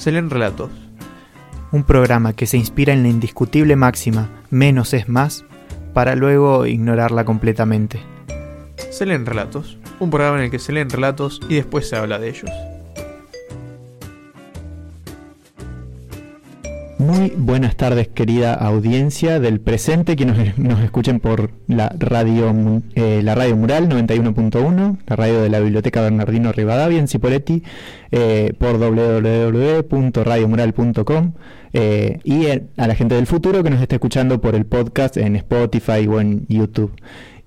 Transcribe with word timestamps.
Se 0.00 0.10
leen 0.10 0.30
relatos. 0.30 0.70
Un 1.72 1.84
programa 1.84 2.32
que 2.32 2.46
se 2.46 2.56
inspira 2.56 2.94
en 2.94 3.02
la 3.02 3.10
indiscutible 3.10 3.76
máxima 3.76 4.30
menos 4.48 4.94
es 4.94 5.10
más 5.10 5.44
para 5.92 6.14
luego 6.14 6.64
ignorarla 6.64 7.26
completamente. 7.26 8.00
Se 8.90 9.04
leen 9.04 9.26
relatos. 9.26 9.76
Un 9.98 10.08
programa 10.08 10.38
en 10.38 10.44
el 10.44 10.50
que 10.50 10.58
se 10.58 10.72
leen 10.72 10.88
relatos 10.88 11.38
y 11.50 11.56
después 11.56 11.86
se 11.86 11.96
habla 11.96 12.18
de 12.18 12.30
ellos. 12.30 12.50
Buenas 17.36 17.76
tardes, 17.76 18.08
querida 18.08 18.54
audiencia 18.54 19.40
del 19.40 19.60
presente, 19.60 20.16
que 20.16 20.24
nos, 20.24 20.56
nos 20.56 20.80
escuchen 20.80 21.20
por 21.20 21.50
la 21.66 21.94
radio, 21.98 22.80
eh, 22.94 23.20
la 23.22 23.34
radio 23.34 23.56
Mural 23.56 23.90
91.1, 23.90 25.00
la 25.06 25.16
radio 25.16 25.42
de 25.42 25.50
la 25.50 25.60
Biblioteca 25.60 26.00
Bernardino 26.00 26.50
Rivadavia 26.50 26.98
en 26.98 27.08
Cipoletti, 27.08 27.62
eh, 28.10 28.54
por 28.58 28.78
www.radiomural.com 28.78 31.34
eh, 31.74 32.20
y 32.24 32.46
a 32.46 32.86
la 32.86 32.94
gente 32.94 33.16
del 33.16 33.26
futuro 33.26 33.62
que 33.62 33.68
nos 33.68 33.82
está 33.82 33.96
escuchando 33.96 34.40
por 34.40 34.54
el 34.54 34.64
podcast 34.64 35.18
en 35.18 35.36
Spotify 35.36 36.06
o 36.08 36.22
en 36.22 36.46
YouTube. 36.48 36.92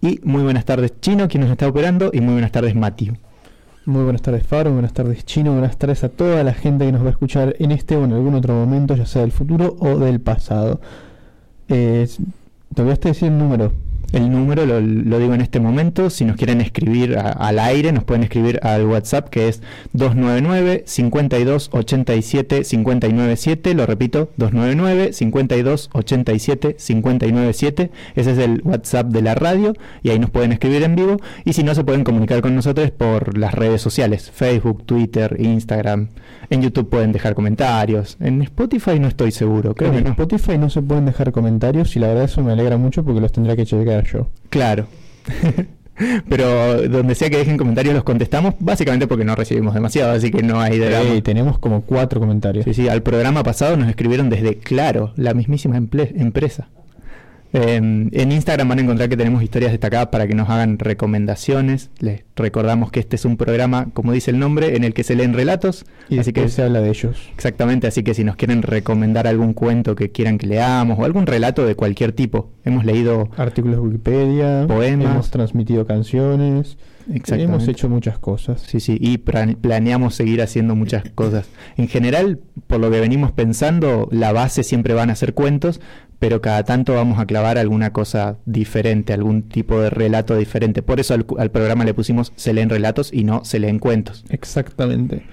Y 0.01 0.19
muy 0.23 0.43
buenas 0.43 0.65
tardes, 0.65 0.93
Chino, 1.01 1.27
quien 1.27 1.41
nos 1.41 1.49
está 1.49 1.67
operando, 1.67 2.11
y 2.13 2.21
muy 2.21 2.33
buenas 2.33 2.51
tardes, 2.51 2.75
Matthew. 2.75 3.15
Muy 3.85 4.03
buenas 4.03 4.21
tardes 4.21 4.47
Faro, 4.47 4.71
buenas 4.71 4.93
tardes 4.93 5.25
Chino, 5.25 5.51
buenas 5.51 5.75
tardes 5.75 6.05
a 6.05 6.09
toda 6.09 6.41
la 6.45 6.53
gente 6.53 6.85
que 6.85 6.93
nos 6.93 7.03
va 7.03 7.07
a 7.07 7.11
escuchar 7.11 7.53
en 7.59 7.71
este 7.71 7.97
o 7.97 8.05
en 8.05 8.13
algún 8.13 8.33
otro 8.33 8.53
momento, 8.53 8.95
ya 8.95 9.05
sea 9.05 9.23
del 9.23 9.33
futuro 9.33 9.75
o 9.77 9.99
del 9.99 10.21
pasado. 10.21 10.79
Eh, 11.67 12.07
te 12.73 12.81
a 12.81 12.85
decir 12.85 13.27
el 13.27 13.37
número. 13.37 13.73
El 14.13 14.31
número 14.31 14.65
lo, 14.67 14.79
digo 15.19 15.33
en 15.33 15.41
este 15.41 15.59
momento. 15.59 16.11
Si 16.11 16.23
nos 16.23 16.37
quieren 16.37 16.61
escribir 16.61 17.17
al 17.17 17.57
aire, 17.57 17.91
nos 17.91 18.03
pueden 18.03 18.21
escribir 18.23 18.59
al 18.61 18.85
WhatsApp 18.85 19.27
que 19.29 19.47
es 19.47 19.63
299 19.93 20.83
52 20.85 21.69
87 21.73 22.61
597. 22.61 23.73
Lo 23.73 23.87
repito, 23.87 24.29
299 24.37 25.13
52 25.13 25.89
87 25.93 26.75
597. 26.75 27.91
Ese 28.15 28.31
es 28.31 28.37
el 28.37 28.61
WhatsApp 28.63 29.07
de 29.07 29.21
la 29.23 29.33
radio 29.33 29.73
y 30.03 30.11
ahí 30.11 30.19
nos 30.19 30.29
pueden 30.29 30.51
escribir 30.51 30.83
en 30.83 30.95
vivo. 30.95 31.17
Y 31.43 31.53
si 31.53 31.63
no, 31.63 31.73
se 31.73 31.83
pueden 31.83 32.03
comunicar 32.03 32.41
con 32.41 32.53
nosotros 32.53 32.91
por 32.91 33.35
las 33.35 33.55
redes 33.55 33.81
sociales: 33.81 34.29
Facebook, 34.29 34.85
Twitter, 34.85 35.37
Instagram. 35.39 36.09
En 36.51 36.61
YouTube 36.61 36.87
pueden 36.87 37.13
dejar 37.13 37.33
comentarios. 37.33 38.17
En 38.19 38.43
Spotify 38.43 38.99
no 38.99 39.07
estoy 39.07 39.31
seguro. 39.31 39.73
Creo 39.73 39.91
en 39.91 40.05
Spotify 40.05 40.59
no 40.59 40.69
se 40.69 40.83
pueden 40.83 41.05
dejar 41.05 41.31
comentarios 41.31 41.95
y 41.95 41.99
la 41.99 42.09
verdad 42.09 42.25
eso 42.25 42.43
me 42.43 42.51
alegra 42.51 42.77
mucho 42.77 43.03
porque 43.03 43.21
los 43.21 43.31
tendrá 43.31 43.55
que 43.55 43.65
checar 43.65 44.02
yo. 44.03 44.29
Claro. 44.49 44.87
Pero 46.27 46.87
donde 46.89 47.13
sea 47.15 47.29
que 47.29 47.37
dejen 47.37 47.57
comentarios 47.57 47.93
los 47.93 48.03
contestamos, 48.03 48.55
básicamente 48.59 49.07
porque 49.07 49.25
no 49.25 49.35
recibimos 49.35 49.73
demasiado, 49.73 50.11
así 50.11 50.31
que 50.31 50.41
no 50.41 50.59
hay 50.59 50.79
de 50.79 51.21
tenemos 51.21 51.59
como 51.59 51.81
cuatro 51.81 52.19
comentarios. 52.19 52.65
Sí, 52.65 52.73
sí, 52.73 52.89
al 52.89 53.03
programa 53.03 53.43
pasado 53.43 53.77
nos 53.77 53.89
escribieron 53.89 54.29
desde 54.29 54.57
Claro, 54.57 55.13
la 55.15 55.33
mismísima 55.33 55.77
empresa. 55.77 56.69
Em, 57.53 58.09
en 58.11 58.31
Instagram 58.31 58.67
van 58.67 58.79
a 58.79 58.81
encontrar 58.81 59.09
que 59.09 59.15
tenemos 59.15 59.43
historias 59.43 59.71
destacadas 59.71 60.07
para 60.07 60.27
que 60.27 60.33
nos 60.33 60.49
hagan 60.49 60.79
recomendaciones. 60.79 61.91
Les 61.99 62.23
recordamos 62.35 62.91
que 62.91 62.99
este 62.99 63.15
es 63.15 63.25
un 63.25 63.37
programa, 63.37 63.89
como 63.93 64.11
dice 64.11 64.31
el 64.31 64.39
nombre, 64.39 64.75
en 64.75 64.83
el 64.83 64.95
que 64.95 65.03
se 65.03 65.15
leen 65.15 65.33
relatos. 65.33 65.85
Y 66.09 66.17
así 66.17 66.33
que 66.33 66.49
se 66.49 66.63
habla 66.63 66.81
de 66.81 66.89
ellos. 66.89 67.29
Exactamente, 67.35 67.85
así 67.85 68.01
que 68.01 68.15
si 68.15 68.23
nos 68.23 68.37
quieren 68.37 68.63
recomendar 68.63 69.27
algún 69.27 69.53
cuento 69.53 69.95
que 69.95 70.11
quieran 70.11 70.39
que 70.39 70.47
leamos 70.47 70.97
o 70.97 71.05
algún 71.05 71.27
relato 71.27 71.63
de 71.65 71.75
cualquier 71.75 72.11
tipo. 72.11 72.49
Hemos 72.65 72.85
leído 72.85 73.29
artículos 73.37 73.77
de 73.77 73.81
Wikipedia, 73.83 74.65
poemas, 74.67 75.11
hemos 75.11 75.29
transmitido 75.29 75.85
canciones. 75.85 76.77
Hemos 77.27 77.67
hecho 77.67 77.89
muchas 77.89 78.19
cosas. 78.19 78.61
Sí, 78.61 78.79
sí, 78.79 78.97
y 78.99 79.17
planeamos 79.17 80.15
seguir 80.15 80.41
haciendo 80.41 80.75
muchas 80.75 81.03
cosas. 81.15 81.47
En 81.77 81.87
general, 81.87 82.39
por 82.67 82.79
lo 82.79 82.89
que 82.89 82.99
venimos 82.99 83.31
pensando, 83.31 84.07
la 84.11 84.31
base 84.31 84.63
siempre 84.63 84.93
van 84.93 85.09
a 85.09 85.15
ser 85.15 85.33
cuentos, 85.33 85.81
pero 86.19 86.41
cada 86.41 86.63
tanto 86.63 86.93
vamos 86.93 87.19
a 87.19 87.25
clavar 87.25 87.57
alguna 87.57 87.91
cosa 87.91 88.37
diferente, 88.45 89.13
algún 89.13 89.43
tipo 89.43 89.79
de 89.81 89.89
relato 89.89 90.37
diferente. 90.37 90.81
Por 90.81 90.99
eso 90.99 91.13
al, 91.13 91.51
programa 91.51 91.83
le 91.83 91.93
pusimos 91.93 92.31
se 92.35 92.53
leen 92.53 92.69
relatos 92.69 93.11
y 93.11 93.23
no 93.23 93.43
se 93.43 93.59
leen 93.59 93.79
cuentos. 93.79 94.23
Exactamente. 94.29 95.23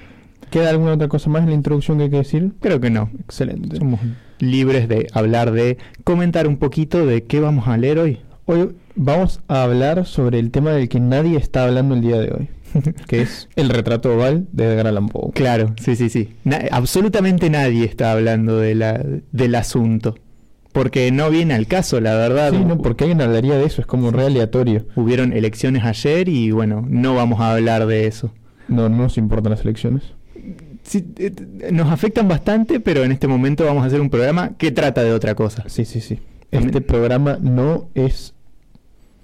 ¿Queda 0.51 0.71
alguna 0.71 0.95
otra 0.95 1.07
cosa 1.07 1.31
más 1.31 1.43
en 1.45 1.51
la 1.51 1.55
introducción 1.55 1.99
que 1.99 2.05
hay 2.05 2.11
que 2.11 2.17
decir? 2.17 2.53
Creo 2.61 2.81
que 2.81 2.91
no. 2.91 3.09
Excelente. 3.21 3.77
Somos 3.77 4.01
libres 4.41 4.89
de 4.89 5.07
hablar 5.13 5.53
de, 5.53 5.79
comentar 6.03 6.49
un 6.49 6.57
poquito 6.57 7.07
de 7.07 7.23
qué 7.23 7.39
vamos 7.39 7.69
a 7.69 7.77
leer 7.77 8.01
hoy. 8.01 8.19
Hoy 8.47 8.75
vamos 9.01 9.41
a 9.49 9.63
hablar 9.63 10.07
sobre 10.07 10.39
el 10.39 10.51
tema 10.51 10.73
del 10.73 10.89
que 10.89 11.01
nadie 11.01 11.39
está 11.39 11.65
hablando 11.65 11.95
el 11.95 12.03
día 12.03 12.19
de 12.19 12.33
hoy. 12.33 12.49
que 13.09 13.23
es 13.23 13.49
el 13.57 13.69
retrato 13.69 14.15
oval 14.15 14.47
de 14.53 14.67
Edgar 14.67 14.87
Allan 14.87 15.09
Poe. 15.09 15.33
Claro, 15.33 15.75
sí, 15.83 15.97
sí, 15.97 16.09
sí. 16.09 16.29
absolutamente 16.71 17.51
nadie 17.51 17.85
está 17.85 18.13
hablando 18.13 18.59
de 18.59 18.77
la, 18.77 19.05
del 19.33 19.55
asunto 19.57 20.15
porque 20.73 21.11
no 21.11 21.31
viene 21.31 21.55
al 21.55 21.67
caso, 21.67 22.01
la 22.01 22.15
verdad. 22.15 22.53
Sí, 22.53 22.65
no, 22.65 22.79
porque 22.79 23.03
alguien 23.05 23.21
hablaría 23.21 23.57
de 23.57 23.65
eso, 23.65 23.81
es 23.81 23.89
como 23.89 24.13
re 24.13 24.27
aleatorio. 24.27 24.87
Hubieron 24.95 25.33
elecciones 25.33 25.83
ayer 25.85 26.29
y 26.29 26.53
bueno, 26.53 26.87
no 26.89 27.17
vamos 27.17 27.41
a 27.41 27.55
hablar 27.55 27.87
de 27.87 28.07
eso. 28.07 28.33
No, 28.69 28.89
no 28.89 28.99
nos 28.99 29.19
importan 29.19 29.51
las 29.51 29.63
elecciones. 29.63 30.05
Sí, 30.85 31.05
eh, 31.19 31.33
nos 31.73 31.91
afectan 31.91 32.29
bastante, 32.29 32.79
pero 32.79 33.03
en 33.03 33.11
este 33.11 33.27
momento 33.27 33.65
vamos 33.65 33.83
a 33.83 33.87
hacer 33.89 34.01
un 34.01 34.11
programa 34.11 34.57
que 34.59 34.71
trata 34.71 35.03
de 35.03 35.13
otra 35.13 35.35
cosa. 35.35 35.65
Sí, 35.67 35.85
sí, 35.85 36.01
sí. 36.01 36.21
Este 36.53 36.81
programa 36.81 37.37
no 37.41 37.89
es 37.95 38.35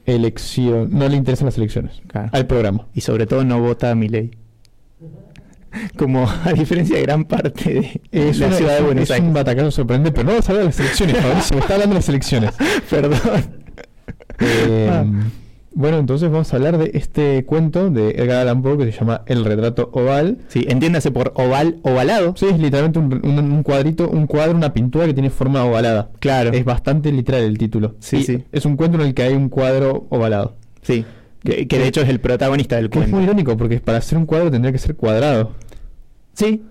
elección, 0.06 0.88
no 0.92 1.08
le 1.08 1.16
interesan 1.16 1.46
las 1.46 1.56
elecciones 1.58 2.00
al 2.32 2.46
programa. 2.46 2.86
Y 2.94 3.02
sobre 3.02 3.26
todo 3.26 3.44
no 3.44 3.60
vota 3.60 3.90
a 3.90 3.94
mi 3.94 4.08
ley 4.08 4.30
como 5.96 6.28
a 6.28 6.52
diferencia 6.52 6.96
de 6.96 7.02
gran 7.02 7.24
parte 7.24 8.00
de 8.10 8.24
la 8.24 8.32
ciudad 8.32 8.76
de 8.76 8.82
Buenos 8.82 9.10
Aires. 9.10 9.10
Es 9.10 9.20
un 9.20 9.32
batacazo 9.32 9.70
sorprendente, 9.70 10.12
pero 10.12 10.24
no 10.24 10.32
vamos 10.32 10.48
a 10.48 10.52
hablar 10.52 10.64
de 10.64 10.70
las 10.70 10.80
elecciones, 10.80 11.16
se 11.44 11.54
me 11.54 11.60
está 11.60 11.74
hablando 11.74 11.94
de 11.94 11.98
las 11.98 12.08
elecciones. 12.08 12.50
Perdón. 12.90 13.20
Eh, 14.38 14.90
ah. 14.90 15.04
Bueno, 15.76 15.98
entonces 15.98 16.30
vamos 16.30 16.50
a 16.50 16.56
hablar 16.56 16.78
de 16.78 16.92
este 16.94 17.44
cuento 17.44 17.90
de 17.90 18.12
Edgar 18.12 18.38
Allan 18.38 18.62
Poe 18.62 18.78
que 18.78 18.90
se 18.90 18.98
llama 18.98 19.20
El 19.26 19.44
retrato 19.44 19.90
oval. 19.92 20.38
Sí, 20.48 20.64
entiéndase 20.66 21.10
por 21.10 21.32
oval, 21.34 21.80
ovalado. 21.82 22.34
Sí, 22.34 22.46
es 22.46 22.58
literalmente 22.58 22.98
un, 22.98 23.62
cuadrito, 23.62 24.08
un 24.08 24.26
cuadro, 24.26 24.56
una 24.56 24.72
pintura 24.72 25.04
que 25.04 25.12
tiene 25.12 25.28
forma 25.28 25.62
ovalada. 25.66 26.08
Claro. 26.18 26.50
Es 26.54 26.64
bastante 26.64 27.12
literal 27.12 27.42
el 27.42 27.58
título. 27.58 27.94
Sí, 27.98 28.22
sí. 28.22 28.42
Es 28.52 28.64
un 28.64 28.78
cuento 28.78 28.98
en 28.98 29.06
el 29.06 29.12
que 29.12 29.24
hay 29.24 29.34
un 29.34 29.50
cuadro 29.50 30.06
ovalado. 30.08 30.56
Sí. 30.80 31.04
Que, 31.44 31.66
de 31.66 31.86
hecho 31.86 32.00
es 32.00 32.08
el 32.08 32.20
protagonista 32.20 32.76
del 32.76 32.88
cuento. 32.88 33.08
Es 33.08 33.12
muy 33.12 33.24
irónico 33.24 33.54
porque 33.58 33.78
para 33.78 33.98
hacer 33.98 34.16
un 34.16 34.24
cuadro 34.24 34.50
tendría 34.50 34.72
que 34.72 34.78
ser 34.78 34.96
cuadrado. 34.96 35.52
Sí, 36.32 36.62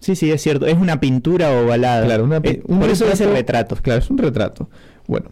sí, 0.00 0.16
sí, 0.16 0.32
es 0.32 0.42
cierto. 0.42 0.66
Es 0.66 0.76
una 0.76 0.98
pintura 0.98 1.52
ovalada. 1.52 2.04
Claro, 2.04 2.24
una, 2.24 2.38
eh, 2.38 2.62
un 2.66 2.80
por 2.80 2.90
eso 2.90 3.06
es 3.06 3.20
el 3.20 3.30
retrato. 3.30 3.76
Claro, 3.76 4.00
es 4.00 4.10
un 4.10 4.18
retrato. 4.18 4.68
Bueno. 5.06 5.30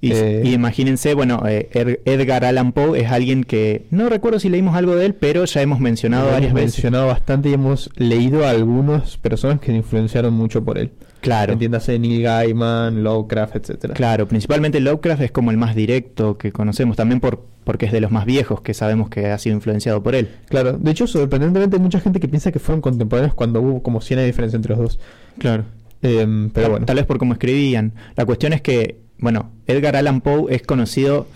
Y, 0.00 0.12
eh, 0.12 0.42
imagínense, 0.44 1.14
bueno, 1.14 1.42
eh, 1.48 2.00
Edgar 2.04 2.44
Allan 2.44 2.72
Poe 2.72 3.00
es 3.00 3.10
alguien 3.10 3.44
que 3.44 3.86
no 3.90 4.08
recuerdo 4.08 4.38
si 4.38 4.48
leímos 4.48 4.76
algo 4.76 4.94
de 4.94 5.06
él, 5.06 5.14
pero 5.14 5.44
ya 5.44 5.62
hemos 5.62 5.80
mencionado 5.80 6.30
varias 6.30 6.52
veces. 6.52 6.74
Hemos 6.74 6.74
mencionado 6.74 7.06
bastante 7.06 7.48
y 7.48 7.54
hemos 7.54 7.90
leído 7.96 8.46
a 8.46 8.50
algunas 8.50 9.16
personas 9.16 9.60
que 9.60 9.72
influenciaron 9.72 10.34
mucho 10.34 10.62
por 10.64 10.78
él. 10.78 10.90
Claro. 11.20 11.54
Entiéndase 11.54 11.98
Neil 11.98 12.22
Gaiman, 12.22 13.02
Lovecraft, 13.02 13.56
etcétera. 13.56 13.94
Claro, 13.94 14.28
principalmente 14.28 14.80
Lovecraft 14.80 15.22
es 15.22 15.32
como 15.32 15.50
el 15.50 15.56
más 15.56 15.74
directo 15.74 16.36
que 16.38 16.52
conocemos, 16.52 16.96
también 16.96 17.20
por 17.20 17.56
porque 17.66 17.86
es 17.86 17.92
de 17.92 18.00
los 18.00 18.12
más 18.12 18.26
viejos 18.26 18.60
que 18.60 18.74
sabemos 18.74 19.10
que 19.10 19.26
ha 19.26 19.38
sido 19.38 19.56
influenciado 19.56 20.00
por 20.00 20.14
él. 20.14 20.28
Claro, 20.48 20.74
de 20.74 20.88
hecho, 20.88 21.08
sorprendentemente 21.08 21.76
hay 21.76 21.82
mucha 21.82 21.98
gente 21.98 22.20
que 22.20 22.28
piensa 22.28 22.52
que 22.52 22.60
fueron 22.60 22.80
contemporáneos 22.80 23.34
cuando 23.34 23.60
hubo 23.60 23.82
como 23.82 24.00
100 24.00 24.20
de 24.20 24.26
diferencia 24.26 24.56
entre 24.56 24.76
los 24.76 24.78
dos. 24.78 25.00
Claro. 25.38 25.64
Em, 26.02 26.50
pero 26.50 26.70
bueno. 26.70 26.86
Tal 26.86 26.96
vez 26.96 27.06
por 27.06 27.18
cómo 27.18 27.32
escribían. 27.32 27.92
La 28.16 28.24
cuestión 28.24 28.52
es 28.52 28.60
que, 28.60 28.98
bueno, 29.18 29.50
Edgar 29.66 29.96
Allan 29.96 30.20
Poe 30.20 30.54
es 30.54 30.62
conocido 30.62 31.26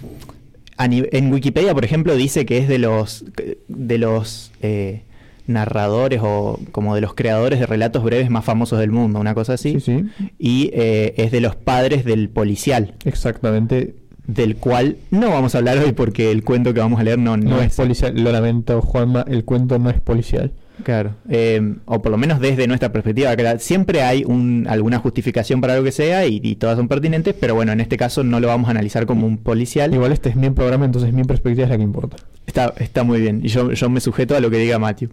en 0.82 1.32
Wikipedia, 1.32 1.74
por 1.74 1.84
ejemplo, 1.84 2.16
dice 2.16 2.46
que 2.46 2.58
es 2.58 2.68
de 2.68 2.78
los 2.78 3.24
de 3.68 3.98
los 3.98 4.52
eh, 4.62 5.02
narradores 5.46 6.20
o 6.22 6.58
como 6.72 6.94
de 6.94 7.00
los 7.00 7.14
creadores 7.14 7.60
de 7.60 7.66
relatos 7.66 8.02
breves 8.02 8.30
más 8.30 8.44
famosos 8.44 8.78
del 8.78 8.90
mundo, 8.90 9.20
una 9.20 9.34
cosa 9.34 9.54
así. 9.54 9.80
Sí, 9.80 9.80
sí. 9.80 10.28
Y 10.38 10.70
eh, 10.72 11.14
es 11.16 11.32
de 11.32 11.40
los 11.40 11.56
padres 11.56 12.04
del 12.04 12.28
policial. 12.28 12.94
Exactamente. 13.04 13.94
Del 14.26 14.56
cual 14.56 14.96
no 15.10 15.30
vamos 15.30 15.54
a 15.54 15.58
hablar 15.58 15.78
hoy 15.78 15.92
porque 15.92 16.30
el 16.30 16.44
cuento 16.44 16.72
que 16.72 16.80
vamos 16.80 17.00
a 17.00 17.02
leer 17.02 17.18
no, 17.18 17.36
no, 17.36 17.60
es, 17.60 17.74
policial. 17.74 18.14
Lo 18.16 18.30
lamento, 18.30 18.80
Juanma, 18.80 19.24
el 19.26 19.44
cuento 19.44 19.78
no 19.78 19.90
es 19.90 20.00
policial. 20.00 20.52
Claro, 20.82 21.14
eh, 21.28 21.76
o 21.84 22.02
por 22.02 22.10
lo 22.10 22.18
menos 22.18 22.40
desde 22.40 22.66
nuestra 22.66 22.92
perspectiva, 22.92 23.34
siempre 23.58 24.02
hay 24.02 24.24
un, 24.24 24.66
alguna 24.68 24.98
justificación 24.98 25.60
para 25.60 25.76
lo 25.76 25.84
que 25.84 25.92
sea 25.92 26.26
y, 26.26 26.56
todas 26.56 26.76
son 26.76 26.88
pertinentes, 26.88 27.34
pero 27.38 27.54
bueno, 27.54 27.72
en 27.72 27.80
este 27.80 27.96
caso 27.96 28.24
no 28.24 28.40
lo 28.40 28.48
vamos 28.48 28.68
a 28.68 28.72
analizar 28.72 29.06
como 29.06 29.26
un 29.26 29.38
policial. 29.38 29.94
Igual 29.94 30.12
este 30.12 30.28
es 30.30 30.36
mi 30.36 30.50
programa, 30.50 30.84
entonces 30.84 31.12
mi 31.12 31.24
perspectiva 31.24 31.64
es 31.64 31.70
la 31.70 31.76
que 31.76 31.82
importa. 31.82 32.16
Está, 32.46 32.74
está 32.78 33.04
muy 33.04 33.20
bien, 33.20 33.40
y 33.42 33.48
yo, 33.48 33.72
yo 33.72 33.90
me 33.90 34.00
sujeto 34.00 34.36
a 34.36 34.40
lo 34.40 34.50
que 34.50 34.58
diga 34.58 34.78
Matthew. 34.78 35.10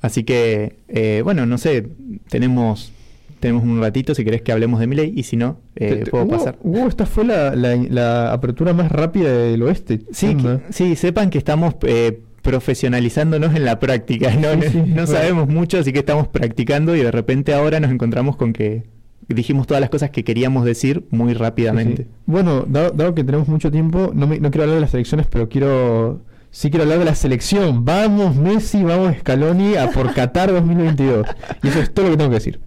Así 0.00 0.22
que, 0.24 0.76
eh, 0.88 1.22
bueno, 1.24 1.44
no 1.46 1.58
sé, 1.58 1.88
tenemos 2.28 2.92
tenemos 3.40 3.62
un 3.62 3.80
ratito 3.80 4.14
si 4.14 4.24
querés 4.24 4.42
que 4.42 4.52
hablemos 4.52 4.80
de 4.80 4.86
Miley 4.86 5.12
y 5.14 5.22
si 5.22 5.36
no, 5.36 5.58
eh, 5.76 6.04
puedo 6.10 6.26
pasar. 6.26 6.58
esta 6.88 7.06
fue 7.06 7.24
la, 7.24 7.54
la, 7.54 8.32
apertura 8.32 8.72
más 8.72 8.90
rápida 8.90 9.32
del 9.32 9.62
oeste. 9.62 10.00
Sí, 10.10 10.36
sí 10.70 10.96
sepan 10.96 11.30
que 11.30 11.38
estamos 11.38 11.74
eh, 11.82 12.20
profesionalizándonos 12.48 13.54
en 13.54 13.66
la 13.66 13.78
práctica. 13.78 14.34
No, 14.34 14.48
no 14.86 15.06
sabemos 15.06 15.48
mucho, 15.48 15.78
así 15.78 15.92
que 15.92 15.98
estamos 15.98 16.28
practicando 16.28 16.96
y 16.96 17.02
de 17.02 17.10
repente 17.10 17.52
ahora 17.52 17.78
nos 17.78 17.90
encontramos 17.90 18.36
con 18.36 18.54
que 18.54 18.84
dijimos 19.28 19.66
todas 19.66 19.82
las 19.82 19.90
cosas 19.90 20.08
que 20.08 20.24
queríamos 20.24 20.64
decir 20.64 21.04
muy 21.10 21.34
rápidamente. 21.34 22.06
Bueno, 22.24 22.64
dado, 22.66 23.14
que 23.14 23.22
tenemos 23.22 23.48
mucho 23.48 23.70
tiempo, 23.70 24.12
no, 24.14 24.26
no 24.26 24.50
quiero 24.50 24.62
hablar 24.62 24.76
de 24.76 24.80
las 24.80 24.94
elecciones, 24.94 25.26
pero 25.26 25.50
quiero 25.50 26.22
sí 26.50 26.70
quiero 26.70 26.84
hablar 26.84 27.00
de 27.00 27.04
la 27.04 27.14
selección. 27.14 27.84
Vamos 27.84 28.36
Messi, 28.36 28.82
vamos 28.82 29.14
Scaloni 29.18 29.76
a 29.76 29.90
por 29.90 30.14
Qatar 30.14 30.50
2022. 30.50 31.26
Y 31.62 31.68
eso 31.68 31.80
es 31.80 31.92
todo 31.92 32.06
lo 32.06 32.12
que 32.12 32.16
tengo 32.16 32.30
que 32.30 32.36
decir. 32.36 32.60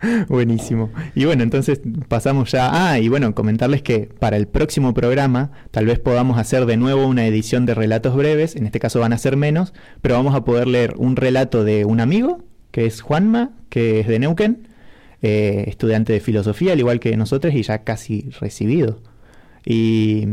Buenísimo. 0.28 0.90
Y 1.14 1.24
bueno, 1.24 1.42
entonces 1.42 1.80
pasamos 2.08 2.50
ya. 2.52 2.70
Ah, 2.90 2.98
y 2.98 3.08
bueno, 3.08 3.34
comentarles 3.34 3.82
que 3.82 4.08
para 4.18 4.36
el 4.36 4.48
próximo 4.48 4.94
programa 4.94 5.50
tal 5.70 5.86
vez 5.86 5.98
podamos 5.98 6.38
hacer 6.38 6.66
de 6.66 6.76
nuevo 6.76 7.06
una 7.06 7.26
edición 7.26 7.66
de 7.66 7.74
relatos 7.74 8.16
breves. 8.16 8.56
En 8.56 8.66
este 8.66 8.80
caso 8.80 9.00
van 9.00 9.12
a 9.12 9.18
ser 9.18 9.36
menos, 9.36 9.74
pero 10.00 10.14
vamos 10.14 10.34
a 10.34 10.44
poder 10.44 10.66
leer 10.66 10.94
un 10.96 11.16
relato 11.16 11.64
de 11.64 11.84
un 11.84 12.00
amigo, 12.00 12.42
que 12.70 12.86
es 12.86 13.02
Juanma, 13.02 13.52
que 13.68 14.00
es 14.00 14.08
de 14.08 14.18
Neuquén, 14.18 14.68
eh, 15.22 15.64
estudiante 15.66 16.12
de 16.12 16.20
filosofía, 16.20 16.72
al 16.72 16.78
igual 16.78 17.00
que 17.00 17.16
nosotros, 17.16 17.54
y 17.54 17.62
ya 17.62 17.84
casi 17.84 18.30
recibido. 18.40 19.02
Y 19.66 20.26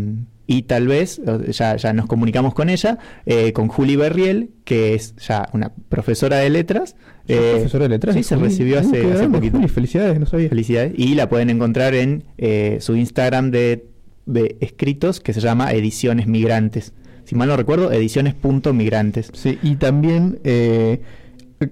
y 0.47 0.63
tal 0.63 0.87
vez, 0.87 1.21
ya, 1.49 1.75
ya 1.75 1.93
nos 1.93 2.05
comunicamos 2.05 2.53
con 2.53 2.69
ella, 2.69 2.97
eh, 3.25 3.51
con 3.51 3.67
Julie 3.67 3.97
Berriel, 3.97 4.51
que 4.63 4.95
es 4.95 5.13
ya 5.17 5.49
una 5.51 5.73
profesora 5.89 6.37
de 6.37 6.49
letras. 6.49 6.95
Eh, 7.27 7.51
¿Profesora 7.55 7.83
de 7.83 7.89
letras? 7.89 8.15
Sí, 8.15 8.23
se 8.23 8.37
recibió 8.37 8.79
hace, 8.79 9.11
hace 9.11 9.27
poquito. 9.27 9.59
felicidades, 9.67 10.17
no 10.17 10.25
sabía. 10.25 10.47
Felicidades. 10.47 10.93
Y 10.95 11.15
la 11.15 11.27
pueden 11.27 11.49
encontrar 11.49 11.93
en 11.95 12.23
eh, 12.37 12.77
su 12.79 12.95
Instagram 12.95 13.51
de, 13.51 13.87
de, 14.25 14.55
escritos, 14.61 15.19
que 15.19 15.33
se 15.33 15.41
llama 15.41 15.73
Ediciones 15.73 16.27
Migrantes. 16.27 16.93
Si 17.25 17.35
mal 17.35 17.49
no 17.49 17.57
recuerdo, 17.57 17.91
ediciones.migrantes. 17.91 19.31
Sí, 19.33 19.59
y 19.61 19.75
también 19.75 20.39
eh, 20.45 21.01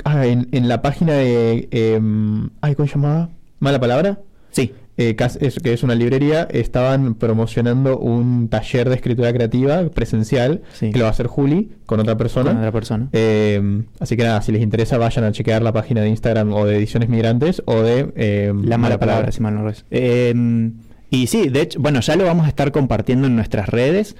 ah, 0.03 0.27
en, 0.27 0.49
en, 0.51 0.67
la 0.67 0.81
página 0.81 1.13
de... 1.13 1.69
Em, 1.71 2.49
ay, 2.59 2.75
¿Cómo 2.75 2.89
se 2.89 2.95
llamaba? 2.95 3.29
¿Mala 3.59 3.79
palabra? 3.79 4.19
Sí 4.51 4.73
eh, 4.97 5.15
que 5.15 5.73
es 5.73 5.83
una 5.83 5.93
librería, 5.93 6.47
estaban 6.49 7.15
promocionando 7.15 7.97
un 7.97 8.47
taller 8.47 8.87
de 8.87 8.95
escritura 8.95 9.33
creativa 9.33 9.89
presencial 9.89 10.61
que 10.79 10.93
lo 10.93 11.01
va 11.01 11.07
a 11.07 11.11
hacer 11.11 11.27
Juli 11.27 11.71
con 11.85 11.99
otra 11.99 12.15
persona. 12.17 12.51
otra 12.51 12.71
persona. 12.71 13.09
Eh, 13.11 13.83
así 13.99 14.15
que 14.15 14.23
nada, 14.23 14.41
si 14.41 14.53
les 14.53 14.61
interesa, 14.61 14.97
vayan 14.97 15.25
a 15.25 15.33
chequear 15.33 15.61
la 15.63 15.73
página 15.73 15.99
de 15.99 16.07
Instagram 16.07 16.53
o 16.53 16.65
de 16.65 16.77
Ediciones 16.77 17.09
Migrantes 17.09 17.61
o 17.65 17.81
de 17.81 18.13
eh, 18.15 18.53
La 18.63 18.77
Mala, 18.77 18.97
Palabra, 18.97 19.33
si 19.33 19.41
mal 19.41 19.55
no 19.55 19.69
es. 19.69 19.83
y 21.09 21.27
sí, 21.27 21.49
de 21.49 21.61
hecho, 21.61 21.79
bueno, 21.81 21.99
ya 21.99 22.15
lo 22.15 22.23
vamos 22.23 22.45
a 22.45 22.49
estar 22.49 22.71
compartiendo 22.71 23.27
en 23.27 23.35
nuestras 23.35 23.67
redes. 23.67 24.15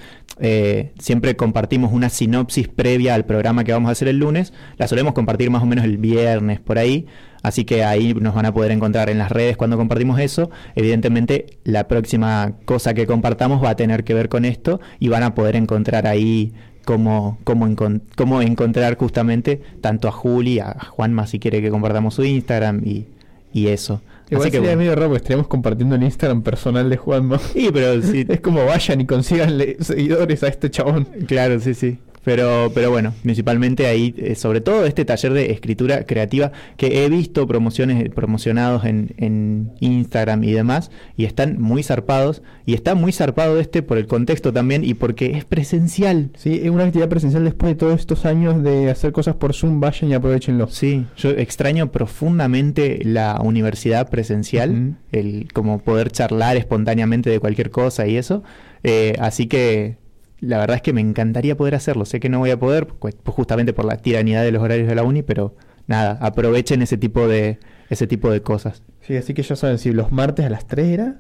siempre 1.00 1.38
compartimos 1.38 1.94
una 1.94 2.10
sinopsis 2.10 2.68
previa 2.68 3.16
al 3.16 3.24
programa 3.24 3.64
que 3.64 3.72
vamos 3.72 3.88
a 3.88 3.92
hacer 3.94 4.10
el 4.10 4.18
lunes. 4.18 4.52
La 4.78 4.90
solemos 4.90 5.14
compartir 5.14 5.50
más 5.52 5.64
o 5.64 5.66
menos 5.68 5.86
el 5.86 5.98
viernes 6.00 6.60
por 6.60 6.80
ahí. 6.80 7.08
Así 7.46 7.64
que 7.64 7.84
ahí 7.84 8.16
nos 8.16 8.34
van 8.34 8.48
a 8.48 8.54
poder 8.56 8.72
encontrar 8.72 9.08
en 9.12 9.20
las 9.20 9.32
redes 9.32 9.56
cuando 9.56 9.78
compartimos 9.78 10.20
eso. 10.20 10.50
Evidentemente, 10.74 11.46
la 11.64 11.88
próxima 11.88 12.54
cosa 12.66 12.96
que 12.96 13.06
compartamos 13.06 13.64
va 13.64 13.70
a 13.70 13.76
tener 13.76 14.04
que 14.04 14.16
ver 14.16 14.30
con 14.30 14.46
esto 14.46 14.82
y 15.00 15.10
van 15.10 15.22
a 15.22 15.36
poder 15.36 15.56
encontrar 15.56 16.08
ahí 16.08 16.54
cómo, 16.86 17.38
cómo, 17.44 17.68
cómo 18.16 18.42
encontrar 18.42 18.98
justamente 18.98 19.62
tanto 19.80 20.08
a 20.08 20.12
Juli, 20.12 20.58
a 20.58 20.76
Juanma 20.90 21.28
si 21.28 21.38
quiere 21.38 21.62
que 21.62 21.70
compartamos 21.70 22.16
su 22.16 22.24
Instagram 22.24 22.82
y, 22.84 23.06
y 23.54 23.68
eso. 23.68 24.02
Igual 24.32 24.48
Así 24.48 24.58
sería 24.58 24.76
medio 24.76 24.96
raro 24.96 25.10
porque 25.10 25.18
estaríamos 25.18 25.46
compartiendo 25.46 25.94
el 25.94 26.02
Instagram 26.02 26.42
personal 26.42 26.90
de 26.90 26.98
Juanma. 26.98 27.38
Sí, 27.38 27.70
pero 27.72 28.02
sí. 28.02 28.26
es 28.28 28.42
como 28.42 28.66
vayan 28.66 29.02
y 29.02 29.06
consigan 29.06 29.62
seguidores 29.82 30.42
a 30.42 30.48
este 30.48 30.72
chabón. 30.72 31.08
Claro, 31.28 31.60
sí, 31.60 31.76
sí. 31.76 32.00
Pero, 32.26 32.72
pero 32.74 32.90
bueno, 32.90 33.14
principalmente 33.22 33.86
ahí, 33.86 34.16
eh, 34.18 34.34
sobre 34.34 34.60
todo 34.60 34.88
este 34.88 35.06
taller 35.06 35.32
de 35.32 35.52
escritura 35.52 36.06
creativa 36.06 36.52
que 36.76 37.06
he 37.06 37.10
visto 37.10 37.46
promociones 37.46 38.10
promocionados 38.10 38.84
en, 38.84 39.14
en, 39.18 39.72
Instagram 39.80 40.44
y 40.44 40.52
demás, 40.52 40.90
y 41.16 41.26
están 41.26 41.62
muy 41.62 41.84
zarpados, 41.84 42.42
y 42.66 42.74
está 42.74 42.96
muy 42.96 43.12
zarpado 43.12 43.60
este 43.60 43.84
por 43.84 44.00
el 44.00 44.08
contexto 44.08 44.52
también 44.52 44.84
y 44.84 44.96
porque 44.96 45.38
es 45.38 45.46
presencial. 45.46 46.32
Sí, 46.36 46.62
es 46.64 46.72
una 46.72 46.86
actividad 46.86 47.10
presencial 47.10 47.44
después 47.44 47.74
de 47.74 47.76
todos 47.76 48.00
estos 48.00 48.26
años 48.26 48.64
de 48.64 48.90
hacer 48.90 49.12
cosas 49.12 49.36
por 49.36 49.54
Zoom, 49.54 49.80
vayan 49.80 50.10
y 50.10 50.16
aprovechenlo. 50.16 50.68
Sí, 50.68 51.06
yo 51.18 51.30
extraño 51.30 51.92
profundamente 51.92 53.02
la 53.04 53.40
universidad 53.44 54.10
presencial, 54.10 54.96
el 55.12 55.48
como 55.54 55.78
poder 55.78 56.10
charlar 56.12 56.58
espontáneamente 56.58 57.30
de 57.30 57.40
cualquier 57.40 57.70
cosa 57.70 58.08
y 58.08 58.18
eso. 58.18 58.44
Eh, 58.84 59.16
así 59.20 59.46
que 59.46 59.98
la 60.46 60.60
verdad 60.60 60.78
es 60.78 60.82
que 60.82 60.94
me 60.94 61.02
encantaría 61.02 61.58
poder 61.58 61.76
hacerlo. 61.76 62.06
Sé 62.06 62.20
que 62.20 62.30
no 62.30 62.40
voy 62.40 62.52
a 62.52 62.60
poder, 62.60 62.88
pues, 62.88 63.16
justamente 63.26 63.74
por 63.74 63.86
la 63.86 63.98
tiranidad 63.98 64.44
de 64.44 64.52
los 64.52 64.62
horarios 64.62 64.88
de 64.88 64.96
la 64.96 65.04
uni, 65.04 65.24
pero 65.24 65.56
nada, 65.88 66.18
aprovechen 66.22 66.82
ese 66.82 66.98
tipo 66.98 67.28
de, 67.28 67.60
ese 67.90 68.08
tipo 68.08 68.32
de 68.32 68.42
cosas. 68.42 68.84
Sí, 69.02 69.16
así 69.16 69.34
que 69.34 69.44
ya 69.44 69.56
saben, 69.56 69.78
si 69.78 69.92
los 69.92 70.12
martes 70.12 70.46
a 70.46 70.50
las 70.50 70.68
3 70.68 70.88
era. 70.88 71.16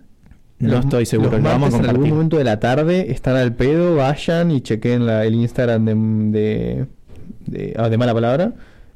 No 0.57 0.79
estoy 0.79 1.05
seguro, 1.05 1.31
los 1.31 1.43
vamos 1.43 1.73
a 1.73 1.79
en 1.79 1.85
algún 1.85 2.09
momento 2.09 2.37
de 2.37 2.45
la 2.45 2.61
tarde 2.61 3.11
están 3.11 3.35
al 3.35 3.53
pedo, 3.53 3.97
vayan 3.97 4.51
y 4.51 4.61
chequen 4.61 5.05
la, 5.05 5.25
el 5.25 5.35
Instagram 5.35 5.83
de, 6.31 6.85
de, 7.45 7.73
ah, 7.77 7.89
de, 7.89 7.97
mala 7.97 8.13
palabra 8.13 8.53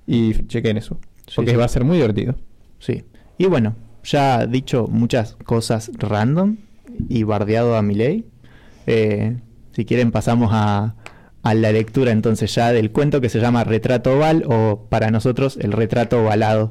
y 0.07 0.47
chequen 0.47 0.77
eso. 0.77 0.97
porque 1.35 1.57
va 1.57 1.65
a 1.65 1.67
ser 1.67 1.83
muy 1.83 1.97
divertido. 1.97 2.35
Sí. 2.79 3.03
Y 3.37 3.47
bueno, 3.47 3.75
ya 4.05 4.45
dicho 4.45 4.87
muchas 4.89 5.35
cosas 5.43 5.91
random 5.97 6.55
y 7.09 7.23
bardeado 7.23 7.75
a 7.75 7.81
mi 7.81 7.93
ley. 7.93 8.25
Eh, 8.87 9.35
si 9.79 9.85
quieren 9.85 10.11
pasamos 10.11 10.49
a, 10.51 10.95
la 11.41 11.71
lectura 11.71 12.11
entonces 12.11 12.53
ya 12.53 12.73
del 12.73 12.91
cuento 12.91 13.21
que 13.21 13.29
se 13.29 13.39
llama 13.39 13.63
Retrato 13.63 14.17
Oval 14.17 14.43
o 14.45 14.87
para 14.89 15.09
nosotros 15.09 15.57
el 15.61 15.71
retrato 15.71 16.21
ovalado. 16.21 16.69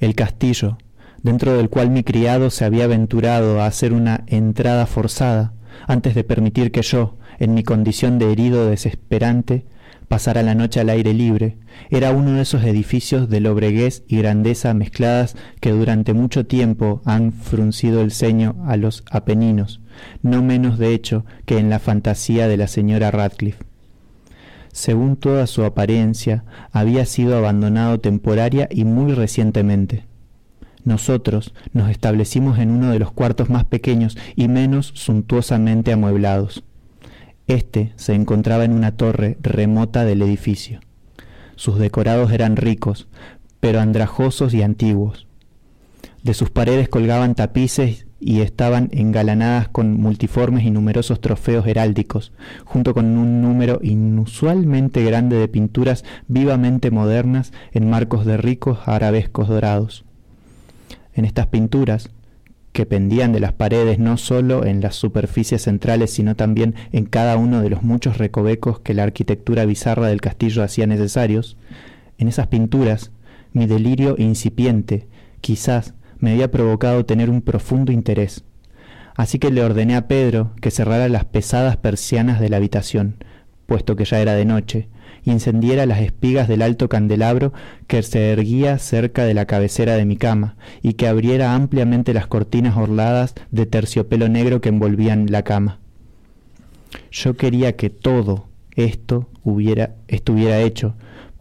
El 0.00 0.14
castillo, 0.14 0.78
dentro 1.22 1.52
del 1.52 1.68
cual 1.68 1.90
mi 1.90 2.04
criado 2.04 2.48
se 2.48 2.64
había 2.64 2.84
aventurado 2.84 3.60
a 3.60 3.66
hacer 3.66 3.92
una 3.92 4.24
entrada 4.28 4.86
forzada, 4.86 5.52
antes 5.86 6.14
de 6.14 6.24
permitir 6.24 6.72
que 6.72 6.80
yo, 6.80 7.18
en 7.38 7.52
mi 7.52 7.64
condición 7.64 8.18
de 8.18 8.32
herido 8.32 8.64
desesperante, 8.64 9.66
pasara 10.08 10.42
la 10.42 10.54
noche 10.54 10.80
al 10.80 10.88
aire 10.88 11.14
libre. 11.14 11.58
Era 11.90 12.10
uno 12.10 12.32
de 12.32 12.42
esos 12.42 12.64
edificios 12.64 13.28
de 13.28 13.40
lobreguez 13.40 14.02
y 14.08 14.18
grandeza 14.18 14.74
mezcladas 14.74 15.36
que 15.60 15.70
durante 15.70 16.14
mucho 16.14 16.46
tiempo 16.46 17.02
han 17.04 17.32
fruncido 17.32 18.00
el 18.00 18.10
ceño 18.10 18.56
a 18.66 18.76
los 18.76 19.04
Apeninos, 19.10 19.80
no 20.22 20.42
menos 20.42 20.78
de 20.78 20.94
hecho 20.94 21.24
que 21.44 21.58
en 21.58 21.70
la 21.70 21.78
fantasía 21.78 22.48
de 22.48 22.56
la 22.56 22.66
señora 22.66 23.10
Radcliffe. 23.10 23.64
Según 24.72 25.16
toda 25.16 25.46
su 25.46 25.64
apariencia, 25.64 26.44
había 26.72 27.04
sido 27.04 27.36
abandonado 27.36 28.00
temporaria 28.00 28.68
y 28.70 28.84
muy 28.84 29.12
recientemente. 29.12 30.04
Nosotros 30.84 31.52
nos 31.72 31.90
establecimos 31.90 32.58
en 32.58 32.70
uno 32.70 32.90
de 32.90 32.98
los 32.98 33.10
cuartos 33.12 33.50
más 33.50 33.64
pequeños 33.64 34.16
y 34.36 34.48
menos 34.48 34.92
suntuosamente 34.94 35.92
amueblados. 35.92 36.64
Este 37.48 37.92
se 37.96 38.14
encontraba 38.14 38.64
en 38.64 38.72
una 38.72 38.92
torre 38.92 39.38
remota 39.40 40.04
del 40.04 40.20
edificio. 40.20 40.80
Sus 41.56 41.78
decorados 41.78 42.30
eran 42.30 42.56
ricos, 42.56 43.08
pero 43.58 43.80
andrajosos 43.80 44.52
y 44.52 44.60
antiguos. 44.60 45.26
De 46.22 46.34
sus 46.34 46.50
paredes 46.50 46.90
colgaban 46.90 47.34
tapices 47.34 48.06
y 48.20 48.42
estaban 48.42 48.90
engalanadas 48.92 49.68
con 49.68 49.98
multiformes 49.98 50.64
y 50.64 50.70
numerosos 50.70 51.22
trofeos 51.22 51.66
heráldicos, 51.66 52.32
junto 52.66 52.92
con 52.92 53.16
un 53.16 53.40
número 53.40 53.78
inusualmente 53.82 55.02
grande 55.02 55.36
de 55.36 55.48
pinturas 55.48 56.04
vivamente 56.26 56.90
modernas 56.90 57.54
en 57.72 57.88
marcos 57.88 58.26
de 58.26 58.36
ricos 58.36 58.80
arabescos 58.84 59.48
dorados. 59.48 60.04
En 61.14 61.24
estas 61.24 61.46
pinturas 61.46 62.10
que 62.78 62.86
pendían 62.86 63.32
de 63.32 63.40
las 63.40 63.52
paredes 63.52 63.98
no 63.98 64.16
sólo 64.16 64.64
en 64.64 64.80
las 64.80 64.94
superficies 64.94 65.62
centrales, 65.62 66.12
sino 66.12 66.36
también 66.36 66.76
en 66.92 67.06
cada 67.06 67.36
uno 67.36 67.60
de 67.60 67.70
los 67.70 67.82
muchos 67.82 68.18
recovecos 68.18 68.78
que 68.78 68.94
la 68.94 69.02
arquitectura 69.02 69.64
bizarra 69.64 70.06
del 70.06 70.20
castillo 70.20 70.62
hacía 70.62 70.86
necesarios, 70.86 71.56
en 72.18 72.28
esas 72.28 72.46
pinturas 72.46 73.10
mi 73.52 73.66
delirio 73.66 74.14
incipiente 74.16 75.08
quizás 75.40 75.94
me 76.20 76.30
había 76.30 76.52
provocado 76.52 77.04
tener 77.04 77.30
un 77.30 77.42
profundo 77.42 77.90
interés. 77.90 78.44
Así 79.16 79.40
que 79.40 79.50
le 79.50 79.64
ordené 79.64 79.96
a 79.96 80.06
Pedro 80.06 80.52
que 80.60 80.70
cerrara 80.70 81.08
las 81.08 81.24
pesadas 81.24 81.78
persianas 81.78 82.38
de 82.38 82.48
la 82.48 82.58
habitación, 82.58 83.24
puesto 83.66 83.96
que 83.96 84.04
ya 84.04 84.20
era 84.20 84.34
de 84.34 84.44
noche, 84.44 84.88
y 85.24 85.30
encendiera 85.30 85.86
las 85.86 86.00
espigas 86.00 86.48
del 86.48 86.62
alto 86.62 86.88
candelabro 86.88 87.52
que 87.86 88.02
se 88.02 88.32
erguía 88.32 88.78
cerca 88.78 89.24
de 89.24 89.34
la 89.34 89.46
cabecera 89.46 89.96
de 89.96 90.04
mi 90.04 90.16
cama, 90.16 90.56
y 90.82 90.94
que 90.94 91.08
abriera 91.08 91.54
ampliamente 91.54 92.14
las 92.14 92.26
cortinas 92.26 92.76
orladas 92.76 93.34
de 93.50 93.66
terciopelo 93.66 94.28
negro 94.28 94.60
que 94.60 94.68
envolvían 94.68 95.30
la 95.30 95.42
cama. 95.42 95.78
Yo 97.10 97.36
quería 97.36 97.76
que 97.76 97.90
todo 97.90 98.46
esto 98.74 99.28
hubiera, 99.44 99.94
estuviera 100.08 100.60
hecho, 100.60 100.94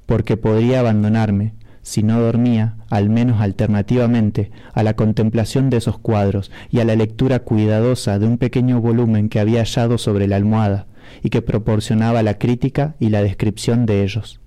porque 0.06 0.38
podría 0.38 0.80
abandonarme, 0.80 1.54
si 1.82 2.04
no 2.04 2.20
dormía, 2.20 2.76
al 2.90 3.10
menos 3.10 3.40
alternativamente, 3.40 4.52
a 4.74 4.84
la 4.84 4.96
contemplación 4.96 5.70
de 5.70 5.78
esos 5.78 5.98
cuadros 5.98 6.52
y 6.70 6.80
a 6.80 6.86
la 6.86 6.96
lectura 6.96 7.40
cuidadosa 7.40 8.20
de 8.20 8.28
un 8.28 8.38
pequeño 8.38 8.82
volumen 8.82 9.30
que 9.30 9.40
había 9.40 9.60
hallado 9.60 9.98
sobre 9.98 10.28
la 10.28 10.36
almohada 10.36 10.88
y 11.24 11.30
que 11.30 11.42
proporcionaba 11.42 12.24
la 12.24 12.38
crítica 12.38 12.96
y 13.00 13.10
la 13.10 13.22
descripción 13.22 13.86
de 13.86 14.04
ellos. 14.04 14.40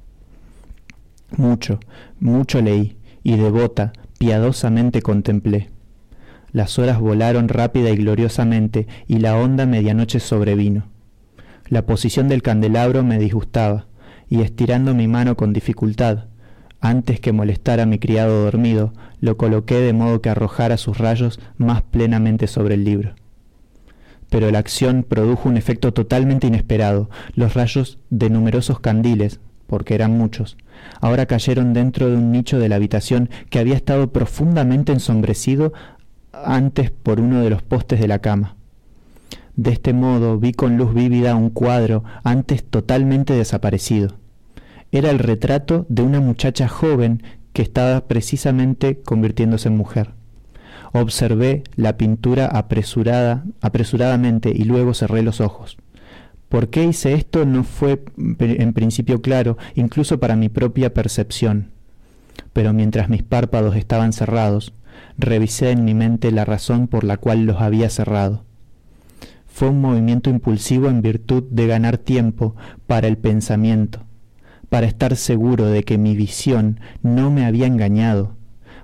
Mucho, 1.37 1.81
mucho 2.19 2.61
leí, 2.61 2.97
y 3.23 3.37
devota, 3.37 3.93
piadosamente 4.19 5.03
contemplé. 5.03 5.71
Las 6.53 6.79
horas 6.79 6.99
volaron 6.99 7.49
rápida 7.49 7.91
y 7.91 7.97
gloriosamente, 7.97 8.87
y 9.07 9.19
la 9.19 9.37
honda 9.37 9.67
medianoche 9.67 10.21
sobrevino. 10.21 10.85
La 11.69 11.87
posición 11.87 12.29
del 12.29 12.43
candelabro 12.43 13.05
me 13.05 13.19
disgustaba, 13.19 13.87
y 14.29 14.43
estirando 14.43 14.95
mi 14.95 15.07
mano 15.07 15.37
con 15.37 15.53
dificultad, 15.53 16.25
antes 16.81 17.21
que 17.21 17.33
molestar 17.33 17.79
a 17.79 17.87
mi 17.87 17.99
criado 17.99 18.45
dormido, 18.45 18.93
lo 19.21 19.37
coloqué 19.37 19.77
de 19.77 19.93
modo 19.93 20.23
que 20.23 20.31
arrojara 20.31 20.79
sus 20.79 20.99
rayos 20.99 21.39
más 21.59 21.83
plenamente 21.83 22.47
sobre 22.47 22.75
el 22.75 22.85
libro. 22.85 23.15
Pero 24.31 24.51
la 24.51 24.59
acción 24.59 25.05
produjo 25.07 25.49
un 25.49 25.59
efecto 25.59 25.93
totalmente 25.93 26.47
inesperado. 26.47 27.11
Los 27.35 27.53
rayos 27.53 27.99
de 28.09 28.31
numerosos 28.31 28.81
candiles, 28.81 29.41
porque 29.67 29.95
eran 29.95 30.17
muchos, 30.17 30.57
ahora 31.01 31.27
cayeron 31.27 31.75
dentro 31.75 32.09
de 32.09 32.17
un 32.17 32.33
nicho 32.33 32.59
de 32.59 32.71
la 32.71 32.77
habitación 32.77 33.29
que 33.51 33.59
había 33.59 33.77
estado 33.77 34.11
profundamente 34.11 34.93
ensombrecido 34.93 35.75
antes 36.33 36.91
por 36.91 37.21
uno 37.21 37.43
de 37.43 37.51
los 37.51 37.63
postes 37.63 38.01
de 38.01 38.09
la 38.09 38.21
cama. 38.21 38.57
De 39.57 39.73
este 39.73 39.93
modo 39.93 40.39
vi 40.39 40.53
con 40.55 40.79
luz 40.79 40.95
vívida 40.95 41.37
un 41.37 41.51
cuadro 41.51 42.05
antes 42.25 42.65
totalmente 42.65 43.35
desaparecido 43.35 44.17
era 44.93 45.11
el 45.11 45.19
retrato 45.19 45.87
de 45.89 46.03
una 46.03 46.21
muchacha 46.21 46.69
joven 46.69 47.23
que 47.53 47.63
estaba 47.63 48.07
precisamente 48.07 49.01
convirtiéndose 49.03 49.69
en 49.69 49.77
mujer. 49.77 50.15
Observé 50.93 51.63
la 51.77 51.97
pintura 51.97 52.47
apresurada, 52.47 53.45
apresuradamente 53.61 54.51
y 54.55 54.65
luego 54.65 54.95
cerré 54.95 55.23
los 55.23 55.41
ojos. 55.41 55.77
¿Por 56.49 56.69
qué 56.69 56.85
hice 56.85 57.13
esto? 57.13 57.47
No 57.47 57.63
fue 57.63 58.03
en 58.17 58.73
principio 58.73 59.23
claro, 59.23 59.57
incluso 59.77 60.19
para 60.19 60.35
mi 60.35 60.49
propia 60.49 60.93
percepción. 60.93 61.71
Pero 62.53 62.73
mientras 62.73 63.09
mis 63.09 63.23
párpados 63.23 63.77
estaban 63.77 64.13
cerrados, 64.13 64.73
revisé 65.17 65.71
en 65.71 65.85
mi 65.85 65.95
mente 65.95 66.33
la 66.33 66.45
razón 66.45 66.89
por 66.89 67.05
la 67.05 67.19
cual 67.19 67.45
los 67.45 67.61
había 67.61 67.89
cerrado. 67.89 68.45
Fue 69.47 69.69
un 69.69 69.81
movimiento 69.81 70.29
impulsivo 70.29 70.89
en 70.89 71.03
virtud 71.03 71.45
de 71.51 71.69
ganar 71.69 71.99
tiempo 71.99 72.57
para 72.89 73.07
el 73.07 73.17
pensamiento, 73.17 74.01
para 74.69 74.87
estar 74.87 75.15
seguro 75.15 75.67
de 75.67 75.85
que 75.85 75.99
mi 75.99 76.17
visión 76.17 76.81
no 77.03 77.31
me 77.31 77.45
había 77.45 77.67
engañado, 77.67 78.35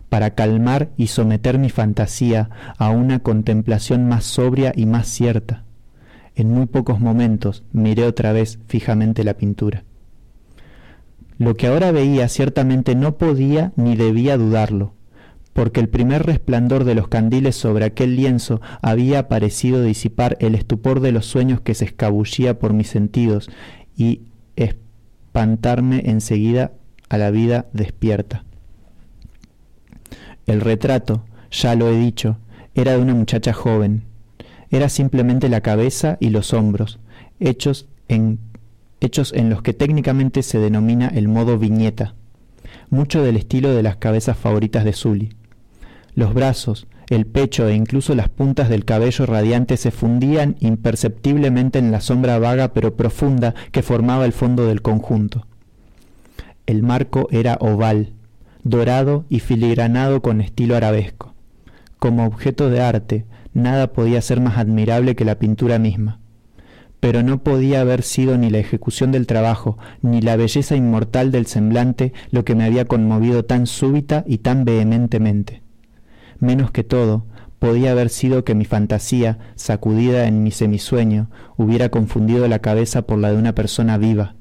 para 0.09 0.35
calmar 0.35 0.91
y 0.97 1.09
someter 1.09 1.59
mi 1.59 1.71
fantasía 1.71 2.51
a 2.79 2.91
una 2.91 3.19
contemplación 3.19 4.09
más 4.09 4.25
sobria 4.25 4.73
y 4.75 4.87
más 4.87 5.09
cierta. 5.09 5.65
En 6.35 6.51
muy 6.51 6.67
pocos 6.67 7.01
momentos 7.01 7.65
miré 7.73 8.05
otra 8.05 8.33
vez 8.33 8.59
fijamente 8.69 9.25
la 9.25 9.35
pintura. 9.35 9.85
Lo 11.39 11.55
que 11.57 11.67
ahora 11.67 11.93
veía 11.93 12.29
ciertamente 12.29 12.95
no 12.95 13.17
podía 13.17 13.73
ni 13.77 13.95
debía 13.95 14.39
dudarlo, 14.39 14.95
porque 15.53 15.81
el 15.81 15.89
primer 15.89 16.25
resplandor 16.25 16.85
de 16.85 16.95
los 16.95 17.09
candiles 17.09 17.57
sobre 17.57 17.85
aquel 17.85 18.17
lienzo 18.17 18.61
había 18.81 19.29
parecido 19.29 19.83
disipar 19.83 20.37
el 20.41 20.55
estupor 20.55 21.01
de 21.01 21.13
los 21.13 21.27
sueños 21.27 21.61
que 21.61 21.75
se 21.75 21.85
escabullía 21.87 22.59
por 22.59 22.73
mis 22.73 22.89
sentidos 22.89 23.51
y 23.97 24.23
espantarme 24.57 26.03
enseguida 26.07 26.73
a 27.09 27.19
la 27.19 27.31
vida 27.31 27.67
despierta. 27.73 28.46
El 30.47 30.61
retrato, 30.61 31.25
ya 31.51 31.75
lo 31.75 31.89
he 31.89 31.99
dicho, 31.99 32.39
era 32.75 32.93
de 32.93 32.99
una 32.99 33.15
muchacha 33.15 33.53
joven. 33.53 34.03
Era 34.71 34.89
simplemente 34.89 35.49
la 35.49 35.61
cabeza 35.61 36.17
y 36.21 36.31
los 36.31 36.53
hombros, 36.53 36.99
hechos 37.41 37.87
en, 38.09 38.39
hechos 39.01 39.33
en 39.33 39.51
los 39.51 39.63
que 39.63 39.73
técnicamente 39.73 40.43
se 40.43 40.59
denomina 40.59 41.09
el 41.09 41.29
modo 41.29 41.59
viñeta, 41.59 42.15
mucho 42.91 43.23
del 43.23 43.37
estilo 43.37 43.75
de 43.75 43.83
las 43.83 43.97
cabezas 43.97 44.37
favoritas 44.37 44.85
de 44.85 44.93
Sully. 44.93 45.31
Los 46.15 46.33
brazos, 46.35 46.87
el 47.09 47.27
pecho 47.27 47.69
e 47.69 47.75
incluso 47.75 48.15
las 48.15 48.29
puntas 48.29 48.69
del 48.69 48.85
cabello 48.85 49.27
radiante 49.27 49.77
se 49.77 49.91
fundían 49.91 50.57
imperceptiblemente 50.61 51.79
en 51.79 51.93
la 51.93 52.01
sombra 52.01 52.39
vaga 52.39 52.73
pero 52.73 52.97
profunda 52.97 53.55
que 53.71 53.83
formaba 53.83 54.25
el 54.25 54.33
fondo 54.33 54.67
del 54.67 54.83
conjunto. 54.83 55.47
El 56.67 56.83
marco 56.83 57.29
era 57.31 57.59
oval, 57.61 58.13
dorado 58.69 59.25
y 59.29 59.41
filigranado 59.41 60.23
con 60.23 60.41
estilo 60.41 60.77
arabesco. 60.77 61.35
Como 61.99 62.27
objeto 62.27 62.71
de 62.71 62.81
arte, 62.81 63.25
nada 63.55 63.93
podía 63.93 64.21
ser 64.21 64.41
más 64.41 64.59
admirable 64.59 65.17
que 65.17 65.25
la 65.25 65.39
pintura 65.39 65.79
misma. 65.79 66.21
Pero 67.01 67.23
no 67.23 67.43
podía 67.43 67.81
haber 67.81 68.03
sido 68.03 68.39
ni 68.39 68.51
la 68.51 68.59
ejecución 68.59 69.13
del 69.13 69.27
trabajo, 69.27 69.79
ni 70.03 70.21
la 70.21 70.37
belleza 70.37 70.77
inmortal 70.77 71.31
del 71.31 71.47
semblante 71.47 72.13
lo 72.31 72.45
que 72.45 72.55
me 72.55 72.65
había 72.65 72.87
conmovido 72.87 73.45
tan 73.45 73.67
súbita 73.67 74.25
y 74.27 74.39
tan 74.39 74.65
vehementemente 74.65 75.67
menos 76.41 76.71
que 76.71 76.85
todo, 76.85 77.25
podía 77.59 77.93
haber 77.93 78.11
sido 78.11 78.45
que 78.45 78.55
mi 78.55 78.65
fantasía, 78.65 79.39
sacudida 79.55 80.27
en 80.27 80.43
mi 80.43 80.51
semisueño, 80.51 81.31
hubiera 81.57 81.89
confundido 81.89 82.49
la 82.49 82.61
cabeza 82.61 83.03
por 83.03 83.19
la 83.19 83.33
de 83.33 83.39
una 83.39 83.55
persona 83.55 83.99
viva. 83.99 84.36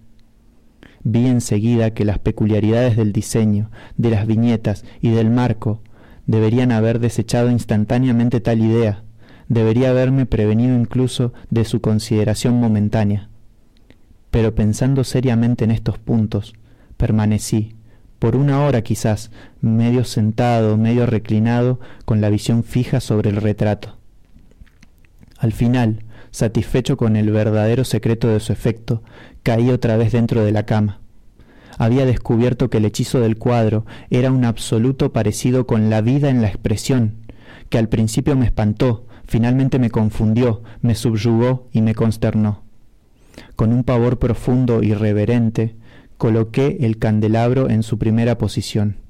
Vi 1.07 1.27
enseguida 1.27 1.91
que 1.91 2.03
las 2.03 2.17
peculiaridades 2.17 2.97
del 2.97 3.13
diseño, 3.13 3.69
de 3.95 4.09
las 4.09 4.25
viñetas 4.25 4.83
y 5.01 5.12
del 5.12 5.29
marco 5.29 5.83
deberían 6.25 6.71
haber 6.71 6.97
desechado 6.97 7.51
instantáneamente 7.51 8.39
tal 8.39 8.59
idea, 8.59 9.03
debería 9.47 9.91
haberme 9.91 10.25
prevenido 10.25 10.75
incluso 10.75 11.31
de 11.51 11.63
su 11.63 11.79
consideración 11.79 12.59
momentánea. 12.59 13.29
Pero 14.31 14.55
pensando 14.55 15.03
seriamente 15.03 15.63
en 15.63 15.69
estos 15.69 16.00
puntos, 16.00 16.55
permanecí, 16.97 17.75
por 18.17 18.35
una 18.35 18.65
hora 18.65 18.81
quizás, 18.81 19.29
medio 19.62 20.05
sentado, 20.05 20.75
medio 20.75 21.05
reclinado, 21.05 21.79
con 22.05 22.19
la 22.19 22.31
visión 22.31 22.63
fija 22.63 23.00
sobre 23.00 23.29
el 23.29 23.35
retrato. 23.35 24.00
Al 25.38 25.51
final, 25.51 26.04
satisfecho 26.35 26.97
con 26.97 27.15
el 27.15 27.31
verdadero 27.31 27.85
secreto 27.85 28.27
de 28.27 28.41
su 28.41 28.51
efecto, 28.51 29.01
caí 29.41 29.71
otra 29.71 29.95
vez 29.95 30.11
dentro 30.11 30.43
de 30.43 30.51
la 30.51 30.65
cama. 30.65 30.99
Había 31.77 32.05
descubierto 32.05 32.69
que 32.69 32.77
el 32.77 32.85
hechizo 32.85 33.21
del 33.21 33.37
cuadro 33.37 33.85
era 34.09 34.31
un 34.31 34.43
absoluto 34.43 35.13
parecido 35.13 35.65
con 35.65 35.89
la 35.89 36.01
vida 36.01 36.29
en 36.29 36.41
la 36.41 36.49
expresión, 36.49 37.15
que 37.69 37.77
al 37.77 37.87
principio 37.87 38.35
me 38.35 38.45
espantó, 38.45 39.07
finalmente 39.25 39.79
me 39.79 39.89
confundió, 39.89 40.61
me 40.81 40.95
subyugó 40.95 41.69
y 41.71 41.81
me 41.81 41.95
consternó. 41.95 42.63
Con 43.55 43.71
un 43.71 43.85
pavor 43.85 44.19
profundo 44.19 44.83
y 44.83 44.93
reverente, 44.93 45.75
coloqué 46.17 46.79
el 46.81 46.97
candelabro 46.97 47.69
en 47.69 47.81
su 47.81 47.97
primera 47.97 48.37
posición. 48.37 49.04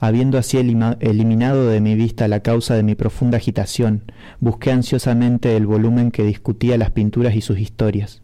Habiendo 0.00 0.38
así 0.38 0.56
eliminado 0.58 1.68
de 1.68 1.80
mi 1.80 1.94
vista 1.94 2.28
la 2.28 2.40
causa 2.40 2.74
de 2.74 2.82
mi 2.82 2.94
profunda 2.94 3.38
agitación, 3.38 4.02
busqué 4.40 4.70
ansiosamente 4.70 5.56
el 5.56 5.66
volumen 5.66 6.10
que 6.10 6.24
discutía 6.24 6.78
las 6.78 6.90
pinturas 6.90 7.34
y 7.34 7.40
sus 7.40 7.58
historias. 7.58 8.22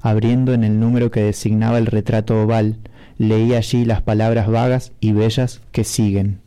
Abriendo 0.00 0.52
en 0.52 0.64
el 0.64 0.80
número 0.80 1.10
que 1.10 1.22
designaba 1.22 1.78
el 1.78 1.86
retrato 1.86 2.42
oval, 2.42 2.78
leí 3.18 3.54
allí 3.54 3.84
las 3.84 4.02
palabras 4.02 4.48
vagas 4.48 4.92
y 5.00 5.12
bellas 5.12 5.60
que 5.70 5.84
siguen. 5.84 6.40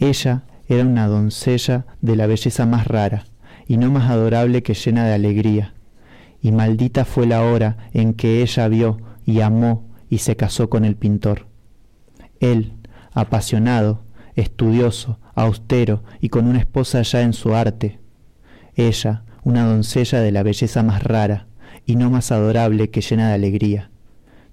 Ella 0.00 0.42
era 0.68 0.82
una 0.82 1.06
doncella 1.06 1.86
de 2.00 2.16
la 2.16 2.26
belleza 2.26 2.66
más 2.66 2.86
rara, 2.86 3.26
y 3.68 3.76
no 3.76 3.90
más 3.90 4.10
adorable 4.10 4.64
que 4.64 4.74
llena 4.74 5.06
de 5.06 5.14
alegría, 5.14 5.74
y 6.42 6.50
maldita 6.50 7.04
fue 7.04 7.26
la 7.26 7.42
hora 7.42 7.76
en 7.92 8.14
que 8.14 8.42
ella 8.42 8.66
vio 8.66 8.98
y 9.24 9.40
amó 9.40 9.84
y 10.08 10.18
se 10.18 10.34
casó 10.34 10.68
con 10.68 10.84
el 10.84 10.96
pintor. 10.96 11.49
Él, 12.40 12.72
apasionado, 13.12 14.02
estudioso, 14.34 15.18
austero 15.34 16.02
y 16.20 16.28
con 16.28 16.46
una 16.46 16.58
esposa 16.58 17.02
ya 17.02 17.22
en 17.22 17.32
su 17.32 17.54
arte. 17.54 18.00
Ella, 18.74 19.24
una 19.42 19.64
doncella 19.66 20.20
de 20.20 20.32
la 20.32 20.42
belleza 20.42 20.82
más 20.82 21.02
rara 21.02 21.46
y 21.86 21.96
no 21.96 22.10
más 22.10 22.32
adorable 22.32 22.90
que 22.90 23.00
llena 23.00 23.28
de 23.28 23.34
alegría, 23.34 23.90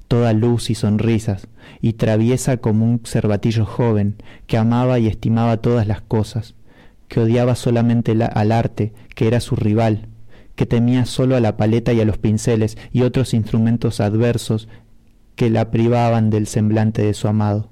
toda 0.07 0.33
luz 0.33 0.69
y 0.69 0.75
sonrisas, 0.75 1.47
y 1.81 1.93
traviesa 1.93 2.57
como 2.57 2.85
un 2.85 3.01
cervatillo 3.03 3.65
joven 3.65 4.15
que 4.47 4.57
amaba 4.57 4.99
y 4.99 5.07
estimaba 5.07 5.57
todas 5.57 5.87
las 5.87 6.01
cosas, 6.01 6.55
que 7.07 7.19
odiaba 7.19 7.55
solamente 7.55 8.11
al 8.11 8.51
arte, 8.51 8.93
que 9.15 9.27
era 9.27 9.39
su 9.39 9.55
rival, 9.55 10.07
que 10.55 10.65
temía 10.65 11.05
solo 11.05 11.35
a 11.35 11.39
la 11.39 11.57
paleta 11.57 11.93
y 11.93 12.01
a 12.01 12.05
los 12.05 12.17
pinceles 12.17 12.77
y 12.91 13.03
otros 13.03 13.33
instrumentos 13.33 13.99
adversos 13.99 14.67
que 15.35 15.49
la 15.49 15.69
privaban 15.69 16.29
del 16.29 16.47
semblante 16.47 17.03
de 17.03 17.13
su 17.13 17.27
amado. 17.27 17.69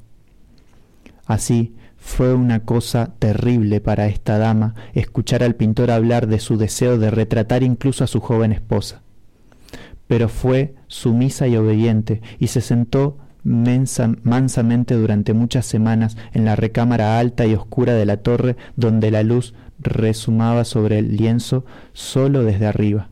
Así 1.25 1.75
fue 1.98 2.34
una 2.34 2.65
cosa 2.65 3.15
terrible 3.17 3.82
para 3.82 4.08
esta 4.08 4.38
dama 4.38 4.75
escuchar 4.94 5.44
al 5.44 5.55
pintor 5.55 5.89
hablar 5.91 6.27
de 6.27 6.39
su 6.39 6.58
deseo 6.58 6.98
de 6.98 7.10
retratar 7.10 7.63
incluso 7.63 8.03
a 8.03 8.08
su 8.08 8.20
joven 8.20 8.51
esposa. 8.51 9.01
Pero 10.08 10.29
fue 10.29 10.75
sumisa 10.88 11.48
y 11.48 11.58
obediente 11.58 12.22
y 12.38 12.48
se 12.48 12.62
sentó 12.62 13.17
mansamente 13.44 14.96
durante 14.96 15.34
muchas 15.34 15.65
semanas 15.65 16.17
en 16.34 16.46
la 16.46 16.55
recámara 16.55 17.20
alta 17.20 17.46
y 17.46 17.53
oscura 17.53 17.94
de 17.94 18.05
la 18.05 18.17
torre 18.17 18.55
donde 18.75 19.12
la 19.12 19.24
luz 19.24 19.53
resumaba 19.79 20.63
sobre 20.63 21.00
el 21.00 21.15
lienzo 21.15 21.65
solo 21.94 22.44
desde 22.44 22.65
arriba. 22.65 23.10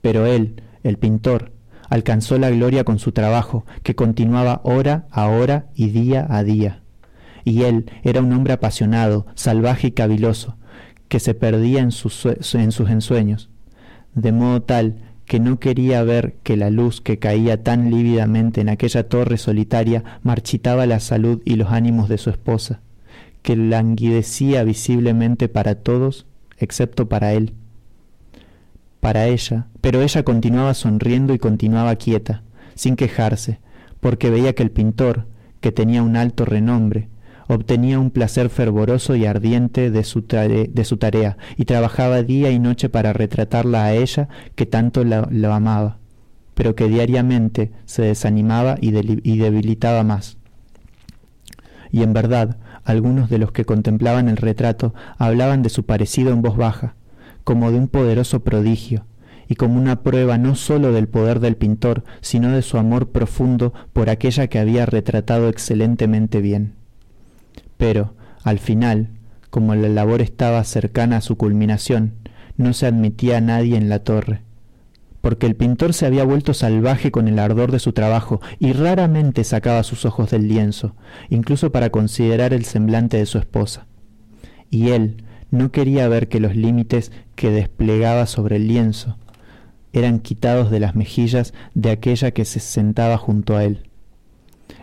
Pero 0.00 0.26
él, 0.26 0.62
el 0.82 0.96
pintor, 0.96 1.52
alcanzó 1.90 2.38
la 2.38 2.48
gloria 2.48 2.84
con 2.84 2.98
su 2.98 3.12
trabajo, 3.12 3.66
que 3.82 3.94
continuaba 3.94 4.62
hora 4.64 5.06
a 5.10 5.26
hora 5.26 5.66
y 5.74 5.90
día 5.90 6.26
a 6.30 6.42
día. 6.42 6.80
Y 7.44 7.64
él 7.64 7.90
era 8.02 8.20
un 8.20 8.32
hombre 8.32 8.54
apasionado, 8.54 9.26
salvaje 9.34 9.88
y 9.88 9.90
caviloso, 9.90 10.56
que 11.08 11.20
se 11.20 11.34
perdía 11.34 11.80
en 11.80 11.90
sus, 11.90 12.24
en 12.54 12.72
sus 12.72 12.88
ensueños, 12.88 13.50
de 14.14 14.32
modo 14.32 14.62
tal 14.62 14.96
que 15.26 15.40
no 15.40 15.60
quería 15.60 16.02
ver 16.02 16.34
que 16.42 16.56
la 16.56 16.70
luz 16.70 17.00
que 17.00 17.18
caía 17.18 17.62
tan 17.62 17.90
lívidamente 17.90 18.60
en 18.60 18.68
aquella 18.68 19.08
torre 19.08 19.36
solitaria 19.36 20.02
marchitaba 20.22 20.86
la 20.86 20.98
salud 20.98 21.40
y 21.44 21.56
los 21.56 21.70
ánimos 21.70 22.08
de 22.08 22.18
su 22.18 22.30
esposa, 22.30 22.80
que 23.42 23.56
languidecía 23.56 24.64
visiblemente 24.64 25.48
para 25.48 25.76
todos 25.76 26.26
excepto 26.58 27.08
para 27.08 27.32
él. 27.32 27.54
Para 29.00 29.26
ella, 29.26 29.66
pero 29.80 30.02
ella 30.02 30.22
continuaba 30.22 30.74
sonriendo 30.74 31.32
y 31.32 31.38
continuaba 31.38 31.96
quieta, 31.96 32.42
sin 32.74 32.96
quejarse, 32.96 33.58
porque 34.00 34.30
veía 34.30 34.54
que 34.54 34.62
el 34.62 34.70
pintor, 34.70 35.26
que 35.60 35.72
tenía 35.72 36.02
un 36.02 36.16
alto 36.16 36.44
renombre, 36.44 37.08
obtenía 37.48 37.98
un 37.98 38.10
placer 38.10 38.48
fervoroso 38.48 39.16
y 39.16 39.26
ardiente 39.26 39.90
de 39.90 40.04
su, 40.04 40.22
de 40.22 40.84
su 40.84 40.96
tarea 40.98 41.36
y 41.56 41.64
trabajaba 41.64 42.22
día 42.22 42.50
y 42.50 42.58
noche 42.58 42.88
para 42.88 43.12
retratarla 43.12 43.84
a 43.84 43.94
ella 43.94 44.28
que 44.54 44.66
tanto 44.66 45.02
la, 45.02 45.28
amaba, 45.52 45.98
pero 46.54 46.74
que 46.74 46.88
diariamente 46.88 47.72
se 47.86 48.02
desanimaba 48.02 48.76
y 48.80 48.92
debilitaba 48.92 50.04
más. 50.04 50.36
Y 51.90 52.02
en 52.02 52.12
verdad, 52.12 52.58
algunos 52.84 53.30
de 53.30 53.38
los 53.38 53.50
que 53.50 53.64
contemplaban 53.64 54.28
el 54.28 54.36
retrato 54.36 54.94
hablaban 55.18 55.62
de 55.62 55.70
su 55.70 55.84
parecido 55.84 56.30
en 56.32 56.42
voz 56.42 56.56
baja, 56.56 56.94
como 57.50 57.72
de 57.72 57.78
un 57.78 57.88
poderoso 57.88 58.44
prodigio, 58.44 59.06
y 59.48 59.56
como 59.56 59.76
una 59.76 60.04
prueba 60.04 60.38
no 60.38 60.54
sólo 60.54 60.92
del 60.92 61.08
poder 61.08 61.40
del 61.40 61.56
pintor, 61.56 62.04
sino 62.20 62.52
de 62.52 62.62
su 62.62 62.78
amor 62.78 63.10
profundo 63.10 63.74
por 63.92 64.08
aquella 64.08 64.46
que 64.46 64.60
había 64.60 64.86
retratado 64.86 65.48
excelentemente 65.48 66.40
bien. 66.40 66.74
Pero, 67.76 68.14
al 68.44 68.60
final, 68.60 69.08
como 69.50 69.74
la 69.74 69.88
labor 69.88 70.22
estaba 70.22 70.62
cercana 70.62 71.16
a 71.16 71.20
su 71.22 71.36
culminación, 71.36 72.12
no 72.56 72.72
se 72.72 72.86
admitía 72.86 73.38
a 73.38 73.40
nadie 73.40 73.76
en 73.76 73.88
la 73.88 74.04
torre, 74.04 74.42
porque 75.20 75.46
el 75.46 75.56
pintor 75.56 75.92
se 75.92 76.06
había 76.06 76.22
vuelto 76.22 76.54
salvaje 76.54 77.10
con 77.10 77.26
el 77.26 77.40
ardor 77.40 77.72
de 77.72 77.80
su 77.80 77.92
trabajo 77.92 78.40
y 78.60 78.74
raramente 78.74 79.42
sacaba 79.42 79.82
sus 79.82 80.04
ojos 80.04 80.30
del 80.30 80.46
lienzo, 80.46 80.94
incluso 81.30 81.72
para 81.72 81.90
considerar 81.90 82.54
el 82.54 82.64
semblante 82.64 83.16
de 83.16 83.26
su 83.26 83.38
esposa. 83.38 83.88
Y 84.70 84.90
él 84.90 85.24
no 85.50 85.72
quería 85.72 86.08
ver 86.08 86.28
que 86.28 86.40
los 86.40 86.56
límites 86.56 87.12
que 87.34 87.50
desplegaba 87.50 88.26
sobre 88.26 88.56
el 88.56 88.68
lienzo 88.68 89.16
eran 89.92 90.20
quitados 90.20 90.70
de 90.70 90.80
las 90.80 90.94
mejillas 90.94 91.52
de 91.74 91.90
aquella 91.90 92.30
que 92.30 92.44
se 92.44 92.60
sentaba 92.60 93.18
junto 93.18 93.56
a 93.56 93.64
él. 93.64 93.90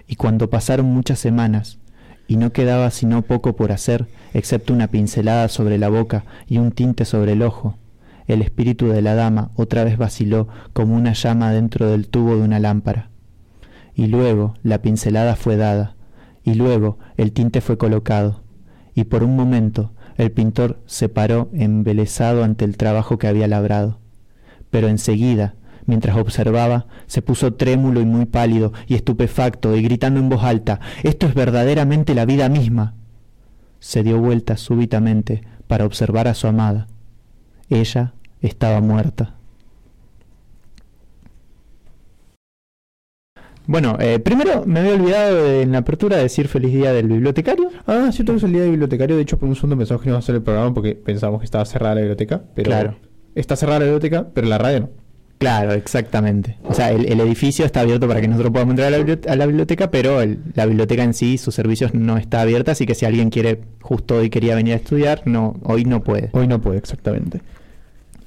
Y 0.07 0.15
cuando 0.15 0.49
pasaron 0.49 0.87
muchas 0.87 1.19
semanas, 1.19 1.79
y 2.27 2.35
no 2.35 2.51
quedaba 2.51 2.91
sino 2.91 3.21
poco 3.21 3.55
por 3.55 3.71
hacer, 3.71 4.07
excepto 4.33 4.73
una 4.73 4.87
pincelada 4.87 5.47
sobre 5.47 5.77
la 5.77 5.89
boca 5.89 6.25
y 6.47 6.57
un 6.57 6.71
tinte 6.71 7.05
sobre 7.05 7.33
el 7.33 7.41
ojo. 7.41 7.77
El 8.27 8.41
espíritu 8.41 8.89
de 8.89 9.01
la 9.01 9.15
dama 9.15 9.51
otra 9.55 9.85
vez 9.85 9.97
vaciló 9.97 10.49
como 10.73 10.95
una 10.95 11.13
llama 11.13 11.53
dentro 11.53 11.89
del 11.89 12.09
tubo 12.09 12.35
de 12.35 12.41
una 12.41 12.59
lámpara. 12.59 13.09
Y 13.95 14.07
luego 14.07 14.55
la 14.63 14.81
pincelada 14.81 15.37
fue 15.37 15.55
dada, 15.55 15.95
y 16.43 16.55
luego 16.55 16.99
el 17.15 17.31
tinte 17.31 17.61
fue 17.61 17.77
colocado, 17.77 18.41
y 18.93 19.05
por 19.05 19.23
un 19.23 19.35
momento 19.35 19.93
el 20.17 20.31
pintor 20.31 20.79
se 20.85 21.09
paró 21.09 21.49
embelesado 21.53 22.43
ante 22.43 22.65
el 22.65 22.77
trabajo 22.77 23.17
que 23.17 23.27
había 23.27 23.47
labrado. 23.47 23.99
Pero 24.69 24.87
enseguida 24.87 25.55
Mientras 25.87 26.17
observaba, 26.17 26.85
se 27.07 27.21
puso 27.21 27.53
trémulo 27.53 28.01
y 28.01 28.05
muy 28.05 28.25
pálido 28.25 28.73
y 28.87 28.95
estupefacto 28.95 29.75
y 29.75 29.81
gritando 29.81 30.19
en 30.19 30.27
voz 30.27 30.43
alta, 30.43 30.81
Esto 31.01 31.27
es 31.27 31.33
verdaderamente 31.33 32.13
la 32.13 32.25
vida 32.25 32.49
misma. 32.49 32.93
Se 33.79 34.03
dio 34.03 34.19
vuelta 34.19 34.57
súbitamente 34.57 35.43
para 35.65 35.85
observar 35.85 36.27
a 36.27 36.33
su 36.33 36.45
amada. 36.47 36.87
Ella 37.69 38.13
estaba 38.41 38.81
muerta. 38.81 39.35
Bueno, 43.67 43.97
eh, 43.99 44.19
primero 44.19 44.65
me 44.65 44.79
había 44.79 44.93
olvidado 44.93 45.45
en 45.61 45.73
la 45.73 45.79
apertura 45.79 46.15
de 46.15 46.23
decir 46.23 46.47
feliz 46.47 46.73
día 46.73 46.93
del 46.93 47.07
bibliotecario. 47.07 47.69
Ah, 47.85 48.09
cierto 48.13 48.31
que 48.31 48.37
es 48.37 48.43
el 48.43 48.53
día 48.53 48.61
del 48.61 48.71
bibliotecario. 48.71 49.17
De 49.17 49.21
hecho, 49.21 49.37
por 49.37 49.49
un 49.49 49.55
segundo 49.55 49.77
pensamos 49.77 50.01
que 50.01 50.09
íbamos 50.09 50.23
a 50.23 50.25
hacer 50.25 50.35
el 50.35 50.41
programa 50.41 50.73
porque 50.73 50.95
pensábamos 50.95 51.41
que 51.41 51.45
estaba 51.45 51.65
cerrada 51.65 51.95
la 51.95 52.01
biblioteca. 52.01 52.41
Pero 52.55 52.67
claro. 52.67 52.95
Está 53.35 53.57
cerrada 53.57 53.79
la 53.79 53.85
biblioteca, 53.85 54.27
pero 54.33 54.47
la 54.47 54.57
radio 54.57 54.79
no. 54.79 54.89
Claro, 55.37 55.73
exactamente. 55.73 56.57
O 56.63 56.73
sea, 56.73 56.91
el, 56.91 57.19
edificio 57.19 57.63
está 57.65 57.81
abierto 57.81 58.07
para 58.07 58.21
que 58.21 58.27
nosotros 58.27 58.51
podamos 58.51 58.71
entrar 58.71 58.87
a 58.87 59.35
la 59.35 59.45
biblioteca, 59.45 59.91
pero 59.91 60.19
la 60.55 60.65
biblioteca 60.65 61.03
en 61.03 61.13
sí, 61.13 61.37
sus 61.37 61.53
servicios 61.53 61.93
no 61.93 62.17
está 62.17 62.41
abierta, 62.41 62.71
así 62.71 62.87
que 62.87 62.95
si 62.95 63.05
alguien 63.05 63.29
quiere, 63.29 63.61
justo 63.81 64.15
hoy 64.15 64.31
quería 64.31 64.55
venir 64.55 64.73
a 64.73 64.77
estudiar, 64.77 65.21
no, 65.25 65.55
hoy 65.63 65.85
no 65.85 66.03
puede. 66.03 66.29
Hoy 66.31 66.47
no 66.47 66.59
puede, 66.59 66.79
exactamente. 66.79 67.41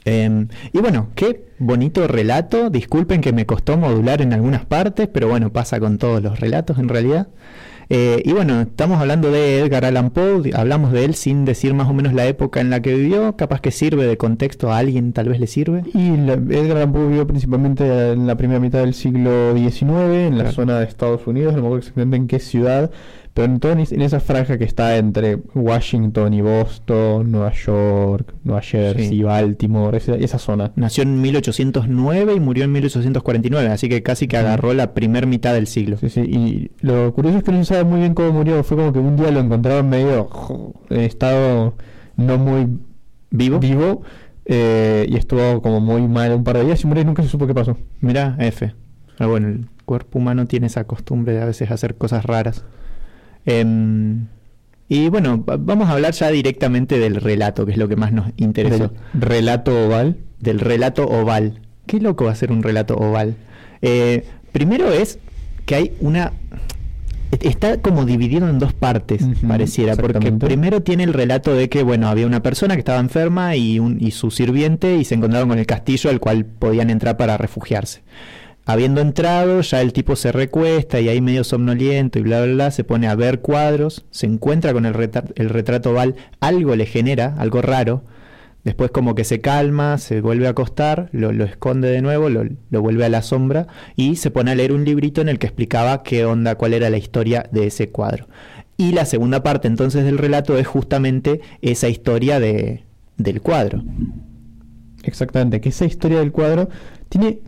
Em, 0.05 0.47
y 0.73 0.79
bueno, 0.79 1.09
qué 1.17 1.50
bonito 1.61 2.09
relato. 2.09 2.71
Disculpen 2.71 3.21
que 3.21 3.33
me 3.33 3.47
costó 3.47 3.77
modular 3.77 4.21
en 4.23 4.33
algunas 4.33 4.65
partes, 4.65 5.09
pero 5.13 5.29
bueno, 5.29 5.53
pasa 5.53 5.79
con 5.79 5.99
todos 5.99 6.21
los 6.21 6.41
relatos 6.41 6.79
en 6.79 6.89
realidad. 6.89 7.29
Eh, 7.93 8.23
y 8.25 8.33
bueno, 8.33 8.61
estamos 8.61 9.01
hablando 9.01 9.33
de 9.33 9.59
Edgar 9.59 9.85
Allan 9.85 10.11
Poe, 10.11 10.53
hablamos 10.55 10.93
de 10.93 11.05
él 11.05 11.15
sin 11.17 11.45
decir 11.45 11.75
más 11.75 11.89
o 11.89 11.93
menos 11.93 12.13
la 12.13 12.25
época 12.25 12.61
en 12.61 12.71
la 12.71 12.81
que 12.81 12.95
vivió, 12.95 13.35
capaz 13.37 13.61
que 13.61 13.73
sirve 13.73 14.07
de 14.07 14.17
contexto 14.17 14.71
a 14.71 14.79
alguien, 14.79 15.13
tal 15.13 15.29
vez 15.29 15.41
le 15.41 15.49
sirve. 15.49 15.83
Y 15.93 16.11
Edgar 16.11 16.77
Allan 16.77 16.93
Poe 16.93 17.09
vivió 17.09 17.27
principalmente 17.27 18.13
en 18.13 18.29
la 18.29 18.37
primera 18.37 18.61
mitad 18.61 18.79
del 18.79 18.95
siglo 18.95 19.57
XIX, 19.57 19.83
en 19.91 20.39
la 20.39 20.53
zona 20.53 20.79
de 20.79 20.85
Estados 20.85 21.27
Unidos, 21.27 21.53
no 21.55 21.63
me 21.63 21.67
acuerdo 21.67 21.79
exactamente 21.79 22.17
en 22.17 22.29
qué 22.29 22.39
ciudad, 22.39 22.93
pero 23.33 23.53
en, 23.53 23.79
en 23.79 24.03
esa 24.03 24.21
franja 24.21 24.59
que 24.59 24.65
está 24.65 24.97
entre 24.97 25.37
Washington 25.55 26.35
y 26.35 26.41
Boston, 26.41 27.31
Nueva 27.31 27.53
York, 27.53 28.35
Nueva 28.43 28.61
Jersey, 28.61 29.23
Baltimore, 29.23 29.97
esa, 29.97 30.39
zona. 30.39 30.73
Nació 30.77 31.05
en 31.05 31.21
1809 31.21 32.35
y 32.35 32.41
murió 32.41 32.65
en 32.65 32.73
1849, 32.73 33.69
así 33.69 33.89
que 33.89 34.03
casi 34.03 34.27
que 34.27 34.37
agarró 34.37 34.75
la 34.75 34.95
primer 34.95 35.27
mitad 35.27 35.55
del 35.55 35.67
siglo. 35.67 35.97
Sí, 35.97 36.09
sí, 36.09 36.21
y 36.21 36.71
lo 36.81 37.15
curioso 37.15 37.39
es 37.39 37.45
que 37.45 37.53
no 37.53 37.59
se 37.59 37.75
sabe 37.75 37.85
muy 37.85 38.01
bien 38.01 38.15
cómo 38.15 38.33
murió, 38.33 38.63
fue 38.65 38.77
como 38.77 38.93
que 38.93 38.99
un 38.99 39.17
día 39.17 39.31
lo 39.31 39.41
encontraron 39.41 39.89
medio 39.89 40.29
en 40.91 41.01
estado 41.01 41.75
no 42.17 42.39
muy 42.39 42.69
vivo. 43.31 43.59
vivo 43.61 44.03
eh, 44.45 45.07
y 45.09 45.17
estuvo 45.17 45.63
como 45.63 45.81
muy 45.81 46.07
mal 46.09 46.33
un 46.33 46.43
par 46.43 46.59
de 46.59 46.65
días 46.65 46.83
y 46.83 46.87
murió 46.87 47.03
y 47.03 47.07
nunca 47.07 47.23
se 47.23 47.29
supo 47.29 47.47
qué 47.47 47.55
pasó. 47.55 47.77
Mira, 48.01 48.37
F. 48.41 48.75
Pero 49.17 49.31
bueno, 49.31 49.49
el 49.49 49.69
cuerpo 49.85 50.19
humano 50.19 50.47
tiene 50.47 50.67
esa 50.67 50.85
costumbre 50.85 51.35
de 51.35 51.43
a 51.43 51.45
veces 51.45 51.71
hacer 51.71 51.95
cosas 51.97 52.25
raras. 52.25 52.65
Em, 53.47 54.27
y 54.89 55.09
bueno, 55.09 55.45
vamos 55.47 55.89
a 55.89 55.93
hablar 55.93 56.13
ya 56.15 56.31
directamente 56.31 56.99
del 56.99 57.17
relato, 57.17 57.65
que 57.65 57.73
es 57.73 57.79
lo 57.79 57.89
que 57.89 57.97
más 57.97 58.13
nos 58.13 58.33
interesó. 58.37 58.93
relato 59.15 59.87
oval? 59.87 60.17
Del 60.41 60.59
relato 60.59 61.07
oval. 61.07 61.61
Qué 61.87 62.01
loco 62.01 62.25
va 62.25 62.33
a 62.33 62.35
ser 62.35 62.51
un 62.51 62.63
relato 62.63 62.97
oval. 62.97 63.37
Eh, 63.83 64.25
primero 64.53 64.91
es 64.93 65.19
que 65.65 65.75
hay 65.77 65.93
una... 66.01 66.33
Está 67.41 67.81
como 67.81 68.05
dividido 68.05 68.49
en 68.49 68.59
dos 68.59 68.73
partes, 68.73 69.25
pareciera, 69.47 69.95
porque 69.95 70.33
primero 70.33 70.83
tiene 70.83 71.05
el 71.05 71.13
relato 71.13 71.55
de 71.55 71.69
que, 71.69 71.85
bueno, 71.85 72.09
había 72.09 72.27
una 72.27 72.43
persona 72.43 72.75
que 72.75 72.81
estaba 72.81 72.99
enferma 72.99 73.55
y, 73.55 73.79
un, 73.79 73.99
y 74.01 74.11
su 74.11 74.33
sirviente 74.33 74.97
y 74.97 75.05
se 75.05 75.15
encontraron 75.15 75.49
con 75.49 75.61
el 75.61 75.67
castillo 75.67 76.11
al 76.11 76.19
cual 76.19 76.45
podían 76.45 76.91
entrar 76.91 77.17
para 77.17 77.37
refugiarse. 77.37 78.03
Habiendo 78.67 79.01
entrado, 79.01 79.63
ya 79.63 79.81
el 79.81 79.93
tipo 79.93 80.17
se 80.17 80.33
recuesta 80.33 81.01
y 81.01 81.09
ahí 81.09 81.21
medio 81.21 81.45
somnoliento 81.45 82.19
y 82.19 82.23
bla, 82.23 82.43
bla, 82.43 82.53
bla, 82.53 82.71
se 82.71 82.85
pone 82.85 83.09
a 83.09 83.15
ver 83.15 83.41
cuadros, 83.41 84.05
se 84.11 84.27
encuentra 84.27 84.73
con 84.73 84.87
el, 84.87 84.95
el 85.35 85.49
retrato 85.49 85.93
Val, 85.93 86.15
algo 86.41 86.77
le 86.77 86.87
genera, 86.87 87.35
algo 87.39 87.63
raro, 87.63 88.05
después 88.65 88.91
como 88.91 89.15
que 89.15 89.25
se 89.25 89.41
calma, 89.41 89.99
se 89.99 90.21
vuelve 90.21 90.47
a 90.47 90.51
acostar, 90.51 91.09
lo, 91.13 91.31
esconde 91.45 91.89
de 91.89 92.03
nuevo, 92.03 92.29
lo, 92.29 92.45
lo, 92.71 92.83
vuelve 92.83 93.05
a 93.05 93.09
la 93.09 93.23
sombra 93.23 93.67
y 93.97 94.17
se 94.17 94.31
pone 94.31 94.51
a 94.51 94.55
leer 94.55 94.73
un 94.73 94.85
librito 94.85 95.21
en 95.21 95.29
el 95.29 95.39
que 95.39 95.47
explicaba 95.47 96.03
qué 96.03 96.25
onda, 96.25 96.55
cuál 96.55 96.75
era 96.75 96.91
la 96.91 96.99
historia 96.99 97.49
de 97.51 97.67
ese 97.67 97.91
cuadro. 97.91 98.29
Y 98.77 98.93
la 98.93 99.05
segunda 99.05 99.43
parte 99.43 99.69
entonces 99.69 100.05
del 100.05 100.19
relato 100.19 100.57
es 100.59 100.67
justamente 100.67 101.41
esa 101.61 101.89
historia 101.89 102.41
de, 102.41 102.85
del 103.17 103.41
cuadro. 103.41 103.83
Exactamente, 105.03 105.61
que 105.61 105.71
esa 105.71 105.87
historia 105.87 106.19
del 106.19 106.33
cuadro 106.33 106.69
tiene 107.09 107.41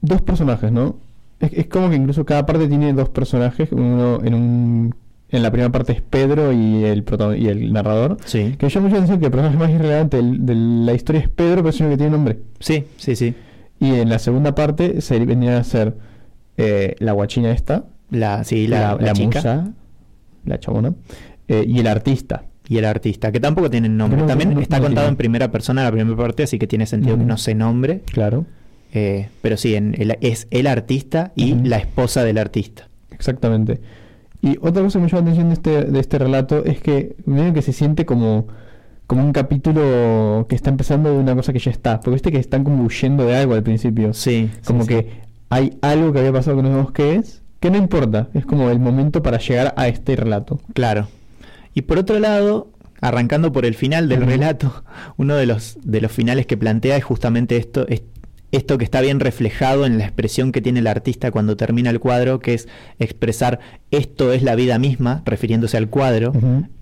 dos 0.00 0.22
personajes, 0.22 0.70
¿no? 0.72 0.96
Es, 1.40 1.66
como 1.68 1.88
que 1.88 1.96
incluso 1.96 2.24
cada 2.24 2.44
parte 2.44 2.68
tiene 2.68 2.92
dos 2.92 3.08
personajes. 3.08 3.70
Uno 3.72 4.20
en 4.22 4.34
un 4.34 4.94
en 5.30 5.42
la 5.42 5.50
primera 5.50 5.70
parte 5.70 5.92
es 5.92 6.02
Pedro 6.02 6.52
y 6.52 6.84
el 6.84 7.04
y 7.38 7.48
el 7.48 7.72
narrador. 7.72 8.16
Sí. 8.24 8.56
Que 8.58 8.68
llama 8.68 8.88
mucha 8.88 8.96
atención 8.96 9.20
que 9.20 9.26
el 9.26 9.32
personaje 9.32 9.56
más 9.56 9.70
irrelevante 9.70 10.20
de 10.22 10.54
la 10.54 10.92
historia 10.92 11.20
es 11.20 11.28
Pedro, 11.28 11.56
pero 11.56 11.68
es 11.68 11.80
el 11.80 11.88
que 11.90 11.96
tiene 11.96 12.10
nombre. 12.10 12.38
Sí, 12.58 12.84
sí, 12.96 13.14
sí. 13.14 13.34
Y 13.78 13.94
en 13.94 14.08
la 14.08 14.18
segunda 14.18 14.54
parte 14.54 15.00
se 15.00 15.24
venía 15.24 15.58
a 15.58 15.64
ser 15.64 15.94
eh, 16.56 16.96
la 16.98 17.12
guachina 17.12 17.52
esta, 17.52 17.84
la, 18.10 18.44
sí, 18.44 18.66
la, 18.66 18.96
la, 19.00 19.14
musa, 19.14 19.72
la 20.44 20.60
chabona, 20.60 20.94
eh, 21.48 21.64
y 21.66 21.78
el 21.78 21.86
artista. 21.86 22.44
Y 22.68 22.78
el 22.78 22.84
artista, 22.84 23.32
que 23.32 23.40
tampoco 23.40 23.70
tiene 23.70 23.88
nombre. 23.88 24.22
También 24.24 24.56
está 24.58 24.80
contado 24.80 25.08
en 25.08 25.16
primera 25.16 25.50
persona 25.50 25.82
la 25.82 25.90
primera 25.90 26.16
parte, 26.16 26.44
así 26.44 26.58
que 26.58 26.66
tiene 26.66 26.86
sentido 26.86 27.18
que 27.18 27.24
no 27.24 27.36
se 27.36 27.54
nombre. 27.54 28.02
Claro. 28.12 28.46
Eh, 28.92 29.28
pero 29.40 29.56
sí, 29.56 29.74
en 29.74 29.94
es 30.20 30.48
el 30.50 30.66
artista 30.66 31.32
y 31.36 31.54
la 31.54 31.76
esposa 31.76 32.24
del 32.24 32.38
artista. 32.38 32.88
Exactamente. 33.10 33.80
Y 34.42 34.56
otra 34.60 34.82
cosa 34.82 34.98
que 34.98 35.04
me 35.04 35.10
llama 35.10 35.22
la 35.22 35.30
atención 35.32 35.48
de 35.48 35.54
este, 35.54 35.92
de 35.92 36.00
este 36.00 36.18
relato 36.18 36.64
es 36.64 36.80
que 36.80 37.16
medio 37.26 37.52
que 37.52 37.62
se 37.62 37.72
siente 37.72 38.06
como, 38.06 38.48
como 39.06 39.22
un 39.22 39.32
capítulo 39.32 40.46
que 40.48 40.54
está 40.54 40.70
empezando 40.70 41.10
de 41.12 41.18
una 41.18 41.34
cosa 41.34 41.52
que 41.52 41.58
ya 41.58 41.70
está. 41.70 42.00
Porque 42.00 42.14
viste 42.14 42.32
que 42.32 42.38
están 42.38 42.64
como 42.64 42.84
huyendo 42.84 43.26
de 43.26 43.36
algo 43.36 43.54
al 43.54 43.62
principio. 43.62 44.14
Sí. 44.14 44.50
Como 44.64 44.86
que 44.86 45.20
hay 45.50 45.76
algo 45.82 46.12
que 46.12 46.20
había 46.20 46.32
pasado 46.32 46.56
que 46.56 46.62
no 46.62 46.70
sabemos 46.70 46.92
qué 46.92 47.16
es, 47.16 47.42
que 47.60 47.70
no 47.70 47.76
importa. 47.76 48.28
Es 48.32 48.46
como 48.46 48.70
el 48.70 48.80
momento 48.80 49.22
para 49.22 49.38
llegar 49.38 49.74
a 49.76 49.88
este 49.88 50.16
relato. 50.16 50.58
Claro. 50.72 51.08
Y 51.74 51.82
por 51.82 51.98
otro 51.98 52.18
lado, 52.18 52.70
arrancando 53.02 53.52
por 53.52 53.66
el 53.66 53.74
final 53.74 54.08
del 54.08 54.24
relato, 54.24 54.84
uno 55.18 55.36
de 55.36 55.44
los, 55.44 55.76
de 55.82 56.00
los 56.00 56.10
finales 56.10 56.46
que 56.46 56.56
plantea 56.56 56.96
es 56.96 57.04
justamente 57.04 57.58
esto, 57.58 57.86
esto 58.52 58.78
que 58.78 58.84
está 58.84 59.00
bien 59.00 59.20
reflejado 59.20 59.86
en 59.86 59.98
la 59.98 60.04
expresión 60.04 60.52
que 60.52 60.60
tiene 60.60 60.80
el 60.80 60.86
artista 60.86 61.30
cuando 61.30 61.56
termina 61.56 61.90
el 61.90 62.00
cuadro, 62.00 62.40
que 62.40 62.54
es 62.54 62.68
expresar 62.98 63.60
esto 63.90 64.32
es 64.32 64.42
la 64.42 64.54
vida 64.54 64.78
misma, 64.78 65.22
refiriéndose 65.24 65.76
al 65.76 65.88
cuadro, 65.88 66.32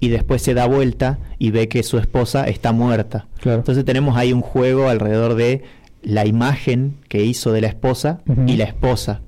y 0.00 0.09
después 0.09 0.42
se 0.42 0.54
da 0.54 0.66
vuelta 0.66 1.18
y 1.38 1.50
ve 1.50 1.68
que 1.68 1.83
su 1.83 1.98
esposa 1.98 2.44
está 2.44 2.72
muerta. 2.72 3.26
Entonces 3.44 3.85
tenemos 3.85 4.16
ahí 4.16 4.33
un 4.33 4.40
juego 4.40 4.88
alrededor 4.88 5.35
de 5.35 5.62
la 6.02 6.26
imagen 6.26 6.94
que 7.09 7.24
hizo 7.24 7.52
de 7.52 7.61
la 7.61 7.68
esposa 7.68 8.20
y 8.46 8.57
la 8.57 8.64
esposa. 8.64 9.20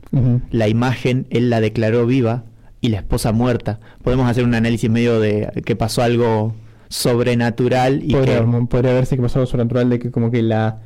La 0.51 0.69
imagen 0.69 1.27
él 1.31 1.51
la 1.51 1.61
declaró 1.61 2.07
viva 2.07 2.45
y 2.81 2.89
la 2.89 2.99
esposa 2.99 3.33
muerta. 3.33 3.81
Podemos 4.03 4.29
hacer 4.31 4.45
un 4.45 4.55
análisis 4.55 4.89
medio 4.89 5.21
de 5.21 5.51
que 5.65 5.77
pasó 5.77 6.03
algo 6.03 6.55
sobrenatural 6.89 8.03
y 8.03 8.13
podría, 8.13 8.41
que 8.41 8.67
podría 8.69 8.93
verse 8.95 9.17
que 9.17 9.23
pasó 9.23 9.39
algo 9.39 9.51
sobrenatural 9.51 9.91
de 9.91 9.99
que 9.99 10.11
como 10.11 10.31
que 10.31 10.43
la 10.43 10.81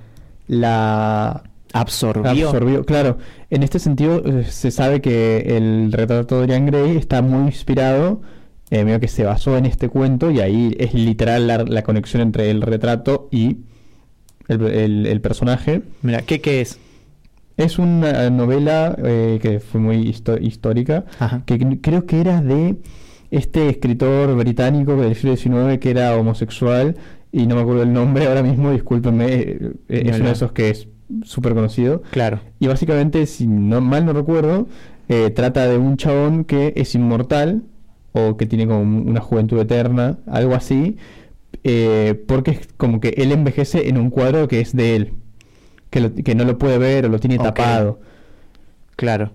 la 0.47 1.43
absorbió. 1.73 2.49
absorbió. 2.49 2.85
Claro, 2.85 3.19
en 3.51 3.63
este 3.63 3.79
sentido 3.79 4.23
eh, 4.25 4.45
se 4.45 4.71
sabe 4.71 5.01
que 5.01 5.57
el 5.57 5.93
retrato 5.93 6.37
de 6.37 6.41
Dorian 6.43 6.67
Gray 6.67 6.97
está 6.97 7.21
muy 7.23 7.47
inspirado, 7.47 8.23
eh, 8.71 8.99
que 9.01 9.09
se 9.09 9.25
basó 9.25 9.57
en 9.57 9.67
este 9.67 9.89
cuento 9.89 10.31
y 10.31 10.41
ahí 10.41 10.75
es 10.79 10.95
literal 10.95 11.47
la, 11.47 11.83
conexión 11.83 12.23
entre 12.23 12.51
el 12.51 12.63
retrato 12.63 13.29
y 13.31 13.59
el, 14.49 15.21
personaje. 15.21 15.83
Mira, 16.03 16.23
¿qué, 16.23 16.41
¿qué 16.41 16.61
es? 16.61 16.79
Es 17.57 17.79
una 17.79 18.31
novela 18.31 18.97
eh, 19.05 19.39
que 19.41 19.61
fue 19.61 19.81
muy 19.81 20.15
histórica, 20.41 21.05
que 21.47 21.79
creo 21.81 22.05
que 22.07 22.21
era 22.21 22.41
de 22.41 22.77
este 23.31 23.69
escritor 23.69 24.35
británico 24.37 24.97
del 24.97 25.15
siglo 25.15 25.37
XIX 25.37 25.79
que 25.81 25.91
era 25.91 26.17
homosexual 26.17 26.97
y 27.35 27.47
no 27.47 27.57
me 27.57 27.63
acuerdo 27.63 27.83
el 27.83 27.93
nombre 27.93 28.27
ahora 28.27 28.43
mismo, 28.43 28.71
discúlpenme, 28.71 29.27
eh, 29.27 29.59
eh, 29.89 30.03
es 30.07 30.17
uno 30.17 30.27
de 30.27 30.33
esos 30.33 30.53
que 30.53 30.71
es 30.71 30.89
súper 31.23 31.55
conocido. 31.55 32.03
Claro. 32.11 32.41
Y 32.59 32.67
básicamente, 32.67 33.27
si 33.27 33.47
no, 33.47 33.81
mal 33.81 34.07
no 34.07 34.13
recuerdo, 34.13 34.67
trata 35.35 35.69
de 35.69 35.77
un 35.77 35.97
chabón 35.97 36.45
que 36.45 36.73
es 36.77 36.95
inmortal 36.95 37.63
o 38.13 38.37
que 38.37 38.47
tiene 38.47 38.67
como 38.67 38.81
una 38.81 39.21
juventud 39.21 39.59
eterna, 39.59 40.19
algo 40.27 40.55
así, 40.55 40.97
porque 42.27 42.53
es 42.53 42.69
como 42.77 43.01
que 43.01 43.15
él 43.19 43.33
envejece 43.33 43.89
en 43.89 43.99
un 43.99 44.11
cuadro 44.11 44.49
que 44.49 44.61
es 44.61 44.75
de 44.75 44.97
él 44.97 45.13
que, 46.01 46.35
no 46.35 46.45
lo 46.45 46.59
puede 46.59 46.79
ver 46.79 47.07
o 47.07 47.09
lo 47.09 47.19
tiene 47.19 47.39
tapado. 47.39 48.01
Claro. 48.97 49.31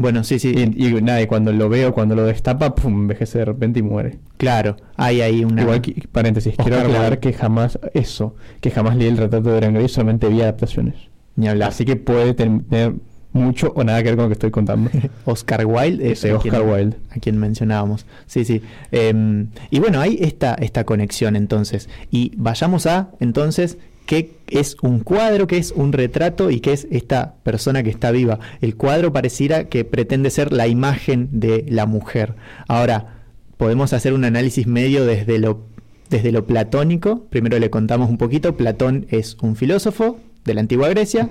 Bueno, 0.00 0.22
sí, 0.22 0.38
sí. 0.38 0.52
Y, 0.54 0.92
nada, 1.02 1.20
y 1.20 1.26
cuando 1.26 1.52
lo 1.52 1.68
veo, 1.68 1.92
cuando 1.92 2.14
lo 2.14 2.24
destapa, 2.24 2.72
pum, 2.76 3.02
envejece 3.02 3.38
de 3.38 3.46
repente 3.46 3.80
y 3.80 3.82
muere. 3.82 4.20
Claro, 4.36 4.76
hay 4.94 5.22
ahí 5.22 5.44
una. 5.44 5.62
Igual 5.62 5.80
que, 5.80 6.06
paréntesis, 6.12 6.54
quiero 6.56 6.78
aclarar 6.78 7.18
que 7.18 7.32
jamás, 7.32 7.80
eso, 7.94 8.36
que 8.60 8.70
jamás 8.70 8.94
leí 8.94 9.08
el 9.08 9.16
retrato 9.16 9.50
de 9.50 9.72
Grey, 9.72 9.88
solamente 9.88 10.28
vi 10.28 10.40
adaptaciones. 10.40 10.94
Ni 11.34 11.48
hablar. 11.48 11.70
Así 11.70 11.84
que 11.84 11.96
puede 11.96 12.32
tener 12.34 12.94
mucho 13.32 13.72
o 13.74 13.82
nada 13.82 14.00
que 14.04 14.10
ver 14.10 14.14
con 14.14 14.26
lo 14.26 14.28
que 14.28 14.34
estoy 14.34 14.52
contando. 14.52 14.88
Oscar 15.24 15.66
Wilde 15.66 16.12
es 16.12 16.24
Oscar 16.24 16.62
Wilde. 16.62 16.96
A 17.10 17.18
quien 17.18 17.36
mencionábamos. 17.36 18.06
Sí, 18.26 18.44
sí. 18.44 18.62
Em, 18.92 19.48
y 19.68 19.80
bueno, 19.80 20.00
hay 20.00 20.16
esta, 20.20 20.54
esta 20.54 20.84
conexión 20.84 21.34
entonces. 21.34 21.88
Y 22.12 22.34
vayamos 22.36 22.86
a, 22.86 23.10
entonces, 23.18 23.78
qué 24.08 24.38
es 24.48 24.78
un 24.80 25.00
cuadro, 25.00 25.46
qué 25.46 25.58
es 25.58 25.70
un 25.70 25.92
retrato 25.92 26.50
y 26.50 26.60
qué 26.60 26.72
es 26.72 26.88
esta 26.90 27.34
persona 27.42 27.82
que 27.82 27.90
está 27.90 28.10
viva. 28.10 28.40
El 28.62 28.74
cuadro 28.74 29.12
pareciera 29.12 29.68
que 29.68 29.84
pretende 29.84 30.30
ser 30.30 30.50
la 30.50 30.66
imagen 30.66 31.28
de 31.30 31.66
la 31.68 31.84
mujer. 31.84 32.34
Ahora, 32.68 33.18
podemos 33.58 33.92
hacer 33.92 34.14
un 34.14 34.24
análisis 34.24 34.66
medio 34.66 35.04
desde 35.04 35.38
lo, 35.38 35.60
desde 36.08 36.32
lo 36.32 36.46
platónico. 36.46 37.26
Primero 37.28 37.58
le 37.58 37.68
contamos 37.68 38.08
un 38.08 38.16
poquito. 38.16 38.56
Platón 38.56 39.06
es 39.10 39.36
un 39.42 39.56
filósofo 39.56 40.18
de 40.46 40.54
la 40.54 40.62
antigua 40.62 40.88
Grecia 40.88 41.28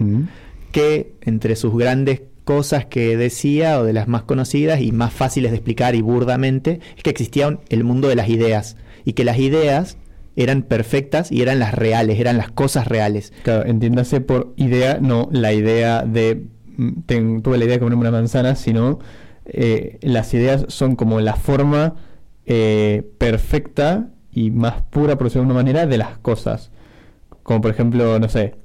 que 0.71 1.13
entre 1.21 1.55
sus 1.55 1.75
grandes 1.75 2.21
cosas 2.43 2.85
que 2.85 3.17
decía, 3.17 3.79
o 3.79 3.85
de 3.85 3.93
las 3.93 4.07
más 4.07 4.21
conocidas 4.21 4.81
y 4.81 4.91
más 4.91 5.11
fáciles 5.11 5.49
de 5.49 5.57
explicar 5.57 5.95
y 5.95 6.01
burdamente, 6.01 6.79
es 6.95 7.01
que 7.01 7.09
existía 7.09 7.57
el 7.69 7.83
mundo 7.83 8.07
de 8.07 8.15
las 8.15 8.29
ideas 8.29 8.77
y 9.03 9.13
que 9.13 9.25
las 9.25 9.39
ideas 9.39 9.97
eran 10.37 10.61
perfectas 10.61 11.31
y 11.31 11.41
eran 11.41 11.59
las 11.59 11.73
reales, 11.73 12.19
eran 12.19 12.37
las 12.37 12.51
cosas 12.51 12.87
reales. 12.87 13.33
Claro, 13.43 13.65
entiéndase 13.65 14.21
por 14.21 14.53
idea, 14.55 14.99
no 15.01 15.27
la 15.31 15.51
idea 15.51 16.03
de 16.03 16.45
mm, 16.77 17.41
tuve 17.41 17.57
la 17.57 17.65
idea 17.65 17.75
de 17.75 17.79
comerme 17.79 18.01
una 18.01 18.11
manzana, 18.11 18.55
sino 18.55 18.99
eh, 19.45 19.97
las 20.01 20.33
ideas 20.35 20.65
son 20.69 20.95
como 20.95 21.19
la 21.21 21.35
forma 21.35 21.95
eh, 22.45 23.09
perfecta 23.17 24.11
y 24.31 24.51
más 24.51 24.83
pura, 24.83 25.17
por 25.17 25.25
decirlo 25.25 25.41
de 25.41 25.51
una 25.51 25.55
manera, 25.55 25.87
de 25.87 25.97
las 25.97 26.19
cosas. 26.19 26.71
Como 27.41 27.59
por 27.59 27.71
ejemplo, 27.71 28.19
no 28.19 28.29
sé. 28.29 28.55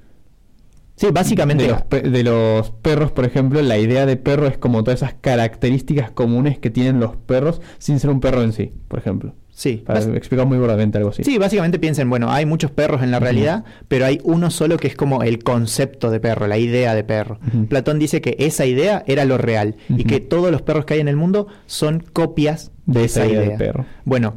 Sí, 0.96 1.06
básicamente. 1.11 1.64
De 1.64 1.70
los, 1.70 2.12
de 2.12 2.22
los 2.22 2.70
perros, 2.70 3.12
por 3.12 3.24
ejemplo, 3.24 3.62
la 3.62 3.78
idea 3.78 4.04
de 4.04 4.18
perro 4.18 4.46
es 4.46 4.58
como 4.58 4.85
todas 4.85 5.00
esas 5.00 5.14
características 5.14 6.11
comunes 6.11 6.58
que 6.58 6.68
tienen 6.68 7.00
los 7.00 7.16
perros 7.16 7.62
sin 7.78 7.98
ser 7.98 8.11
un 8.11 8.20
perro 8.20 8.42
en 8.42 8.52
sí, 8.52 8.74
por 8.88 8.98
ejemplo. 8.98 9.35
Sí. 9.54 9.82
Para 9.84 10.00
explicar 10.00 10.46
muy 10.46 10.58
brevemente 10.58 10.98
algo 10.98 11.10
así. 11.10 11.24
Sí, 11.24 11.38
básicamente 11.38 11.78
piensen, 11.78 12.08
bueno, 12.08 12.32
hay 12.32 12.46
muchos 12.46 12.70
perros 12.70 13.02
en 13.02 13.10
la 13.10 13.20
realidad, 13.20 13.64
pero 13.86 14.06
hay 14.06 14.18
uno 14.24 14.50
solo 14.50 14.78
que 14.78 14.88
es 14.88 14.96
como 14.96 15.22
el 15.22 15.44
concepto 15.44 16.10
de 16.10 16.20
perro, 16.20 16.46
la 16.46 16.58
idea 16.58 16.94
de 16.94 17.04
perro. 17.04 17.38
Platón 17.68 17.98
dice 17.98 18.20
que 18.22 18.34
esa 18.38 18.64
idea 18.64 19.04
era 19.06 19.24
lo 19.24 19.38
real 19.38 19.76
y 19.88 20.04
que 20.04 20.20
todos 20.20 20.50
los 20.50 20.62
perros 20.62 20.86
que 20.86 20.94
hay 20.94 21.00
en 21.00 21.08
el 21.08 21.16
mundo 21.16 21.48
son 21.66 22.02
copias 22.12 22.72
de, 22.86 23.04
esa, 23.04 23.26
idea. 23.26 23.40
De 23.40 23.58
perro. 23.58 23.84
Bueno, 24.04 24.34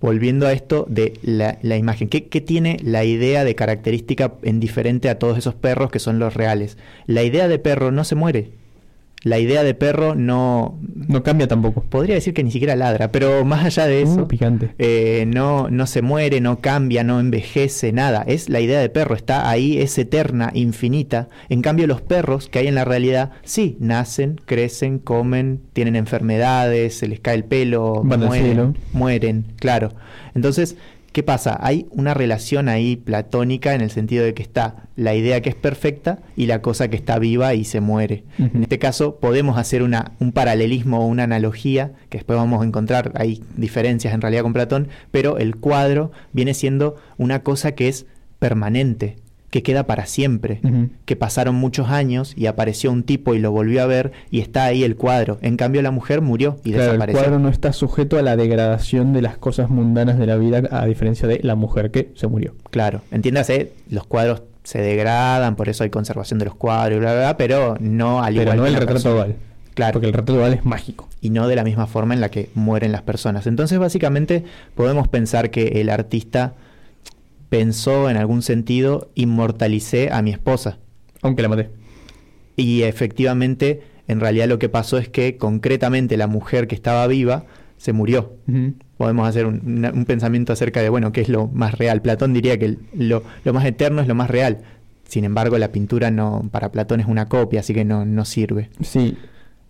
volviendo 0.00 0.46
a 0.46 0.52
esto 0.52 0.86
de 0.88 1.18
la, 1.22 1.58
la 1.62 1.76
imagen, 1.76 2.08
¿Qué, 2.08 2.28
¿qué, 2.28 2.40
tiene 2.40 2.76
la 2.82 3.04
idea 3.04 3.44
de 3.44 3.54
característica 3.56 4.34
en 4.42 4.60
diferente 4.60 5.10
a 5.10 5.18
todos 5.18 5.38
esos 5.38 5.54
perros 5.54 5.90
que 5.90 5.98
son 5.98 6.20
los 6.20 6.34
reales? 6.34 6.78
La 7.06 7.24
idea 7.24 7.48
de 7.48 7.58
perro 7.58 7.90
no 7.90 8.04
se 8.04 8.14
muere 8.14 8.61
la 9.24 9.38
idea 9.38 9.62
de 9.62 9.74
perro 9.74 10.14
no... 10.14 10.78
No 11.08 11.22
cambia 11.22 11.48
tampoco. 11.48 11.82
Podría 11.82 12.14
decir 12.14 12.32
que 12.34 12.44
ni 12.44 12.50
siquiera 12.50 12.76
ladra, 12.76 13.10
pero 13.10 13.44
más 13.44 13.64
allá 13.64 13.86
de 13.86 14.02
eso... 14.02 14.22
Uh, 14.22 14.28
picante. 14.28 14.74
Eh, 14.78 15.24
no, 15.26 15.68
no 15.68 15.86
se 15.86 16.02
muere, 16.02 16.40
no 16.40 16.60
cambia, 16.60 17.04
no 17.04 17.20
envejece, 17.20 17.92
nada. 17.92 18.22
Es 18.26 18.48
la 18.48 18.60
idea 18.60 18.80
de 18.80 18.88
perro, 18.88 19.14
está 19.14 19.48
ahí, 19.50 19.78
es 19.78 19.96
eterna, 19.98 20.50
infinita. 20.54 21.28
En 21.48 21.62
cambio 21.62 21.86
los 21.86 22.00
perros 22.00 22.48
que 22.48 22.60
hay 22.60 22.68
en 22.68 22.74
la 22.74 22.84
realidad, 22.84 23.30
sí, 23.42 23.76
nacen, 23.80 24.40
crecen, 24.44 24.98
comen, 24.98 25.60
tienen 25.72 25.96
enfermedades, 25.96 26.98
se 26.98 27.08
les 27.08 27.20
cae 27.20 27.34
el 27.34 27.44
pelo, 27.44 28.02
mueren, 28.04 28.76
mueren, 28.92 29.46
claro. 29.56 29.92
Entonces 30.34 30.76
¿Qué 31.12 31.22
pasa? 31.22 31.58
Hay 31.60 31.86
una 31.90 32.14
relación 32.14 32.70
ahí 32.70 32.96
platónica 32.96 33.74
en 33.74 33.82
el 33.82 33.90
sentido 33.90 34.24
de 34.24 34.32
que 34.32 34.42
está 34.42 34.88
la 34.96 35.14
idea 35.14 35.42
que 35.42 35.50
es 35.50 35.54
perfecta 35.54 36.20
y 36.36 36.46
la 36.46 36.62
cosa 36.62 36.88
que 36.88 36.96
está 36.96 37.18
viva 37.18 37.52
y 37.52 37.64
se 37.64 37.82
muere. 37.82 38.24
En 38.38 38.62
este 38.62 38.78
caso 38.78 39.16
podemos 39.16 39.58
hacer 39.58 39.82
una, 39.82 40.12
un 40.20 40.32
paralelismo 40.32 41.00
o 41.00 41.06
una 41.06 41.24
analogía, 41.24 41.92
que 42.08 42.16
después 42.16 42.38
vamos 42.38 42.62
a 42.62 42.66
encontrar, 42.66 43.12
hay 43.14 43.42
diferencias 43.56 44.14
en 44.14 44.22
realidad 44.22 44.42
con 44.42 44.54
Platón, 44.54 44.88
pero 45.10 45.36
el 45.36 45.56
cuadro 45.56 46.12
viene 46.32 46.54
siendo 46.54 46.96
una 47.18 47.42
cosa 47.42 47.72
que 47.72 47.88
es 47.88 48.06
permanente, 48.38 49.16
que 49.52 49.62
queda 49.62 49.86
para 49.86 50.06
siempre, 50.06 50.62
que 51.04 51.14
pasaron 51.14 51.54
muchos 51.56 51.90
años 51.90 52.32
y 52.38 52.46
apareció 52.46 52.90
un 52.90 53.02
tipo 53.02 53.34
y 53.34 53.38
lo 53.38 53.52
volvió 53.52 53.82
a 53.82 53.86
ver 53.86 54.12
y 54.30 54.40
está 54.40 54.64
ahí 54.64 54.82
el 54.82 54.96
cuadro. 54.96 55.38
En 55.42 55.58
cambio 55.58 55.82
la 55.82 55.90
mujer 55.90 56.22
murió 56.22 56.56
y 56.64 56.72
desapareció. 56.72 57.20
El 57.20 57.26
cuadro 57.26 57.38
no 57.38 57.50
está 57.50 57.74
sujeto 57.74 58.18
a 58.18 58.22
la 58.22 58.34
degradación 58.34 59.12
de 59.12 59.20
las 59.20 59.36
cosas 59.36 59.68
mundanas 59.68 60.18
de 60.18 60.26
la 60.26 60.36
vida 60.36 60.62
a 60.70 60.86
diferencia 60.86 61.28
de 61.28 61.38
la 61.42 61.54
mujer 61.54 61.90
que 61.90 62.12
se 62.14 62.28
murió. 62.28 62.54
Claro, 62.70 63.02
entiéndase, 63.10 63.72
los 63.90 64.06
cuadros 64.06 64.42
se 64.64 64.80
degradan, 64.80 65.54
por 65.54 65.68
eso 65.68 65.84
hay 65.84 65.90
conservación 65.90 66.38
de 66.38 66.46
los 66.46 66.54
cuadros, 66.54 67.00
bla, 67.00 67.12
bla, 67.12 67.20
bla 67.20 67.36
pero 67.36 67.76
no 67.78 68.22
al 68.22 68.34
Pero 68.34 68.54
no 68.54 68.64
el 68.64 68.74
retrato 68.74 69.14
oval. 69.14 69.36
Claro. 69.74 69.92
Porque 69.92 70.06
el 70.06 70.14
retrato 70.14 70.38
oval 70.38 70.54
es 70.54 70.64
mágico. 70.64 71.10
Y 71.20 71.28
no 71.28 71.46
de 71.46 71.56
la 71.56 71.64
misma 71.64 71.86
forma 71.86 72.14
en 72.14 72.22
la 72.22 72.30
que 72.30 72.48
mueren 72.54 72.90
las 72.90 73.02
personas. 73.02 73.46
Entonces, 73.46 73.78
básicamente, 73.78 74.44
podemos 74.74 75.08
pensar 75.08 75.50
que 75.50 75.82
el 75.82 75.90
artista 75.90 76.54
pensó 77.52 78.08
en 78.08 78.16
algún 78.16 78.40
sentido, 78.40 79.10
inmortalicé 79.14 80.08
a 80.10 80.22
mi 80.22 80.30
esposa. 80.30 80.78
Aunque 81.20 81.42
la 81.42 81.50
maté. 81.50 81.68
Y 82.56 82.84
efectivamente 82.84 83.82
en 84.08 84.20
realidad 84.20 84.48
lo 84.48 84.58
que 84.58 84.70
pasó 84.70 84.96
es 84.96 85.10
que 85.10 85.36
concretamente 85.36 86.16
la 86.16 86.28
mujer 86.28 86.66
que 86.66 86.74
estaba 86.74 87.06
viva 87.06 87.44
se 87.76 87.92
murió. 87.92 88.32
Podemos 88.96 89.28
hacer 89.28 89.44
un, 89.44 90.04
pensamiento 90.06 90.54
acerca 90.54 90.80
de, 90.80 90.88
bueno, 90.88 91.12
¿qué 91.12 91.20
es 91.20 91.28
lo 91.28 91.46
más 91.48 91.76
real? 91.76 92.00
Platón 92.00 92.32
diría 92.32 92.58
que 92.58 92.78
lo, 92.94 93.22
más 93.52 93.66
eterno 93.66 94.00
es 94.00 94.08
lo 94.08 94.14
más 94.14 94.30
real. 94.30 94.62
Sin 95.06 95.26
embargo, 95.26 95.58
la 95.58 95.72
pintura 95.72 96.10
no 96.10 96.48
para 96.50 96.72
Platón 96.72 97.00
es 97.00 97.06
una 97.06 97.28
copia, 97.28 97.60
así 97.60 97.74
que 97.74 97.84
no, 97.84 98.06
no 98.06 98.24
sirve. 98.24 98.70
Sí. 98.80 99.18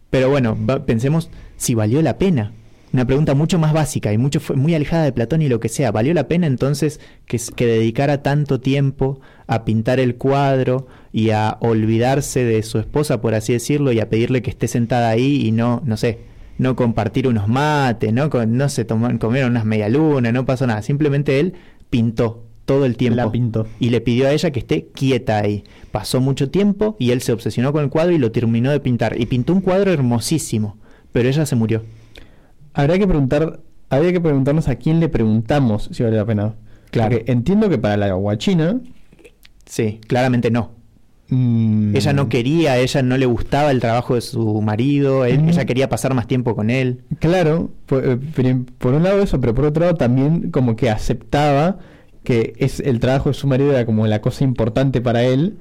Pero 0.08 0.30
bueno, 0.30 0.56
pensemos 0.86 1.30
si 1.56 1.74
valió 1.74 2.00
la 2.00 2.16
pena. 2.16 2.52
Una 2.92 3.06
pregunta 3.06 3.34
mucho 3.34 3.58
más 3.58 3.72
básica 3.72 4.12
y 4.12 4.18
mucho, 4.18 4.40
muy 4.54 4.74
alejada 4.74 5.04
de 5.04 5.12
Platón 5.12 5.40
y 5.40 5.48
lo 5.48 5.60
que 5.60 5.70
sea. 5.70 5.92
¿Valió 5.92 6.12
la 6.12 6.28
pena 6.28 6.46
entonces 6.46 7.00
que, 7.26 7.40
que 7.56 7.66
dedicara 7.66 8.22
tanto 8.22 8.60
tiempo 8.60 9.20
a 9.46 9.64
pintar 9.64 9.98
el 9.98 10.16
cuadro 10.16 10.86
y 11.10 11.30
a 11.30 11.56
olvidarse 11.60 12.44
de 12.44 12.62
su 12.62 12.78
esposa, 12.78 13.22
por 13.22 13.34
así 13.34 13.54
decirlo, 13.54 13.92
y 13.92 14.00
a 14.00 14.10
pedirle 14.10 14.42
que 14.42 14.50
esté 14.50 14.68
sentada 14.68 15.08
ahí 15.08 15.46
y 15.46 15.52
no, 15.52 15.82
no 15.86 15.96
sé, 15.96 16.18
no 16.58 16.76
compartir 16.76 17.28
unos 17.28 17.48
mates, 17.48 18.12
no, 18.12 18.28
no 18.28 18.68
se 18.68 18.84
tomar, 18.84 19.18
comer 19.18 19.46
unas 19.46 19.64
medialunas, 19.64 20.32
no 20.32 20.44
pasó 20.44 20.66
nada. 20.66 20.82
Simplemente 20.82 21.40
él 21.40 21.54
pintó 21.88 22.44
todo 22.66 22.84
el 22.84 22.96
tiempo. 22.96 23.16
La 23.16 23.32
pintó. 23.32 23.66
Y 23.80 23.88
le 23.88 24.02
pidió 24.02 24.28
a 24.28 24.32
ella 24.32 24.50
que 24.50 24.60
esté 24.60 24.88
quieta 24.94 25.38
ahí. 25.38 25.64
Pasó 25.90 26.20
mucho 26.20 26.50
tiempo 26.50 26.96
y 26.98 27.10
él 27.10 27.22
se 27.22 27.32
obsesionó 27.32 27.72
con 27.72 27.84
el 27.84 27.90
cuadro 27.90 28.12
y 28.12 28.18
lo 28.18 28.32
terminó 28.32 28.70
de 28.70 28.80
pintar. 28.80 29.18
Y 29.18 29.26
pintó 29.26 29.54
un 29.54 29.62
cuadro 29.62 29.92
hermosísimo, 29.92 30.76
pero 31.10 31.28
ella 31.28 31.46
se 31.46 31.56
murió. 31.56 31.82
Habría 32.74 32.98
que 32.98 33.06
preguntar, 33.06 33.60
habría 33.90 34.12
que 34.12 34.20
preguntarnos 34.20 34.68
a 34.68 34.76
quién 34.76 35.00
le 35.00 35.08
preguntamos 35.08 35.88
si 35.92 36.02
vale 36.02 36.16
la 36.16 36.24
pena. 36.24 36.54
Claro. 36.90 37.18
entiendo 37.26 37.70
que 37.70 37.78
para 37.78 37.96
la 37.96 38.12
guachina. 38.12 38.80
Sí, 39.64 40.00
claramente 40.06 40.50
no. 40.50 40.72
Mm. 41.28 41.96
Ella 41.96 42.12
no 42.12 42.28
quería, 42.28 42.76
ella 42.76 43.02
no 43.02 43.16
le 43.16 43.24
gustaba 43.24 43.70
el 43.70 43.80
trabajo 43.80 44.14
de 44.16 44.20
su 44.20 44.60
marido, 44.60 45.24
ella 45.24 45.64
quería 45.64 45.88
pasar 45.88 46.12
más 46.12 46.26
tiempo 46.26 46.54
con 46.54 46.68
él. 46.68 47.04
Claro, 47.20 47.70
eh, 47.90 48.18
por, 48.76 48.92
un 48.92 49.02
lado 49.02 49.22
eso, 49.22 49.40
pero 49.40 49.54
por 49.54 49.64
otro 49.64 49.86
lado 49.86 49.96
también 49.96 50.50
como 50.50 50.76
que 50.76 50.90
aceptaba 50.90 51.78
que 52.22 52.52
es 52.58 52.80
el 52.80 53.00
trabajo 53.00 53.30
de 53.30 53.34
su 53.34 53.46
marido 53.46 53.72
era 53.72 53.86
como 53.86 54.06
la 54.06 54.20
cosa 54.20 54.44
importante 54.44 55.00
para 55.00 55.24
él 55.24 55.56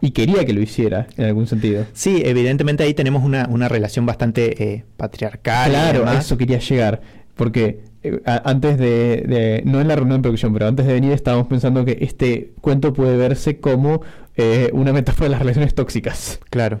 y 0.00 0.10
quería 0.10 0.44
que 0.44 0.52
lo 0.52 0.60
hiciera 0.60 1.06
en 1.16 1.24
algún 1.24 1.46
sentido. 1.46 1.86
Sí, 1.92 2.22
evidentemente 2.24 2.84
ahí 2.84 2.94
tenemos 2.94 3.24
una, 3.24 3.46
una 3.50 3.68
relación 3.68 4.06
bastante 4.06 4.62
eh, 4.62 4.84
patriarcal. 4.96 5.70
Claro, 5.70 6.06
a 6.06 6.18
eso 6.18 6.36
quería 6.36 6.58
llegar. 6.58 7.00
Porque 7.34 7.84
eh, 8.02 8.20
antes 8.24 8.78
de, 8.78 9.62
no 9.64 9.80
en 9.80 9.88
la 9.88 9.96
reunión 9.96 10.18
de 10.18 10.22
producción, 10.22 10.52
pero 10.52 10.66
antes 10.66 10.86
de 10.86 10.92
venir 10.92 11.12
estábamos 11.12 11.46
pensando 11.46 11.84
que 11.84 11.98
este 12.00 12.54
cuento 12.60 12.92
puede 12.92 13.16
verse 13.16 13.60
como 13.60 14.00
eh, 14.36 14.70
una 14.72 14.92
metáfora 14.92 15.26
de 15.26 15.30
las 15.30 15.40
relaciones 15.40 15.74
tóxicas. 15.74 16.40
Claro. 16.50 16.80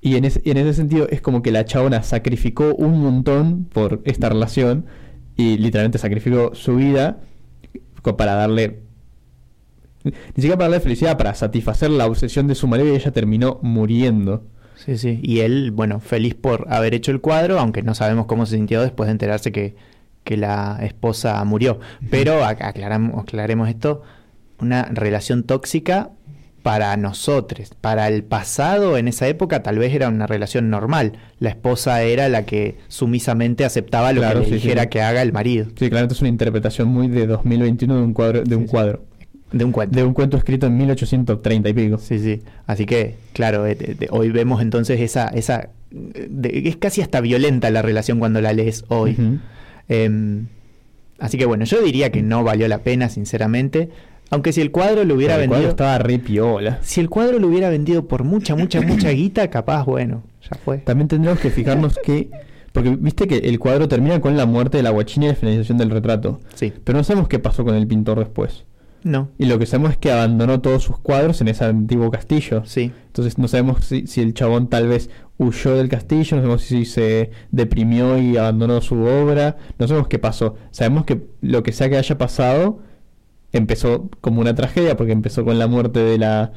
Y 0.00 0.16
en, 0.16 0.24
en 0.24 0.56
ese 0.56 0.74
sentido 0.74 1.08
es 1.10 1.20
como 1.20 1.42
que 1.42 1.52
la 1.52 1.64
chabona 1.64 2.02
sacrificó 2.02 2.74
un 2.74 3.00
montón 3.00 3.64
por 3.64 4.00
esta 4.04 4.28
relación 4.28 4.86
y 5.36 5.58
literalmente 5.58 5.98
sacrificó 5.98 6.54
su 6.54 6.76
vida 6.76 7.20
para 8.16 8.34
darle 8.34 8.80
ni 10.04 10.12
siquiera 10.34 10.56
para 10.56 10.70
darle 10.70 10.80
felicidad, 10.80 11.16
para 11.16 11.34
satisfacer 11.34 11.90
la 11.90 12.06
obsesión 12.06 12.46
de 12.46 12.54
su 12.54 12.66
marido 12.66 12.92
y 12.92 12.96
ella 12.96 13.12
terminó 13.12 13.58
muriendo. 13.62 14.44
Sí, 14.76 14.98
sí. 14.98 15.20
Y 15.22 15.40
él, 15.40 15.70
bueno, 15.70 16.00
feliz 16.00 16.34
por 16.34 16.66
haber 16.68 16.94
hecho 16.94 17.12
el 17.12 17.20
cuadro, 17.20 17.58
aunque 17.58 17.82
no 17.82 17.94
sabemos 17.94 18.26
cómo 18.26 18.46
se 18.46 18.56
sintió 18.56 18.82
después 18.82 19.06
de 19.06 19.12
enterarse 19.12 19.52
que, 19.52 19.76
que 20.24 20.36
la 20.36 20.78
esposa 20.82 21.42
murió. 21.44 21.78
Pero 22.10 22.44
aclaramos, 22.44 23.22
aclaremos 23.22 23.68
esto, 23.68 24.02
una 24.58 24.84
relación 24.84 25.44
tóxica 25.44 26.10
para 26.62 26.96
nosotros, 26.96 27.72
para 27.80 28.08
el 28.08 28.22
pasado 28.22 28.96
en 28.96 29.08
esa 29.08 29.26
época 29.26 29.62
tal 29.62 29.78
vez 29.78 29.92
era 29.94 30.08
una 30.08 30.26
relación 30.26 30.70
normal. 30.70 31.18
La 31.38 31.50
esposa 31.50 32.02
era 32.02 32.28
la 32.28 32.46
que 32.46 32.78
sumisamente 32.88 33.64
aceptaba 33.64 34.12
lo 34.12 34.22
que 34.22 34.34
le 34.34 34.46
dijera 34.46 34.88
que 34.88 35.02
haga 35.02 35.22
el 35.22 35.32
marido. 35.32 35.66
Sí, 35.76 35.90
claro, 35.90 36.04
esto 36.04 36.14
es 36.14 36.20
una 36.20 36.28
interpretación 36.28 36.88
muy 36.88 37.08
de 37.08 37.26
2021 37.26 37.96
de 37.96 38.02
un 38.02 38.14
cuadro. 38.14 38.44
De 38.44 38.56
un 38.56 38.66
cuadro. 38.66 39.04
De 39.52 39.64
un 39.64 39.72
cuento. 39.72 39.94
De 39.94 40.04
un 40.04 40.14
cuento 40.14 40.36
escrito 40.36 40.66
en 40.66 40.76
1830 40.76 41.68
y 41.68 41.72
pico. 41.72 41.98
Sí, 41.98 42.18
sí. 42.18 42.42
Así 42.66 42.86
que, 42.86 43.16
claro, 43.32 43.66
eh, 43.66 43.96
hoy 44.10 44.30
vemos 44.30 44.62
entonces 44.62 45.00
esa... 45.00 45.28
esa 45.28 45.70
es 46.42 46.76
casi 46.76 47.02
hasta 47.02 47.20
violenta 47.20 47.70
la 47.70 47.82
relación 47.82 48.18
cuando 48.18 48.40
la 48.40 48.52
lees 48.54 48.84
hoy. 48.88 49.16
Em, 49.88 50.46
así 51.18 51.36
que 51.36 51.44
bueno, 51.44 51.66
yo 51.66 51.82
diría 51.82 52.10
que 52.10 52.22
no 52.22 52.44
valió 52.44 52.66
la 52.66 52.78
pena, 52.78 53.10
sinceramente. 53.10 53.90
Aunque 54.32 54.54
si 54.54 54.62
el 54.62 54.70
cuadro 54.70 55.04
lo 55.04 55.14
hubiera 55.14 55.36
vendido. 55.36 55.68
estaba 55.68 55.98
re 55.98 56.18
piola. 56.18 56.78
Si 56.80 57.02
el 57.02 57.10
cuadro 57.10 57.38
lo 57.38 57.48
hubiera 57.48 57.68
vendido 57.68 58.08
por 58.08 58.24
mucha, 58.24 58.56
mucha, 58.56 58.80
mucha 58.80 59.10
guita, 59.10 59.50
capaz, 59.50 59.84
bueno, 59.84 60.22
ya 60.50 60.56
fue. 60.64 60.78
También 60.78 61.08
tendríamos 61.08 61.38
que 61.40 61.50
fijarnos 61.50 61.98
que. 62.02 62.30
Porque 62.72 62.96
viste 62.98 63.28
que 63.28 63.36
el 63.36 63.58
cuadro 63.58 63.86
termina 63.88 64.22
con 64.22 64.34
la 64.38 64.46
muerte 64.46 64.78
de 64.78 64.82
la 64.82 64.88
guachina 64.88 65.26
y 65.26 65.28
la 65.28 65.34
finalización 65.34 65.76
del 65.76 65.90
retrato. 65.90 66.40
Sí. 66.54 66.72
Pero 66.82 66.96
no 66.96 67.04
sabemos 67.04 67.28
qué 67.28 67.38
pasó 67.38 67.62
con 67.62 67.74
el 67.74 67.86
pintor 67.86 68.20
después. 68.20 68.64
No. 69.04 69.30
Y 69.38 69.46
lo 69.46 69.58
que 69.58 69.66
sabemos 69.66 69.92
es 69.92 69.98
que 69.98 70.12
abandonó 70.12 70.60
todos 70.60 70.82
sus 70.82 70.98
cuadros 70.98 71.40
en 71.40 71.48
ese 71.48 71.64
antiguo 71.64 72.10
castillo. 72.10 72.64
Sí. 72.64 72.92
Entonces 73.06 73.38
no 73.38 73.48
sabemos 73.48 73.84
si, 73.84 74.06
si, 74.06 74.20
el 74.20 74.34
chabón 74.34 74.68
tal 74.68 74.88
vez 74.88 75.10
huyó 75.38 75.74
del 75.74 75.88
castillo, 75.88 76.36
no 76.36 76.42
sabemos 76.42 76.62
si 76.62 76.84
se 76.84 77.30
deprimió 77.50 78.18
y 78.18 78.36
abandonó 78.36 78.80
su 78.80 78.96
obra, 79.02 79.56
no 79.78 79.88
sabemos 79.88 80.08
qué 80.08 80.18
pasó. 80.18 80.56
Sabemos 80.70 81.04
que 81.04 81.26
lo 81.40 81.62
que 81.62 81.72
sea 81.72 81.88
que 81.90 81.96
haya 81.96 82.16
pasado 82.18 82.80
empezó 83.52 84.08
como 84.20 84.40
una 84.40 84.54
tragedia 84.54 84.96
porque 84.96 85.12
empezó 85.12 85.44
con 85.44 85.58
la 85.58 85.66
muerte 85.66 86.00
de 86.00 86.18
la 86.18 86.52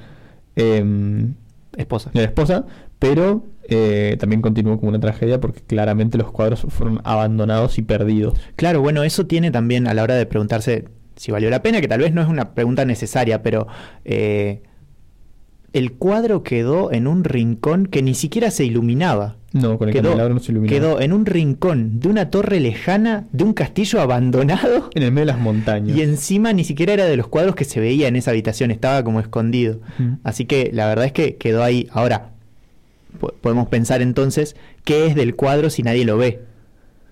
em, 0.55 1.35
esposa. 1.77 2.09
De 2.13 2.21
la 2.21 2.27
esposa, 2.27 2.65
pero 2.99 3.45
eh, 3.67 4.17
también 4.19 4.41
continuó 4.41 4.77
como 4.77 4.89
una 4.89 4.99
tragedia 4.99 5.39
porque 5.39 5.61
claramente 5.61 6.17
los 6.17 6.31
cuadros 6.31 6.65
fueron 6.69 7.01
abandonados 7.03 7.77
y 7.77 7.81
perdidos. 7.81 8.39
Claro, 8.55 8.81
bueno, 8.81 9.03
eso 9.03 9.25
tiene 9.25 9.51
también 9.51 9.87
a 9.87 9.93
la 9.93 10.03
hora 10.03 10.15
de 10.15 10.25
preguntarse 10.25 10.85
si 11.15 11.31
valió 11.31 11.49
la 11.49 11.61
pena, 11.61 11.81
que 11.81 11.87
tal 11.87 11.99
vez 11.99 12.13
no 12.13 12.21
es 12.21 12.27
una 12.27 12.53
pregunta 12.53 12.85
necesaria, 12.85 13.41
pero 13.41 13.67
eh, 14.03 14.61
el 15.73 15.91
cuadro 15.93 16.43
quedó 16.43 16.91
en 16.91 17.05
un 17.05 17.23
rincón 17.23 17.85
que 17.85 18.01
ni 18.01 18.15
siquiera 18.15 18.49
se 18.49 18.63
iluminaba. 18.63 19.35
No, 19.51 19.77
con 19.77 19.89
el 19.89 19.93
quedó, 19.93 20.29
no 20.29 20.39
se 20.39 20.51
iluminaba. 20.51 20.79
Quedó 20.79 21.01
en 21.01 21.13
un 21.13 21.25
rincón 21.25 21.99
de 21.99 22.07
una 22.07 22.29
torre 22.29 22.59
lejana, 22.59 23.25
de 23.31 23.43
un 23.43 23.53
castillo 23.53 24.01
abandonado. 24.01 24.89
En 24.93 25.03
el 25.03 25.11
medio 25.11 25.27
de 25.27 25.33
las 25.33 25.41
montañas. 25.41 25.97
Y 25.97 26.01
encima 26.01 26.53
ni 26.53 26.63
siquiera 26.63 26.93
era 26.93 27.05
de 27.05 27.17
los 27.17 27.27
cuadros 27.27 27.55
que 27.55 27.65
se 27.65 27.79
veía 27.79 28.07
en 28.07 28.15
esa 28.15 28.31
habitación, 28.31 28.71
estaba 28.71 29.03
como 29.03 29.19
escondido. 29.19 29.79
Así 30.23 30.45
que 30.45 30.69
la 30.73 30.87
verdad 30.87 31.05
es 31.05 31.11
que 31.11 31.35
quedó 31.35 31.63
ahí. 31.63 31.87
Ahora, 31.91 32.31
podemos 33.41 33.67
pensar 33.67 34.01
entonces 34.01 34.55
qué 34.83 35.07
es 35.07 35.15
del 35.15 35.35
cuadro 35.35 35.69
si 35.69 35.83
nadie 35.83 36.05
lo 36.05 36.17
ve. 36.17 36.41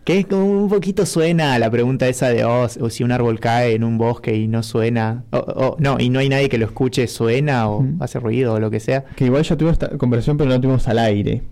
Que 0.04 0.20
es 0.20 0.26
como 0.26 0.46
un 0.46 0.70
poquito 0.70 1.06
suena 1.06 1.54
a 1.54 1.60
la 1.60 1.72
pregunta 1.72 2.10
esa 2.10 2.28
de, 2.28 2.44
oh, 2.44 2.68
o 2.80 2.89
si 2.89 3.04
un 3.04 3.12
árbol 3.12 3.39
cae 3.39 3.74
en 3.74 3.86
un 3.86 3.98
bosque 3.98 4.36
y 4.36 4.48
no 4.48 4.62
suena, 4.62 5.24
o, 5.32 5.78
no, 5.80 5.98
y 6.00 6.10
no 6.10 6.20
hay 6.20 6.28
nadie 6.28 6.50
que 6.50 6.58
lo 6.58 6.66
escuche, 6.66 7.08
suena 7.08 7.70
o 7.70 7.86
hace 8.02 8.20
ruido 8.20 8.54
o 8.54 8.60
lo 8.60 8.70
que 8.70 8.82
sea. 8.82 9.06
Que 9.16 9.26
igual 9.26 9.44
ya 9.44 9.56
tuvimos 9.56 9.74
esta 9.74 9.98
conversación, 9.98 10.38
pero 10.38 10.50
no 10.50 10.60
tuvimos 10.60 10.88
al 10.89 11.00
aire. 11.00 11.44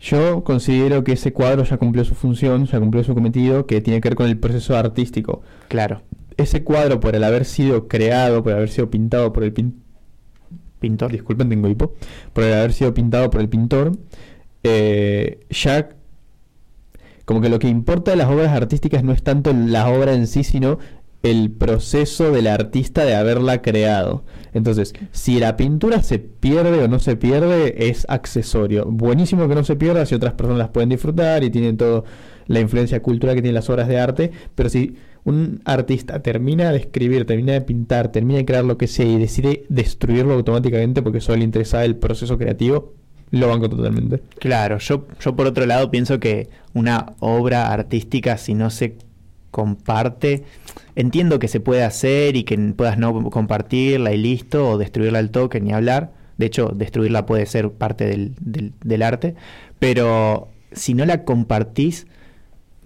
Yo 0.00 0.42
considero 0.44 1.04
que 1.04 1.12
ese 1.12 1.34
cuadro 1.34 1.62
ya 1.64 1.76
cumplió 1.76 2.06
su 2.06 2.14
función, 2.14 2.64
ya 2.64 2.80
cumplió 2.80 3.04
su 3.04 3.12
cometido, 3.12 3.66
que 3.66 3.82
tiene 3.82 4.00
que 4.00 4.08
ver 4.08 4.16
con 4.16 4.26
el 4.26 4.38
proceso 4.38 4.74
artístico. 4.74 5.42
Claro. 5.68 6.00
Ese 6.38 6.64
cuadro, 6.64 7.00
por 7.00 7.14
el 7.14 7.22
haber 7.22 7.44
sido 7.44 7.86
creado, 7.86 8.42
por 8.42 8.54
haber 8.54 8.70
sido 8.70 8.88
pintado 8.88 9.30
por 9.34 9.44
el 9.44 9.52
pintor, 9.52 11.12
disculpen, 11.12 11.50
tengo 11.50 11.68
hipo, 11.68 11.92
por 12.32 12.44
el 12.44 12.54
haber 12.54 12.72
sido 12.72 12.94
pintado 12.94 13.28
por 13.28 13.42
el 13.42 13.50
pintor, 13.50 13.92
eh, 14.62 15.40
ya 15.50 15.90
como 17.30 17.40
que 17.40 17.48
lo 17.48 17.60
que 17.60 17.68
importa 17.68 18.10
de 18.10 18.16
las 18.16 18.28
obras 18.28 18.48
artísticas 18.48 19.04
no 19.04 19.12
es 19.12 19.22
tanto 19.22 19.52
la 19.52 19.88
obra 19.88 20.14
en 20.14 20.26
sí, 20.26 20.42
sino 20.42 20.80
el 21.22 21.52
proceso 21.52 22.32
del 22.32 22.48
artista 22.48 23.04
de 23.04 23.14
haberla 23.14 23.62
creado. 23.62 24.24
Entonces, 24.52 24.94
si 25.12 25.38
la 25.38 25.56
pintura 25.56 26.02
se 26.02 26.18
pierde 26.18 26.82
o 26.82 26.88
no 26.88 26.98
se 26.98 27.14
pierde, 27.14 27.88
es 27.88 28.04
accesorio. 28.08 28.84
Buenísimo 28.84 29.46
que 29.46 29.54
no 29.54 29.62
se 29.62 29.76
pierda 29.76 30.06
si 30.06 30.16
otras 30.16 30.32
personas 30.32 30.58
las 30.58 30.70
pueden 30.70 30.88
disfrutar 30.88 31.44
y 31.44 31.50
tienen 31.50 31.76
toda 31.76 32.02
la 32.48 32.58
influencia 32.58 33.00
cultural 33.00 33.36
que 33.36 33.42
tienen 33.42 33.54
las 33.54 33.70
obras 33.70 33.86
de 33.86 34.00
arte, 34.00 34.32
pero 34.56 34.68
si 34.68 34.96
un 35.22 35.60
artista 35.64 36.22
termina 36.22 36.72
de 36.72 36.78
escribir, 36.78 37.26
termina 37.26 37.52
de 37.52 37.60
pintar, 37.60 38.10
termina 38.10 38.38
de 38.38 38.44
crear 38.44 38.64
lo 38.64 38.76
que 38.76 38.88
sea 38.88 39.06
y 39.06 39.18
decide 39.18 39.66
destruirlo 39.68 40.34
automáticamente 40.34 41.00
porque 41.00 41.20
solo 41.20 41.38
le 41.38 41.44
interesa 41.44 41.84
el 41.84 41.94
proceso 41.94 42.38
creativo, 42.38 42.94
lo 43.30 43.48
banco 43.48 43.68
totalmente. 43.68 44.22
Claro, 44.38 44.78
yo, 44.78 45.06
yo 45.20 45.36
por 45.36 45.46
otro 45.46 45.66
lado 45.66 45.90
pienso 45.90 46.18
que 46.18 46.48
una 46.74 47.14
obra 47.20 47.72
artística, 47.72 48.36
si 48.36 48.54
no 48.54 48.70
se 48.70 48.96
comparte, 49.50 50.44
entiendo 50.96 51.38
que 51.38 51.48
se 51.48 51.60
puede 51.60 51.84
hacer 51.84 52.36
y 52.36 52.44
que 52.44 52.56
puedas 52.76 52.98
no 52.98 53.30
compartirla 53.30 54.12
y 54.12 54.18
listo, 54.18 54.70
o 54.70 54.78
destruirla 54.78 55.18
al 55.18 55.30
toque, 55.30 55.60
ni 55.60 55.72
hablar. 55.72 56.12
De 56.38 56.46
hecho, 56.46 56.72
destruirla 56.74 57.26
puede 57.26 57.46
ser 57.46 57.70
parte 57.70 58.06
del, 58.06 58.34
del, 58.38 59.02
arte, 59.02 59.34
pero 59.78 60.48
si 60.72 60.94
no 60.94 61.04
la 61.04 61.24
compartís, 61.24 62.06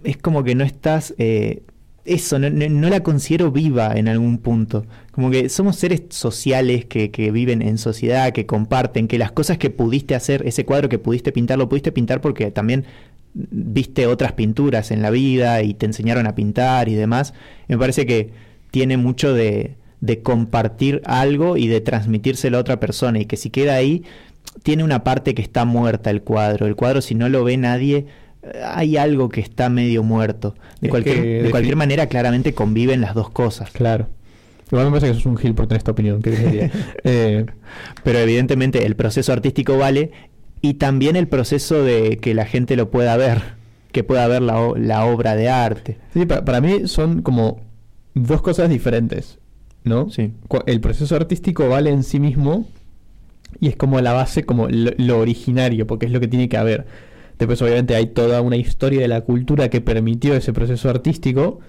es 0.03 0.17
como 0.17 0.43
que 0.43 0.55
no 0.55 0.63
estás 0.63 1.15
eh, 1.17 1.63
eso, 2.05 2.37
no, 2.37 2.89
la 2.89 3.01
considero 3.01 3.51
viva 3.51 3.93
en 3.95 4.07
algún 4.07 4.37
punto. 4.37 4.85
Como 5.11 5.31
que 5.31 5.49
somos 5.49 5.75
seres 5.75 6.03
sociales 6.09 6.85
que, 6.85 7.09
que, 7.09 7.31
viven 7.31 7.63
en 7.63 7.79
sociedad, 7.79 8.31
que 8.31 8.45
comparten, 8.45 9.07
que 9.07 9.17
las 9.17 9.31
cosas 9.31 9.57
que 9.57 9.71
pudiste 9.71 10.13
hacer, 10.13 10.45
ese 10.45 10.65
cuadro 10.65 10.87
que 10.87 10.99
pudiste 10.99 11.31
pintar, 11.31 11.57
lo 11.57 11.67
pudiste 11.67 11.91
pintar 11.91 12.21
porque 12.21 12.51
también 12.51 12.85
viste 13.33 14.07
otras 14.07 14.33
pinturas 14.33 14.91
en 14.91 15.01
la 15.01 15.09
vida 15.09 15.61
y 15.63 15.73
te 15.73 15.87
enseñaron 15.87 16.27
a 16.27 16.35
pintar 16.35 16.89
y 16.89 16.93
demás. 16.93 17.33
Me 17.67 17.77
parece 17.77 18.05
que 18.05 18.31
tiene 18.69 18.97
mucho 18.97 19.33
de, 19.33 19.75
de 19.99 20.21
compartir 20.21 21.01
algo 21.05 21.57
y 21.57 21.67
de 21.67 21.81
transmitírselo 21.81 22.57
a 22.57 22.61
otra 22.61 22.79
persona 22.79 23.19
y 23.19 23.25
que 23.25 23.37
si 23.37 23.49
queda 23.49 23.73
ahí, 23.73 24.03
tiene 24.63 24.83
una 24.83 25.03
parte 25.03 25.33
que 25.33 25.41
está 25.41 25.65
muerta 25.65 26.11
el 26.11 26.21
cuadro. 26.21 26.67
El 26.67 26.75
cuadro 26.75 27.01
si 27.01 27.15
no 27.15 27.29
lo 27.29 27.43
ve 27.43 27.57
nadie 27.57 28.05
hay 28.63 28.97
algo 28.97 29.29
que 29.29 29.41
está 29.41 29.69
medio 29.69 30.03
muerto. 30.03 30.55
De, 30.81 30.89
cualquier, 30.89 31.43
de 31.43 31.51
cualquier 31.51 31.75
manera, 31.75 32.07
claramente 32.07 32.53
conviven 32.53 33.01
las 33.01 33.13
dos 33.13 33.29
cosas. 33.29 33.71
Claro. 33.71 34.07
Igual 34.71 34.85
me 34.85 34.91
parece 34.91 35.11
que 35.11 35.19
es 35.19 35.25
un 35.25 35.37
gil 35.37 35.53
por 35.53 35.67
tener 35.67 35.79
esta 35.79 35.91
opinión. 35.91 36.21
eh, 37.03 37.45
pero 38.03 38.19
evidentemente 38.19 38.85
el 38.85 38.95
proceso 38.95 39.31
artístico 39.31 39.77
vale 39.77 40.11
y 40.61 40.75
también 40.75 41.15
el 41.15 41.27
proceso 41.27 41.83
de 41.83 42.17
que 42.17 42.33
la 42.33 42.45
gente 42.45 42.75
lo 42.75 42.89
pueda 42.89 43.15
ver, 43.17 43.41
que 43.91 44.03
pueda 44.03 44.27
ver 44.27 44.41
la, 44.41 44.71
la 44.75 45.05
obra 45.05 45.35
de 45.35 45.49
arte. 45.49 45.97
Sí, 46.13 46.25
para, 46.25 46.61
mí 46.61 46.87
son 46.87 47.21
como 47.21 47.61
dos 48.15 48.41
cosas 48.41 48.69
diferentes, 48.69 49.37
¿no? 49.83 50.09
Sí. 50.09 50.33
El 50.65 50.81
proceso 50.81 51.15
artístico 51.15 51.69
vale 51.69 51.91
en 51.91 52.03
sí 52.03 52.19
mismo 52.19 52.67
y 53.59 53.67
es 53.67 53.75
como 53.75 54.01
la 54.01 54.13
base, 54.13 54.43
como 54.45 54.67
lo 54.69 55.19
originario, 55.19 55.85
porque 55.85 56.07
es 56.07 56.11
lo 56.11 56.19
que 56.19 56.27
tiene 56.27 56.49
que 56.49 56.57
haber 56.57 56.85
Después 57.37 57.61
obviamente 57.61 57.95
hay 57.95 58.07
toda 58.07 58.41
una 58.41 58.55
historia 58.55 59.01
de 59.01 59.07
la 59.07 59.21
cultura 59.21 59.69
que 59.69 59.81
permitió 59.81 60.33
ese 60.35 60.53
proceso 60.53 60.89
artístico, 60.89 61.59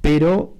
pero... 0.00 0.54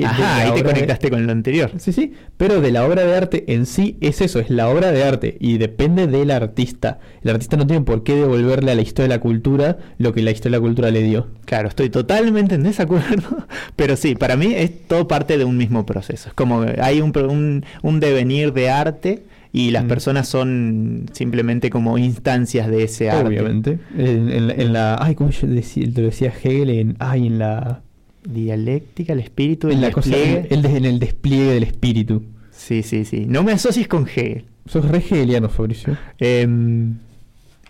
Ajá, 0.00 0.36
ahí 0.36 0.54
te 0.54 0.62
conectaste 0.62 1.10
con 1.10 1.26
lo 1.26 1.32
anterior. 1.32 1.72
Sí, 1.78 1.92
sí, 1.92 2.12
pero 2.36 2.60
de 2.60 2.70
la 2.70 2.86
obra 2.86 3.04
de 3.04 3.16
arte 3.16 3.52
en 3.52 3.66
sí 3.66 3.98
es 4.00 4.20
eso, 4.20 4.38
es 4.38 4.48
la 4.48 4.68
obra 4.68 4.92
de 4.92 5.02
arte 5.02 5.36
y 5.40 5.58
depende 5.58 6.06
del 6.06 6.30
artista. 6.30 7.00
El 7.20 7.30
artista 7.30 7.56
no 7.56 7.66
tiene 7.66 7.84
por 7.84 8.04
qué 8.04 8.14
devolverle 8.14 8.70
a 8.70 8.74
la 8.76 8.82
historia 8.82 9.08
de 9.08 9.16
la 9.16 9.20
cultura 9.20 9.78
lo 9.98 10.12
que 10.12 10.22
la 10.22 10.30
historia 10.30 10.56
de 10.56 10.62
la 10.62 10.68
cultura 10.68 10.90
le 10.92 11.02
dio. 11.02 11.26
Claro, 11.46 11.66
estoy 11.68 11.90
totalmente 11.90 12.54
en 12.54 12.62
desacuerdo, 12.62 13.48
pero 13.76 13.96
sí, 13.96 14.14
para 14.14 14.36
mí 14.36 14.54
es 14.54 14.86
todo 14.86 15.08
parte 15.08 15.36
de 15.36 15.44
un 15.44 15.56
mismo 15.56 15.84
proceso. 15.84 16.28
Es 16.28 16.34
como 16.34 16.64
hay 16.80 17.00
un, 17.00 17.12
un, 17.18 17.64
un 17.82 17.98
devenir 17.98 18.52
de 18.52 18.70
arte 18.70 19.24
y 19.52 19.70
las 19.70 19.84
mm. 19.84 19.88
personas 19.88 20.28
son 20.28 21.06
simplemente 21.12 21.70
como 21.70 21.98
instancias 21.98 22.68
de 22.68 22.84
ese 22.84 23.10
arte. 23.10 23.28
Obviamente. 23.28 23.78
En, 23.96 24.72
la, 24.72 24.96
ay, 25.00 25.14
¿cómo 25.14 25.30
yo 25.30 25.46
decía, 25.46 25.86
lo 25.86 26.02
decía 26.02 26.28
Hegel? 26.28 26.70
En, 26.70 26.96
ay, 26.98 27.26
en 27.26 27.38
la 27.38 27.82
dialéctica, 28.24 29.12
el 29.14 29.20
espíritu, 29.20 29.70
en 29.70 29.80
la 29.80 29.88
despliegue. 29.90 30.48
Cosa, 30.48 30.76
en 30.76 30.84
el 30.84 30.98
despliegue 30.98 31.52
del 31.52 31.62
espíritu. 31.62 32.24
Sí, 32.50 32.82
sí, 32.82 33.04
sí. 33.04 33.24
No 33.26 33.42
me 33.42 33.52
asocies 33.52 33.88
con 33.88 34.06
Hegel. 34.06 34.44
¿Sos 34.66 34.86
re 34.86 34.98
hegeliano, 34.98 35.48
Fabricio? 35.48 35.96
Em, 36.18 36.96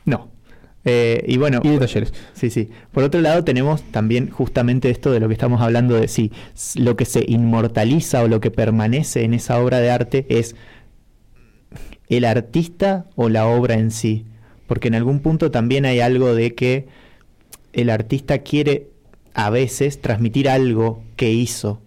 no. 0.04 0.28
Eh, 0.84 1.24
y 1.28 1.36
bueno. 1.36 1.60
Y 1.62 1.68
de 1.68 1.78
talleres. 1.78 2.12
Sí, 2.32 2.50
sí. 2.50 2.70
Por 2.92 3.04
otro 3.04 3.20
lado, 3.20 3.44
tenemos 3.44 3.82
también 3.82 4.30
justamente 4.30 4.90
esto 4.90 5.12
de 5.12 5.20
lo 5.20 5.28
que 5.28 5.34
estamos 5.34 5.60
hablando 5.60 5.94
de 5.94 6.08
si 6.08 6.32
lo 6.76 6.96
que 6.96 7.04
se 7.04 7.24
inmortaliza 7.28 8.22
o 8.22 8.28
lo 8.28 8.40
que 8.40 8.50
permanece 8.50 9.24
en 9.24 9.34
esa 9.34 9.60
obra 9.60 9.78
de 9.78 9.90
arte 9.90 10.26
es 10.28 10.56
el 12.08 12.24
artista 12.24 13.06
o 13.16 13.28
la 13.28 13.46
obra 13.46 13.74
en 13.74 13.90
sí. 13.90 14.24
Porque 14.66 14.88
en 14.88 14.94
algún 14.94 15.20
punto 15.20 15.50
también 15.50 15.86
hay 15.86 16.00
algo 16.00 16.34
de 16.34 16.54
que 16.54 16.86
el 17.72 17.90
artista 17.90 18.38
quiere 18.38 18.88
a 19.34 19.50
veces 19.50 20.00
transmitir 20.00 20.48
algo 20.48 21.02
que 21.16 21.30
hizo, 21.30 21.80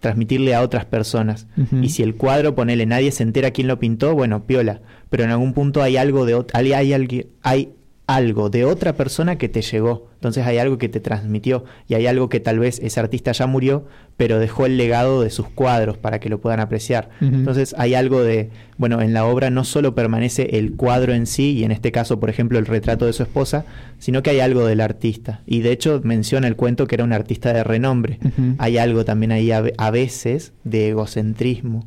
transmitirle 0.00 0.54
a 0.54 0.62
otras 0.62 0.84
personas. 0.84 1.46
Y 1.80 1.90
si 1.90 2.02
el 2.02 2.16
cuadro, 2.16 2.54
ponele, 2.54 2.84
nadie 2.84 3.12
se 3.12 3.22
entera 3.22 3.52
quién 3.52 3.68
lo 3.68 3.78
pintó, 3.78 4.14
bueno, 4.14 4.44
piola. 4.44 4.80
Pero 5.08 5.24
en 5.24 5.30
algún 5.30 5.52
punto 5.54 5.82
hay 5.82 5.96
algo 5.96 6.26
de 6.26 6.44
hay, 6.52 6.72
hay, 6.72 7.26
hay 7.42 7.75
algo 8.06 8.50
de 8.50 8.64
otra 8.64 8.94
persona 8.94 9.36
que 9.36 9.48
te 9.48 9.62
llegó. 9.62 10.08
Entonces 10.14 10.46
hay 10.46 10.58
algo 10.58 10.78
que 10.78 10.88
te 10.88 11.00
transmitió 11.00 11.64
y 11.88 11.94
hay 11.94 12.06
algo 12.06 12.28
que 12.28 12.40
tal 12.40 12.58
vez 12.58 12.78
ese 12.82 13.00
artista 13.00 13.32
ya 13.32 13.46
murió, 13.46 13.86
pero 14.16 14.38
dejó 14.38 14.66
el 14.66 14.76
legado 14.76 15.22
de 15.22 15.30
sus 15.30 15.48
cuadros 15.48 15.98
para 15.98 16.20
que 16.20 16.28
lo 16.28 16.40
puedan 16.40 16.60
apreciar. 16.60 17.10
Entonces 17.20 17.74
hay 17.78 17.94
algo 17.94 18.22
de, 18.22 18.50
bueno, 18.78 19.02
en 19.02 19.12
la 19.12 19.26
obra 19.26 19.50
no 19.50 19.64
solo 19.64 19.94
permanece 19.94 20.58
el 20.58 20.74
cuadro 20.74 21.12
en 21.12 21.26
sí, 21.26 21.52
y 21.52 21.64
en 21.64 21.72
este 21.72 21.92
caso, 21.92 22.18
por 22.18 22.30
ejemplo, 22.30 22.58
el 22.58 22.66
retrato 22.66 23.06
de 23.06 23.12
su 23.12 23.22
esposa, 23.24 23.64
sino 23.98 24.22
que 24.22 24.30
hay 24.30 24.40
algo 24.40 24.64
del 24.64 24.80
artista. 24.80 25.42
Y 25.46 25.60
de 25.60 25.72
hecho 25.72 26.00
menciona 26.02 26.48
el 26.48 26.56
cuento 26.56 26.86
que 26.86 26.94
era 26.94 27.04
un 27.04 27.12
artista 27.12 27.52
de 27.52 27.64
renombre. 27.64 28.18
Hay 28.58 28.78
algo 28.78 29.04
también 29.04 29.32
ahí 29.32 29.50
a 29.50 29.90
veces 29.90 30.52
de 30.64 30.88
egocentrismo 30.90 31.86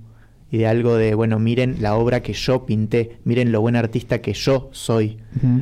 y 0.52 0.60
de 0.60 0.68
algo 0.68 0.96
de, 0.96 1.14
bueno, 1.14 1.40
miren 1.40 1.78
la 1.80 1.96
obra 1.96 2.22
que 2.22 2.34
yo 2.34 2.66
pinté, 2.66 3.18
miren 3.24 3.52
lo 3.52 3.62
buen 3.62 3.76
artista 3.76 4.20
que 4.20 4.34
yo 4.34 4.70
soy, 4.72 5.18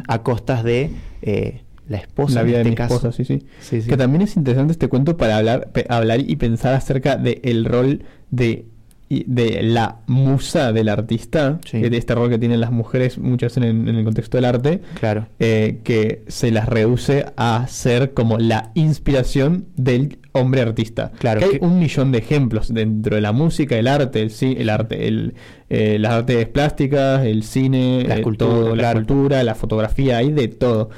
a 0.08 0.24
costas 0.24 0.64
de 0.64 0.92
eh, 1.22 1.62
la 1.88 1.98
esposa. 1.98 2.36
La 2.36 2.44
vida 2.44 2.58
de 2.58 2.70
este 2.70 2.82
mi 2.82 2.86
esposa, 2.86 3.12
sí, 3.12 3.26
sí, 3.26 3.82
Que 3.82 3.98
también 3.98 4.22
es 4.22 4.36
interesante 4.38 4.72
este 4.72 4.88
cuento 4.88 5.18
para 5.18 5.38
hablar, 5.38 5.72
hablar 5.90 6.20
y 6.22 6.36
pensar 6.38 6.74
acerca 6.74 7.18
del 7.18 7.66
rol 7.66 8.04
de 8.32 8.66
de 9.10 9.64
la 9.64 10.00
musa 10.08 10.74
del 10.74 10.90
artista, 10.90 11.60
de 11.72 11.96
este 11.96 12.14
rol 12.14 12.30
que 12.30 12.38
tienen 12.38 12.60
las 12.60 12.72
mujeres 12.72 13.18
muchas 13.18 13.56
en, 13.58 13.64
en 13.64 13.96
el 13.96 14.04
contexto 14.04 14.38
del 14.38 14.46
arte, 14.46 14.82
claro. 15.00 15.28
Eh, 15.40 15.80
que 15.84 16.24
se 16.28 16.52
las 16.52 16.68
reduce 16.68 17.26
a 17.38 17.66
ser 17.68 18.14
como 18.14 18.38
la 18.38 18.72
inspiración 18.74 19.68
del 19.76 20.20
hombre 20.34 20.62
artista. 20.62 21.12
Claro, 21.20 21.40
que 21.40 21.46
hay 21.46 21.58
un 21.62 21.80
millón 21.80 22.12
de 22.12 22.20
ejemplos 22.20 22.74
dentro 22.74 23.16
de 23.16 23.22
la 23.22 23.32
música, 23.32 23.78
el 23.78 23.88
arte, 23.88 24.22
el, 24.22 24.32
el 24.58 24.70
arte, 24.70 25.08
el, 25.08 25.34
eh, 25.70 25.98
las 26.00 26.12
artes 26.14 26.48
plásticas, 26.48 27.26
el 27.26 27.44
cine, 27.44 28.06
la, 28.08 28.22
cultura, 28.22 28.76
la 28.76 28.94
cultura, 28.94 29.44
la 29.44 29.56
fotografía, 29.56 30.18
hay 30.18 30.32
de 30.32 30.48
todo. 30.50 30.90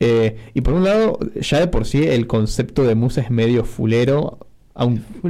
Eh, 0.00 0.36
y 0.52 0.60
por 0.60 0.74
un 0.74 0.84
lado, 0.84 1.18
ya 1.40 1.60
de 1.60 1.66
por 1.66 1.86
sí 1.86 2.04
el 2.04 2.26
concepto 2.26 2.84
de 2.84 2.94
musa 2.94 3.22
es 3.22 3.30
medio 3.30 3.64
fulero 3.64 4.38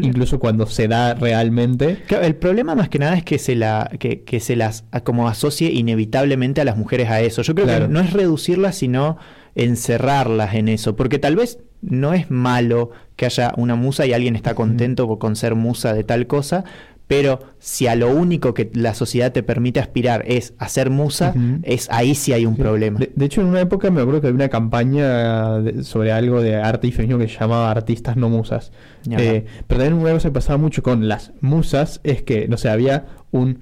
incluso 0.00 0.38
cuando 0.38 0.66
se 0.66 0.88
da 0.88 1.14
realmente. 1.14 1.98
el 2.08 2.36
problema 2.36 2.74
más 2.74 2.88
que 2.88 2.98
nada 2.98 3.16
es 3.16 3.24
que 3.24 3.38
se 3.38 3.54
la 3.54 3.90
que, 3.98 4.22
que 4.22 4.40
se 4.40 4.56
las 4.56 4.84
como 5.04 5.28
asocie 5.28 5.70
inevitablemente 5.70 6.60
a 6.60 6.64
las 6.64 6.76
mujeres 6.76 7.10
a 7.10 7.20
eso. 7.20 7.42
Yo 7.42 7.54
creo 7.54 7.66
que 7.66 7.88
no 7.88 8.00
es 8.00 8.12
reducirlas, 8.12 8.76
sino 8.76 9.18
encerrarlas 9.54 10.54
en 10.54 10.68
eso, 10.68 10.96
porque 10.96 11.18
tal 11.18 11.36
vez 11.36 11.58
no 11.80 12.14
es 12.14 12.30
malo 12.30 12.90
que 13.16 13.26
haya 13.26 13.52
una 13.56 13.76
musa 13.76 14.06
y 14.06 14.12
alguien 14.12 14.36
está 14.36 14.54
contento 14.54 15.18
con 15.18 15.36
ser 15.36 15.54
musa 15.54 15.92
de 15.92 16.02
tal 16.02 16.26
cosa, 16.26 16.64
pero 17.06 17.40
si 17.58 17.86
a 17.86 17.96
lo 17.96 18.10
único 18.10 18.54
que 18.54 18.70
la 18.72 18.94
sociedad 18.94 19.30
te 19.30 19.42
permite 19.42 19.78
aspirar 19.78 20.24
es 20.26 20.54
hacer 20.58 20.88
musa, 20.88 21.34
es 21.62 21.88
ahí 21.90 22.14
sí 22.14 22.32
hay 22.32 22.46
un 22.46 22.56
problema. 22.56 22.98
De, 22.98 23.24
hecho, 23.24 23.42
en 23.42 23.48
una 23.48 23.60
época 23.60 23.90
me 23.90 24.00
acuerdo 24.00 24.22
que 24.22 24.28
había 24.28 24.36
una 24.36 24.48
campaña 24.48 25.82
sobre 25.82 26.12
algo 26.12 26.40
de 26.40 26.56
arte 26.56 26.86
y 26.86 26.92
feminismo 26.92 27.20
que 27.20 27.28
se 27.28 27.38
llamaba 27.38 27.70
Artistas 27.70 28.16
no 28.16 28.30
musas. 28.30 28.72
Eh, 29.10 29.44
pero 29.66 29.80
también 29.80 30.00
una 30.00 30.12
cosa 30.12 30.28
que 30.28 30.32
pasaba 30.32 30.56
mucho 30.56 30.82
con 30.82 31.06
las 31.06 31.32
musas 31.42 32.00
es 32.04 32.22
que, 32.22 32.48
no 32.48 32.56
sé, 32.56 32.70
había 32.70 33.06
un 33.30 33.60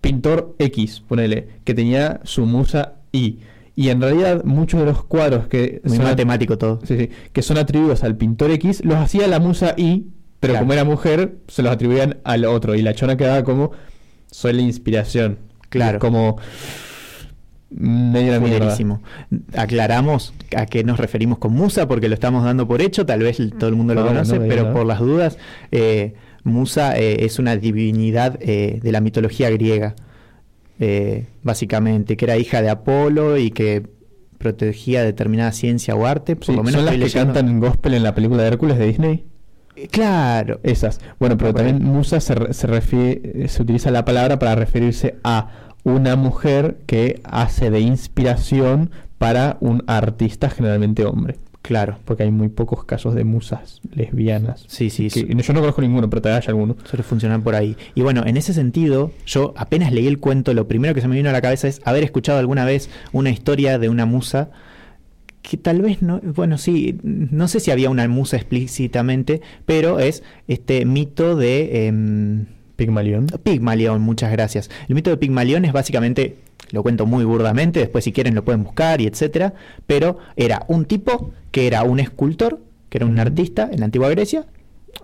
pintor 0.00 0.54
X, 0.60 1.02
ponele, 1.08 1.48
que 1.64 1.74
tenía 1.74 2.20
su 2.22 2.46
musa 2.46 2.94
Y. 3.10 3.40
Y 3.74 3.90
en 3.90 4.00
realidad 4.00 4.44
muchos 4.44 4.80
de 4.80 4.86
los 4.86 5.04
cuadros 5.04 5.48
que 5.48 5.82
son 5.84 6.04
matemático 6.04 6.56
todo. 6.56 6.80
que 7.32 7.42
son 7.42 7.58
atribuidos 7.58 8.04
al 8.04 8.16
pintor 8.16 8.50
X 8.52 8.84
los 8.84 8.96
hacía 8.96 9.26
la 9.28 9.38
musa 9.38 9.74
Y 9.76 10.06
pero 10.40 10.58
como 10.58 10.72
era 10.72 10.84
mujer, 10.84 11.38
se 11.48 11.62
los 11.62 11.72
atribuían 11.72 12.18
al 12.24 12.44
otro. 12.44 12.74
Y 12.74 12.82
la 12.82 12.94
chona 12.94 13.16
quedaba 13.16 13.44
como, 13.44 13.72
soy 14.30 14.52
la 14.52 14.62
inspiración. 14.62 15.38
Claro. 15.68 15.98
Como 15.98 16.38
medio 17.70 18.40
Buenísimo. 18.40 19.02
Aclaramos 19.54 20.32
a 20.56 20.66
qué 20.66 20.84
nos 20.84 20.98
referimos 20.98 21.38
con 21.38 21.52
Musa, 21.52 21.86
porque 21.86 22.08
lo 22.08 22.14
estamos 22.14 22.44
dando 22.44 22.66
por 22.66 22.80
hecho, 22.80 23.04
tal 23.04 23.20
vez 23.20 23.38
todo 23.58 23.68
el 23.68 23.76
mundo 23.76 23.94
lo 23.94 24.06
conoce, 24.06 24.40
pero 24.40 24.72
por 24.72 24.86
las 24.86 25.00
dudas, 25.00 25.38
eh, 25.70 26.14
Musa 26.44 26.98
eh, 26.98 27.24
es 27.24 27.38
una 27.38 27.56
divinidad 27.56 28.38
eh, 28.40 28.80
de 28.82 28.92
la 28.92 29.00
mitología 29.00 29.50
griega, 29.50 29.94
básicamente, 31.42 32.16
que 32.16 32.24
era 32.24 32.36
hija 32.36 32.62
de 32.62 32.70
Apolo 32.70 33.36
y 33.36 33.50
que 33.50 33.82
protegía 34.38 35.02
determinada 35.02 35.52
ciencia 35.52 35.94
o 35.94 36.06
arte. 36.06 36.36
Por 36.36 36.54
lo 36.54 36.62
menos 36.62 36.84
¿Son 36.84 36.86
las 36.86 37.12
que 37.12 37.18
cantan 37.18 37.48
en 37.48 37.60
gospel 37.60 37.94
en 37.94 38.04
la 38.04 38.14
película 38.14 38.42
de 38.42 38.48
Hércules 38.48 38.78
de 38.78 38.86
Disney? 38.86 39.24
Claro. 39.90 40.60
Esas. 40.62 41.00
Bueno, 41.18 41.36
pero 41.36 41.54
también 41.54 41.82
musa 41.82 42.20
se, 42.20 42.52
se, 42.52 42.66
refiere, 42.66 43.48
se 43.48 43.62
utiliza 43.62 43.90
la 43.90 44.04
palabra 44.04 44.38
para 44.38 44.54
referirse 44.54 45.16
a 45.24 45.48
una 45.84 46.16
mujer 46.16 46.78
que 46.86 47.20
hace 47.24 47.70
de 47.70 47.80
inspiración 47.80 48.90
para 49.18 49.56
un 49.60 49.82
artista, 49.86 50.50
generalmente 50.50 51.04
hombre. 51.04 51.36
Claro. 51.62 51.98
Porque 52.04 52.22
hay 52.22 52.30
muy 52.30 52.48
pocos 52.48 52.84
casos 52.84 53.14
de 53.14 53.24
musas 53.24 53.80
lesbianas. 53.94 54.64
Sí, 54.68 54.88
sí. 54.88 55.10
yo 55.10 55.52
no 55.52 55.60
conozco 55.60 55.82
ninguno, 55.82 56.08
pero 56.08 56.22
te 56.22 56.30
hay 56.30 56.40
alguno. 56.46 56.76
Suele 56.84 57.02
funcionar 57.02 57.42
por 57.42 57.54
ahí. 57.54 57.76
Y 57.94 58.00
bueno, 58.00 58.22
en 58.24 58.36
ese 58.38 58.54
sentido, 58.54 59.12
yo 59.26 59.52
apenas 59.56 59.92
leí 59.92 60.06
el 60.06 60.18
cuento, 60.18 60.54
lo 60.54 60.66
primero 60.66 60.94
que 60.94 61.02
se 61.02 61.08
me 61.08 61.16
vino 61.16 61.28
a 61.28 61.32
la 61.32 61.42
cabeza 61.42 61.68
es 61.68 61.82
haber 61.84 62.04
escuchado 62.04 62.38
alguna 62.38 62.64
vez 62.64 62.88
una 63.12 63.28
historia 63.28 63.78
de 63.78 63.90
una 63.90 64.06
musa 64.06 64.50
que 65.48 65.56
tal 65.56 65.80
vez 65.80 66.02
no, 66.02 66.20
bueno, 66.20 66.58
sí, 66.58 66.98
no 67.02 67.48
sé 67.48 67.60
si 67.60 67.70
había 67.70 67.88
una 67.88 68.06
musa 68.06 68.36
explícitamente, 68.36 69.40
pero 69.64 69.98
es 69.98 70.22
este 70.46 70.84
mito 70.84 71.36
de... 71.36 71.88
Eh, 71.88 72.44
Pigmalión. 72.76 73.26
Pigmalión, 73.42 74.02
muchas 74.02 74.30
gracias. 74.30 74.70
El 74.88 74.94
mito 74.94 75.10
de 75.10 75.16
Pigmalión 75.16 75.64
es 75.64 75.72
básicamente, 75.72 76.36
lo 76.70 76.84
cuento 76.84 77.06
muy 77.06 77.24
burdamente, 77.24 77.80
después 77.80 78.04
si 78.04 78.12
quieren 78.12 78.36
lo 78.36 78.44
pueden 78.44 78.62
buscar 78.62 79.00
y 79.00 79.06
etcétera, 79.06 79.54
pero 79.86 80.18
era 80.36 80.64
un 80.68 80.84
tipo 80.84 81.32
que 81.50 81.66
era 81.66 81.82
un 81.82 81.98
escultor, 81.98 82.60
que 82.88 82.98
era 82.98 83.06
un 83.06 83.18
artista 83.18 83.68
en 83.72 83.80
la 83.80 83.86
antigua 83.86 84.10
Grecia, 84.10 84.46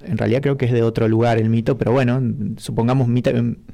en 0.02 0.18
realidad 0.18 0.42
creo 0.42 0.56
que 0.56 0.66
es 0.66 0.72
de 0.72 0.82
otro 0.82 1.08
lugar 1.08 1.38
el 1.38 1.48
mito, 1.48 1.78
pero 1.78 1.92
bueno, 1.92 2.20
supongamos 2.56 3.08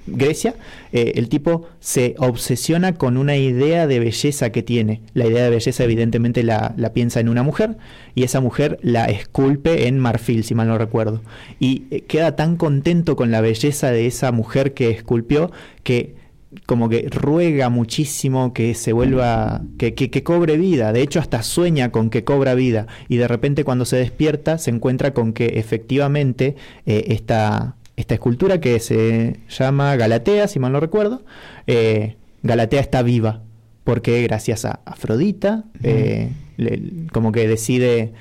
Grecia, 0.06 0.54
eh, 0.92 1.12
el 1.16 1.28
tipo 1.28 1.66
se 1.80 2.14
obsesiona 2.18 2.94
con 2.94 3.16
una 3.16 3.36
idea 3.36 3.86
de 3.86 3.98
belleza 3.98 4.50
que 4.50 4.62
tiene. 4.62 5.02
La 5.14 5.26
idea 5.26 5.44
de 5.44 5.50
belleza 5.50 5.84
evidentemente 5.84 6.42
la, 6.42 6.74
piensa 6.94 7.20
en 7.20 7.28
una 7.28 7.42
mujer 7.42 7.76
y 8.14 8.24
esa 8.24 8.40
mujer 8.40 8.78
la 8.82 9.06
esculpe 9.06 9.86
en 9.86 9.98
marfil, 9.98 10.44
si 10.44 10.54
mal 10.54 10.68
no 10.68 10.78
recuerdo. 10.78 11.22
Y 11.58 11.84
eh, 11.90 12.02
queda 12.02 12.36
tan 12.36 12.56
contento 12.56 13.16
con 13.16 13.30
la 13.30 13.40
belleza 13.40 13.90
de 13.90 14.06
esa 14.06 14.32
mujer 14.32 14.74
que 14.74 14.90
esculpió 14.90 15.50
que 15.82 16.19
como 16.66 16.88
que 16.88 17.08
ruega 17.10 17.68
muchísimo 17.68 18.52
que 18.52 18.74
se 18.74 18.92
vuelva, 18.92 19.62
que, 19.78 19.94
que, 19.94 20.22
cobre 20.22 20.56
vida. 20.56 20.92
De 20.92 21.02
hecho, 21.02 21.20
hasta 21.20 21.42
sueña 21.42 21.90
con 21.92 22.10
que 22.10 22.24
cobra 22.24 22.54
vida. 22.54 22.86
Y 23.08 23.16
de 23.16 23.28
repente 23.28 23.64
cuando 23.64 23.84
se 23.84 23.96
despierta 23.96 24.58
se 24.58 24.70
encuentra 24.70 25.12
con 25.14 25.32
que 25.32 25.58
efectivamente 25.58 26.56
eh, 26.86 27.04
esta, 27.08 27.76
esta 27.96 28.14
escultura 28.14 28.60
que 28.60 28.80
se 28.80 29.38
llama 29.48 29.94
Galatea, 29.96 30.48
si 30.48 30.58
mal 30.58 30.72
no 30.72 30.80
recuerdo, 30.80 31.24
eh, 31.66 32.16
Galatea 32.42 32.80
está 32.80 33.02
viva. 33.02 33.42
Porque 33.84 34.22
gracias 34.22 34.64
a 34.64 34.80
Afrodita, 34.84 35.64
eh, 35.82 36.30
como 37.12 37.32
que 37.32 37.48
decide 37.48 38.12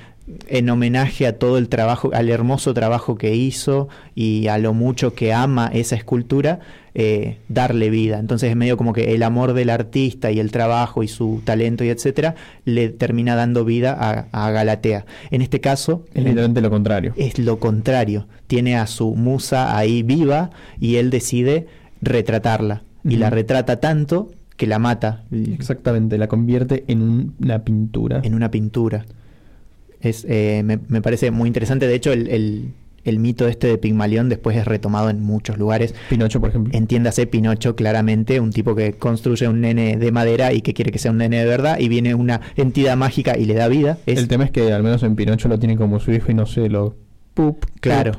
en 0.48 0.68
homenaje 0.70 1.26
a 1.26 1.38
todo 1.38 1.58
el 1.58 1.68
trabajo, 1.68 2.10
al 2.12 2.28
hermoso 2.28 2.74
trabajo 2.74 3.16
que 3.16 3.34
hizo 3.34 3.88
y 4.14 4.48
a 4.48 4.58
lo 4.58 4.74
mucho 4.74 5.14
que 5.14 5.32
ama 5.32 5.70
esa 5.72 5.96
escultura, 5.96 6.60
eh, 6.94 7.38
darle 7.48 7.90
vida. 7.90 8.18
Entonces 8.18 8.50
es 8.50 8.56
medio 8.56 8.76
como 8.76 8.92
que 8.92 9.14
el 9.14 9.22
amor 9.22 9.52
del 9.52 9.70
artista 9.70 10.30
y 10.30 10.40
el 10.40 10.50
trabajo 10.50 11.02
y 11.02 11.08
su 11.08 11.40
talento 11.44 11.84
y 11.84 11.88
etcétera 11.88 12.34
le 12.64 12.88
termina 12.88 13.34
dando 13.36 13.64
vida 13.64 14.26
a, 14.32 14.50
Galatea. 14.50 15.06
En 15.30 15.42
este 15.42 15.60
caso... 15.60 16.04
Es 16.14 16.24
literalmente 16.24 16.60
lo 16.60 16.70
contrario. 16.70 17.14
Es 17.16 17.38
lo 17.38 17.58
contrario. 17.58 18.26
Tiene 18.46 18.76
a 18.76 18.86
su 18.86 19.14
musa 19.14 19.76
ahí 19.76 20.02
viva 20.02 20.50
y 20.80 20.96
él 20.96 21.10
decide 21.10 21.66
retratarla. 22.02 22.82
Y 23.02 23.16
la 23.16 23.30
retrata 23.30 23.80
tanto 23.80 24.30
que 24.56 24.66
la 24.66 24.78
mata. 24.78 25.24
Exactamente, 25.30 26.18
la 26.18 26.28
convierte 26.28 26.84
en 26.86 27.32
una 27.40 27.64
pintura. 27.64 28.20
En 28.22 28.34
una 28.34 28.50
pintura. 28.50 29.06
Es, 30.00 30.26
eh, 30.28 30.62
me, 30.64 31.02
parece 31.02 31.30
muy 31.30 31.46
interesante. 31.46 31.86
De 31.86 31.94
hecho, 31.94 32.12
el, 32.12 32.72
el, 33.04 33.18
mito 33.18 33.48
este 33.48 33.66
de 33.66 33.78
Pigmalión 33.78 34.28
después 34.28 34.56
es 34.56 34.64
retomado 34.64 35.10
en 35.10 35.22
muchos 35.22 35.58
lugares. 35.58 35.94
Pinocho, 36.08 36.40
por 36.40 36.50
ejemplo. 36.50 36.76
Entiéndase 36.76 37.26
Pinocho 37.26 37.76
claramente, 37.76 38.40
un 38.40 38.52
tipo 38.52 38.74
que 38.74 38.94
construye 38.94 39.48
un 39.48 39.60
nene 39.60 39.96
de 39.96 40.12
madera 40.12 40.52
y 40.52 40.62
que 40.62 40.74
quiere 40.74 40.90
que 40.90 40.98
sea 40.98 41.10
un 41.10 41.18
nene 41.18 41.38
de 41.38 41.46
verdad 41.46 41.78
y 41.78 41.88
viene 41.88 42.14
una 42.14 42.40
entidad 42.56 42.96
mágica 42.96 43.36
y 43.36 43.44
le 43.44 43.54
da 43.54 43.68
vida. 43.68 43.98
El 44.06 44.28
tema 44.28 44.44
es 44.44 44.50
que 44.50 44.72
al 44.72 44.82
menos 44.82 45.02
en 45.02 45.16
Pinocho 45.16 45.48
lo 45.48 45.58
tiene 45.58 45.76
como 45.76 46.00
su 46.00 46.12
hijo 46.12 46.30
y 46.30 46.34
no 46.34 46.46
sé, 46.46 46.68
lo... 46.68 46.96
Pup, 47.34 47.64
claro, 47.80 48.12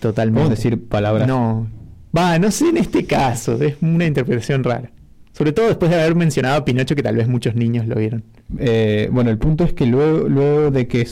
totalmente. 0.00 0.40
¿Podemos 0.40 0.58
decir 0.58 0.88
palabras? 0.88 1.28
No. 1.28 1.68
Va, 2.16 2.38
no 2.38 2.50
sé 2.50 2.70
en 2.70 2.78
este 2.78 3.04
caso, 3.04 3.60
es 3.62 3.76
una 3.82 4.06
interpretación 4.06 4.64
rara. 4.64 4.90
Sobre 5.36 5.52
todo 5.52 5.66
después 5.66 5.90
de 5.90 6.00
haber 6.00 6.14
mencionado 6.14 6.56
a 6.56 6.64
Pinocho, 6.64 6.94
que 6.96 7.02
tal 7.02 7.16
vez 7.16 7.28
muchos 7.28 7.54
niños 7.54 7.86
lo 7.86 7.96
vieron. 7.96 8.24
Eh, 8.58 9.10
bueno, 9.12 9.28
el 9.28 9.36
punto 9.36 9.64
es 9.64 9.74
que 9.74 9.84
luego, 9.84 10.28
luego 10.30 10.70
de 10.70 10.88
que 10.88 11.06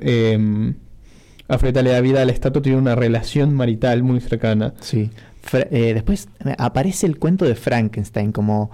eh, 0.00 0.74
le 1.48 1.90
da 1.90 2.00
vida 2.02 2.20
al 2.20 2.28
estatua, 2.28 2.60
tiene 2.60 2.76
una 2.76 2.94
relación 2.94 3.54
marital 3.54 4.02
muy 4.02 4.20
cercana. 4.20 4.74
Sí. 4.80 5.08
Eh, 5.70 5.94
después 5.94 6.28
aparece 6.58 7.06
el 7.06 7.18
cuento 7.18 7.46
de 7.46 7.54
Frankenstein 7.54 8.30
como 8.30 8.70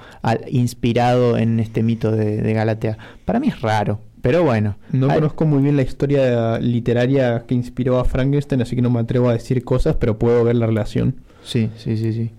inspirado 0.50 1.38
en 1.38 1.60
este 1.60 1.84
mito 1.84 2.10
de, 2.10 2.52
Galatea. 2.52 2.98
Para 3.24 3.38
mí 3.38 3.46
es 3.46 3.60
raro, 3.60 4.00
pero 4.20 4.42
bueno. 4.42 4.74
No 4.90 5.06
conozco 5.06 5.44
muy 5.44 5.62
bien 5.62 5.76
la 5.76 5.82
historia 5.82 6.58
literaria 6.58 7.44
que 7.46 7.54
inspiró 7.54 8.00
a 8.00 8.04
Frankenstein, 8.04 8.62
así 8.62 8.74
que 8.74 8.82
no 8.82 8.90
me 8.90 8.98
atrevo 8.98 9.28
a 9.28 9.34
decir 9.34 9.62
cosas, 9.62 9.94
pero 9.94 10.18
puedo 10.18 10.42
ver 10.42 10.56
la 10.56 10.66
relación. 10.66 11.14
Sí, 11.44 11.70
sí, 11.76 11.96
sí, 11.96 12.12
sí. 12.12 12.30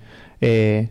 Eh, 0.41 0.89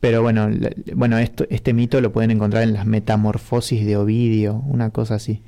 pero 0.00 0.22
bueno, 0.22 0.48
bueno 0.94 1.18
esto, 1.18 1.46
este 1.50 1.72
mito 1.72 2.00
lo 2.00 2.12
pueden 2.12 2.30
encontrar 2.30 2.62
en 2.62 2.72
las 2.72 2.86
metamorfosis 2.86 3.84
de 3.86 3.96
Ovidio, 3.96 4.62
una 4.66 4.90
cosa 4.90 5.16
así. 5.16 5.42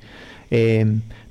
Eh, 0.51 0.85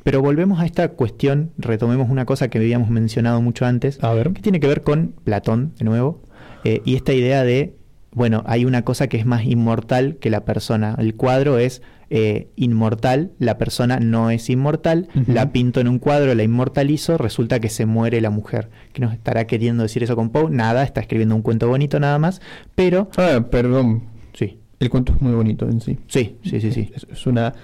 pero 0.04 0.22
volvemos 0.22 0.60
a 0.60 0.66
esta 0.66 0.88
cuestión, 0.88 1.50
retomemos 1.58 2.08
una 2.08 2.24
cosa 2.24 2.48
que 2.48 2.58
habíamos 2.58 2.88
mencionado 2.88 3.42
mucho 3.42 3.66
antes, 3.66 4.02
a 4.02 4.14
ver. 4.14 4.32
que 4.32 4.40
tiene 4.40 4.60
que 4.60 4.66
ver 4.66 4.82
con 4.82 5.14
Platón, 5.24 5.74
de 5.78 5.84
nuevo, 5.84 6.22
eh, 6.64 6.80
y 6.84 6.96
esta 6.96 7.12
idea 7.12 7.44
de, 7.44 7.74
bueno, 8.18 8.42
hay 8.46 8.64
una 8.64 8.82
cosa 8.82 9.06
que 9.06 9.16
es 9.16 9.24
más 9.24 9.44
inmortal 9.44 10.16
que 10.16 10.28
la 10.28 10.44
persona. 10.44 10.96
El 10.98 11.14
cuadro 11.14 11.58
es 11.58 11.82
eh, 12.10 12.48
inmortal, 12.56 13.30
la 13.38 13.58
persona 13.58 14.00
no 14.00 14.30
es 14.30 14.50
inmortal, 14.50 15.08
la 15.28 15.52
pinto 15.52 15.78
en 15.80 15.86
un 15.86 16.00
cuadro, 16.00 16.34
la 16.34 16.42
inmortalizo, 16.42 17.16
resulta 17.16 17.60
que 17.60 17.68
se 17.68 17.86
muere 17.86 18.20
la 18.20 18.30
mujer. 18.30 18.70
¿Qué 18.92 19.00
nos 19.00 19.14
estará 19.14 19.46
queriendo 19.46 19.84
decir 19.84 20.02
eso 20.02 20.16
con 20.16 20.30
Poe? 20.30 20.50
Nada, 20.50 20.82
está 20.82 21.00
escribiendo 21.00 21.36
un 21.36 21.42
cuento 21.42 21.68
bonito 21.68 22.00
nada 22.00 22.18
más, 22.18 22.42
pero... 22.74 23.08
Ah, 23.16 23.46
perdón. 23.48 24.02
Sí. 24.34 24.58
El 24.80 24.90
cuento 24.90 25.12
es 25.12 25.22
muy 25.22 25.32
bonito 25.32 25.68
en 25.68 25.80
sí. 25.80 25.98
Sí, 26.08 26.38
sí, 26.42 26.60
sí, 26.60 26.72
sí. 26.72 26.90
Es, 26.92 27.26
una 27.28 27.54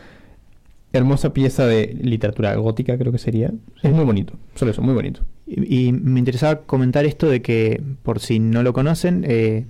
hermosa 0.93 1.33
pieza 1.33 1.67
de 1.67 1.99
literatura 2.01 2.55
gótica, 2.55 2.97
creo 2.97 3.11
que 3.11 3.19
sería. 3.19 3.53
Es 3.83 3.93
muy 3.93 4.05
bonito, 4.05 4.35
solo 4.55 4.71
eso, 4.71 4.83
muy 4.83 4.95
bonito. 4.95 5.23
Y, 5.49 5.91
me 5.91 6.21
interesaba 6.21 6.61
comentar 6.61 7.05
esto 7.05 7.29
de 7.29 7.43
que, 7.43 7.83
por 8.05 8.21
si 8.21 8.39
no 8.39 8.63
lo 8.63 8.73
conocen, 8.73 9.25
eh, 9.27 9.67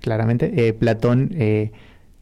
claramente, 0.00 0.68
eh, 0.68 0.72
Platón 0.72 1.30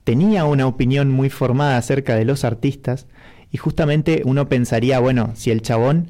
tenía 0.05 0.45
una 0.45 0.67
opinión 0.67 1.11
muy 1.11 1.31
formada 1.31 1.77
acerca 1.77 2.15
de 2.15 2.25
los 2.25 2.45
artistas 2.45 3.07
y 3.51 3.59
justamente 3.59 4.23
uno 4.25 4.49
pensaría, 4.49 4.99
bueno, 5.01 5.33
si 5.35 5.51
el 5.51 5.63
chabón 5.63 6.09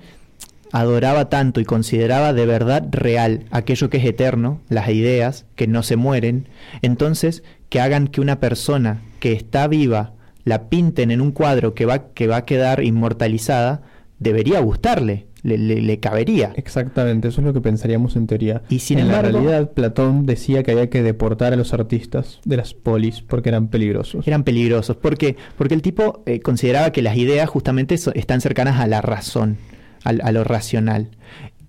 adoraba 0.73 1.29
tanto 1.29 1.61
y 1.61 1.65
consideraba 1.65 2.33
de 2.33 2.45
verdad 2.45 2.87
real 2.91 3.45
aquello 3.51 3.89
que 3.89 3.99
es 3.99 4.05
eterno, 4.05 4.61
las 4.69 4.89
ideas 4.89 5.47
que 5.55 5.67
no 5.67 5.83
se 5.83 5.97
mueren, 5.97 6.49
entonces 6.83 7.43
que 7.69 7.81
hagan 7.81 8.09
que 8.09 8.21
una 8.21 8.41
persona 8.41 9.01
que 9.21 9.33
está 9.33 9.67
viva 9.69 10.13
la 10.45 10.69
pinten 10.69 11.11
en 11.11 11.21
un 11.21 11.33
cuadro 11.33 11.75
que 11.75 11.87
va, 11.87 12.09
que 12.13 12.27
va 12.27 12.37
a 12.37 12.45
quedar 12.45 12.85
inmortalizada, 12.85 13.83
debería 14.19 14.61
gustarle 14.61 15.27
le, 15.47 16.01
cabería. 16.01 16.53
Exactamente, 16.57 17.29
eso 17.29 17.41
es 17.41 17.47
lo 17.47 17.53
que 17.53 17.61
pensaríamos 17.61 18.17
en 18.17 18.27
teoría. 18.27 18.63
Y 18.69 18.81
sin 18.81 18.99
en 18.99 19.09
la 19.09 19.23
realidad, 19.23 19.71
Platón 19.73 20.27
decía 20.27 20.63
que 20.63 20.73
había 20.73 20.91
que 20.91 21.03
deportar 21.03 21.53
a 21.53 21.57
los 21.57 21.73
artistas 21.73 22.41
de 22.45 22.57
las 22.57 22.75
polis 22.75 23.23
porque 23.23 23.51
eran 23.51 23.69
peligrosos. 23.69 24.27
Eran 24.27 24.45
peligrosos, 24.45 24.97
porque, 24.97 25.37
porque 25.57 25.75
el 25.75 25.83
tipo 25.83 26.23
eh, 26.27 26.41
consideraba 26.41 26.91
que 26.91 27.03
las 27.03 27.17
ideas 27.17 27.49
justamente 27.49 27.95
están 27.95 28.41
cercanas 28.41 28.81
a 28.81 28.87
la 28.87 29.01
razón, 29.01 29.57
a, 30.05 30.33
lo 30.33 30.45
racional. 30.45 31.11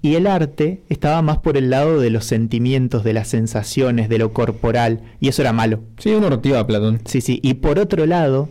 Y 0.02 0.16
el 0.16 0.28
arte 0.28 0.84
estaba 0.90 1.22
más 1.22 1.40
por 1.40 1.58
el 1.58 1.70
lado 1.70 2.00
de 2.00 2.10
los 2.10 2.26
sentimientos, 2.26 3.04
de 3.04 3.14
las 3.14 3.28
sensaciones, 3.28 4.10
de 4.10 4.20
lo 4.20 4.32
corporal, 4.32 5.02
y 5.20 5.28
eso 5.28 5.42
era 5.42 5.54
malo. 5.54 5.82
Sí, 5.98 6.12
uno 6.12 6.28
a 6.28 6.68
Platón. 6.68 7.02
Sí, 7.06 7.22
sí. 7.22 7.40
Y 7.44 7.56
por 7.56 7.80
otro 7.80 8.06
lado, 8.06 8.50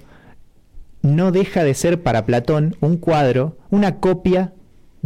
no 1.03 1.31
deja 1.31 1.62
de 1.62 1.74
ser 1.74 2.03
para 2.03 2.27
Platón 2.27 2.77
un 2.81 2.97
cuadro, 2.97 3.57
una 3.70 4.01
copia 4.01 4.53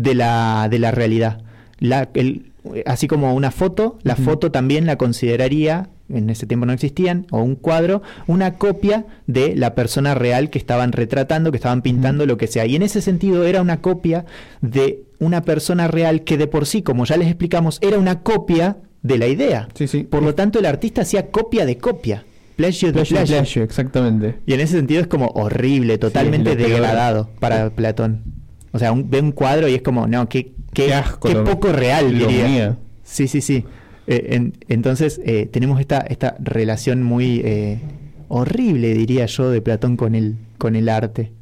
de 0.02 0.14
la, 0.14 0.68
de 0.70 0.78
la 0.78 0.90
realidad. 0.90 1.42
La, 1.78 2.08
el, 2.14 2.52
así 2.86 3.06
como 3.06 3.34
una 3.34 3.50
foto, 3.50 3.98
la 4.02 4.16
foto 4.16 4.50
también 4.50 4.86
la 4.86 4.96
consideraría, 4.96 5.88
en 6.08 6.30
ese 6.30 6.46
tiempo 6.46 6.66
no 6.66 6.72
existían, 6.72 7.26
o 7.30 7.42
un 7.42 7.54
cuadro, 7.54 8.02
una 8.26 8.54
copia 8.54 9.06
de 9.26 9.54
la 9.56 9.74
persona 9.74 10.14
real 10.14 10.50
que 10.50 10.58
estaban 10.58 10.92
retratando, 10.92 11.50
que 11.50 11.56
estaban 11.56 11.82
pintando, 11.82 12.26
lo 12.26 12.36
que 12.36 12.46
sea. 12.46 12.66
Y 12.66 12.76
en 12.76 12.82
ese 12.82 13.00
sentido 13.00 13.44
era 13.44 13.62
una 13.62 13.80
copia 13.80 14.24
de 14.60 15.04
una 15.18 15.42
persona 15.42 15.88
real 15.88 16.24
que 16.24 16.36
de 16.36 16.46
por 16.46 16.66
sí, 16.66 16.82
como 16.82 17.04
ya 17.04 17.16
les 17.16 17.28
explicamos, 17.28 17.78
era 17.82 17.98
una 17.98 18.20
copia 18.20 18.78
de 19.02 19.18
la 19.18 19.26
idea. 19.26 19.68
Sí, 19.74 19.86
sí. 19.86 20.02
Por 20.04 20.22
lo 20.22 20.34
tanto, 20.34 20.58
el 20.58 20.66
artista 20.66 21.02
hacía 21.02 21.30
copia 21.30 21.64
de 21.64 21.78
copia. 21.78 22.24
Pleasure 22.56 22.92
de 22.92 23.04
pleasure. 23.04 23.64
exactamente. 23.64 24.36
Y 24.44 24.52
en 24.52 24.60
ese 24.60 24.76
sentido 24.76 25.00
es 25.00 25.06
como 25.06 25.28
horrible, 25.28 25.96
totalmente 25.96 26.56
degradado 26.56 27.30
para 27.40 27.70
Platón. 27.70 28.39
O 28.72 28.78
sea, 28.78 28.92
ve 28.94 29.20
un 29.20 29.32
cuadro 29.32 29.68
y 29.68 29.74
es 29.74 29.82
como, 29.82 30.06
no, 30.06 30.28
qué, 30.28 30.52
qué, 30.72 30.92
qué 31.22 31.34
poco 31.36 31.72
real, 31.72 32.16
diría. 32.16 32.78
Sí, 33.02 33.26
sí, 33.26 33.40
sí. 33.40 33.64
Eh, 34.06 34.52
entonces 34.68 35.20
eh, 35.24 35.48
tenemos 35.50 35.80
esta, 35.80 35.98
esta 36.00 36.36
relación 36.40 37.02
muy 37.02 37.42
eh, 37.44 37.80
horrible, 38.28 38.94
diría 38.94 39.26
yo, 39.26 39.50
de 39.50 39.60
Platón 39.60 39.96
con 39.96 40.14
el, 40.14 40.36
con 40.58 40.76
el 40.76 40.88
arte. 40.88 41.32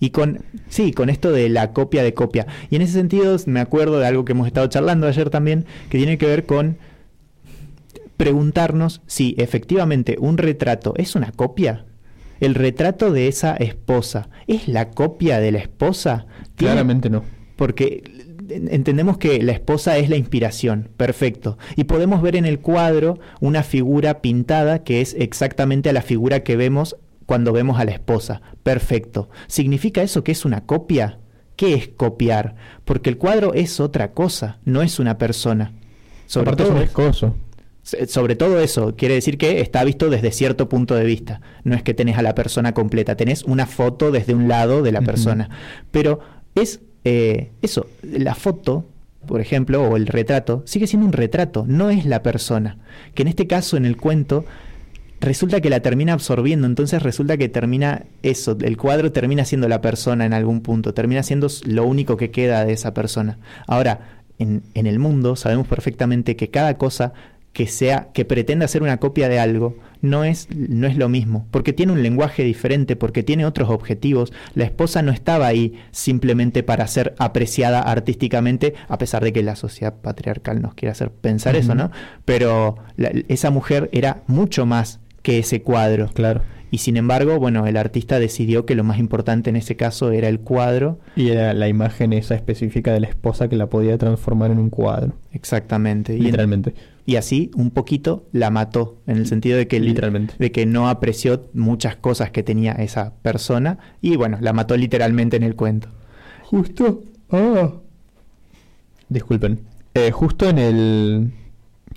Y 0.00 0.10
con, 0.10 0.40
sí, 0.68 0.92
con 0.92 1.10
esto 1.10 1.30
de 1.30 1.48
la 1.48 1.72
copia 1.72 2.02
de 2.02 2.12
copia. 2.12 2.46
Y 2.70 2.76
en 2.76 2.82
ese 2.82 2.94
sentido 2.94 3.36
me 3.46 3.60
acuerdo 3.60 4.00
de 4.00 4.06
algo 4.06 4.24
que 4.24 4.32
hemos 4.32 4.46
estado 4.46 4.66
charlando 4.66 5.06
ayer 5.06 5.30
también, 5.30 5.64
que 5.90 5.98
tiene 5.98 6.18
que 6.18 6.26
ver 6.26 6.44
con 6.44 6.76
preguntarnos 8.16 9.00
si 9.06 9.34
efectivamente 9.38 10.16
un 10.18 10.38
retrato 10.38 10.94
es 10.96 11.14
una 11.14 11.32
copia 11.32 11.84
el 12.42 12.56
retrato 12.56 13.12
de 13.12 13.28
esa 13.28 13.54
esposa, 13.54 14.28
¿es 14.48 14.66
la 14.66 14.90
copia 14.90 15.38
de 15.38 15.52
la 15.52 15.58
esposa? 15.58 16.26
Claramente 16.56 17.08
no. 17.08 17.22
Porque 17.54 18.02
entendemos 18.48 19.16
que 19.16 19.40
la 19.44 19.52
esposa 19.52 19.96
es 19.96 20.10
la 20.10 20.16
inspiración, 20.16 20.88
perfecto. 20.96 21.56
Y 21.76 21.84
podemos 21.84 22.20
ver 22.20 22.34
en 22.34 22.44
el 22.44 22.58
cuadro 22.58 23.20
una 23.40 23.62
figura 23.62 24.20
pintada 24.20 24.82
que 24.82 25.00
es 25.00 25.14
exactamente 25.14 25.92
la 25.92 26.02
figura 26.02 26.42
que 26.42 26.56
vemos 26.56 26.96
cuando 27.26 27.52
vemos 27.52 27.78
a 27.78 27.84
la 27.84 27.92
esposa, 27.92 28.42
perfecto. 28.64 29.30
¿Significa 29.46 30.02
eso 30.02 30.24
que 30.24 30.32
es 30.32 30.44
una 30.44 30.66
copia? 30.66 31.20
¿Qué 31.54 31.74
es 31.74 31.88
copiar? 31.88 32.56
Porque 32.84 33.08
el 33.08 33.18
cuadro 33.18 33.54
es 33.54 33.78
otra 33.78 34.14
cosa, 34.14 34.58
no 34.64 34.82
es 34.82 34.98
una 34.98 35.16
persona. 35.16 35.74
Sobre 36.26 36.56
todo 36.56 36.80
es. 36.80 36.90
Sobre 37.82 38.36
todo 38.36 38.60
eso, 38.60 38.94
quiere 38.96 39.14
decir 39.14 39.38
que 39.38 39.60
está 39.60 39.82
visto 39.82 40.08
desde 40.08 40.30
cierto 40.30 40.68
punto 40.68 40.94
de 40.94 41.04
vista. 41.04 41.40
No 41.64 41.74
es 41.74 41.82
que 41.82 41.94
tenés 41.94 42.16
a 42.16 42.22
la 42.22 42.34
persona 42.34 42.74
completa, 42.74 43.16
tenés 43.16 43.42
una 43.42 43.66
foto 43.66 44.12
desde 44.12 44.34
un 44.34 44.46
lado 44.46 44.82
de 44.82 44.92
la 44.92 45.00
persona. 45.00 45.50
Pero 45.90 46.20
es 46.54 46.80
eh, 47.04 47.50
eso, 47.60 47.86
la 48.02 48.34
foto, 48.34 48.86
por 49.26 49.40
ejemplo, 49.40 49.82
o 49.82 49.96
el 49.96 50.06
retrato, 50.06 50.62
sigue 50.66 50.86
siendo 50.86 51.06
un 51.06 51.12
retrato, 51.12 51.64
no 51.66 51.90
es 51.90 52.04
la 52.06 52.22
persona. 52.22 52.78
Que 53.14 53.22
en 53.22 53.28
este 53.28 53.46
caso, 53.46 53.76
en 53.76 53.84
el 53.84 53.96
cuento, 53.96 54.44
resulta 55.20 55.60
que 55.60 55.70
la 55.70 55.80
termina 55.80 56.12
absorbiendo, 56.12 56.66
entonces 56.66 57.02
resulta 57.02 57.36
que 57.36 57.48
termina 57.48 58.04
eso, 58.22 58.56
el 58.60 58.76
cuadro 58.76 59.12
termina 59.12 59.44
siendo 59.44 59.68
la 59.68 59.80
persona 59.80 60.24
en 60.26 60.32
algún 60.32 60.60
punto, 60.60 60.94
termina 60.94 61.22
siendo 61.22 61.48
lo 61.64 61.84
único 61.84 62.16
que 62.16 62.30
queda 62.30 62.64
de 62.64 62.72
esa 62.72 62.94
persona. 62.94 63.38
Ahora, 63.66 64.22
en, 64.38 64.62
en 64.74 64.86
el 64.86 64.98
mundo 64.98 65.36
sabemos 65.36 65.68
perfectamente 65.68 66.36
que 66.36 66.50
cada 66.50 66.78
cosa 66.78 67.12
que 67.52 67.66
sea 67.66 68.08
que 68.14 68.24
pretenda 68.24 68.66
ser 68.68 68.82
una 68.82 68.98
copia 68.98 69.28
de 69.28 69.38
algo 69.38 69.76
no 70.00 70.24
es 70.24 70.48
no 70.54 70.86
es 70.86 70.96
lo 70.96 71.08
mismo 71.08 71.46
porque 71.50 71.72
tiene 71.72 71.92
un 71.92 72.02
lenguaje 72.02 72.44
diferente 72.44 72.96
porque 72.96 73.22
tiene 73.22 73.44
otros 73.44 73.68
objetivos 73.68 74.32
la 74.54 74.64
esposa 74.64 75.02
no 75.02 75.12
estaba 75.12 75.46
ahí 75.46 75.74
simplemente 75.90 76.62
para 76.62 76.86
ser 76.86 77.14
apreciada 77.18 77.80
artísticamente 77.80 78.74
a 78.88 78.98
pesar 78.98 79.22
de 79.22 79.32
que 79.32 79.42
la 79.42 79.56
sociedad 79.56 79.94
patriarcal 80.00 80.62
nos 80.62 80.74
quiere 80.74 80.92
hacer 80.92 81.10
pensar 81.10 81.56
eso 81.56 81.74
no 81.74 81.90
pero 82.24 82.76
esa 83.28 83.50
mujer 83.50 83.90
era 83.92 84.22
mucho 84.26 84.66
más 84.66 85.00
que 85.22 85.38
ese 85.38 85.62
cuadro 85.62 86.08
claro 86.14 86.42
y 86.72 86.78
sin 86.78 86.96
embargo, 86.96 87.38
bueno, 87.38 87.66
el 87.66 87.76
artista 87.76 88.18
decidió 88.18 88.64
que 88.64 88.74
lo 88.74 88.82
más 88.82 88.98
importante 88.98 89.50
en 89.50 89.56
ese 89.56 89.76
caso 89.76 90.10
era 90.10 90.28
el 90.28 90.40
cuadro. 90.40 90.98
Y 91.16 91.28
era 91.28 91.52
la 91.52 91.68
imagen 91.68 92.14
esa 92.14 92.34
específica 92.34 92.94
de 92.94 93.00
la 93.00 93.08
esposa 93.08 93.48
que 93.48 93.56
la 93.56 93.66
podía 93.66 93.98
transformar 93.98 94.50
en 94.50 94.58
un 94.58 94.70
cuadro. 94.70 95.12
Exactamente. 95.32 96.16
Literalmente. 96.16 96.70
Y, 96.70 96.91
así 97.16 97.50
un 97.56 97.70
poquito 97.70 98.28
la 98.32 98.50
mató, 98.50 98.98
en 99.06 99.16
el 99.16 99.26
sentido 99.26 99.58
de 99.58 99.66
que, 99.66 99.80
literalmente. 99.80 100.34
de 100.38 100.52
que 100.52 100.66
no 100.66 100.88
apreció 100.88 101.48
muchas 101.52 101.96
cosas 101.96 102.30
que 102.30 102.42
tenía 102.42 102.72
esa 102.72 103.14
persona. 103.22 103.78
Y 104.00 104.16
bueno, 104.16 104.38
la 104.40 104.52
mató 104.52 104.76
literalmente 104.76 105.36
en 105.36 105.42
el 105.42 105.56
cuento. 105.56 105.88
Justo. 106.44 107.02
Ah. 107.30 107.72
Disculpen. 109.08 109.60
Eh, 109.94 110.10
justo 110.10 110.48
en 110.48 110.58
el... 110.58 111.32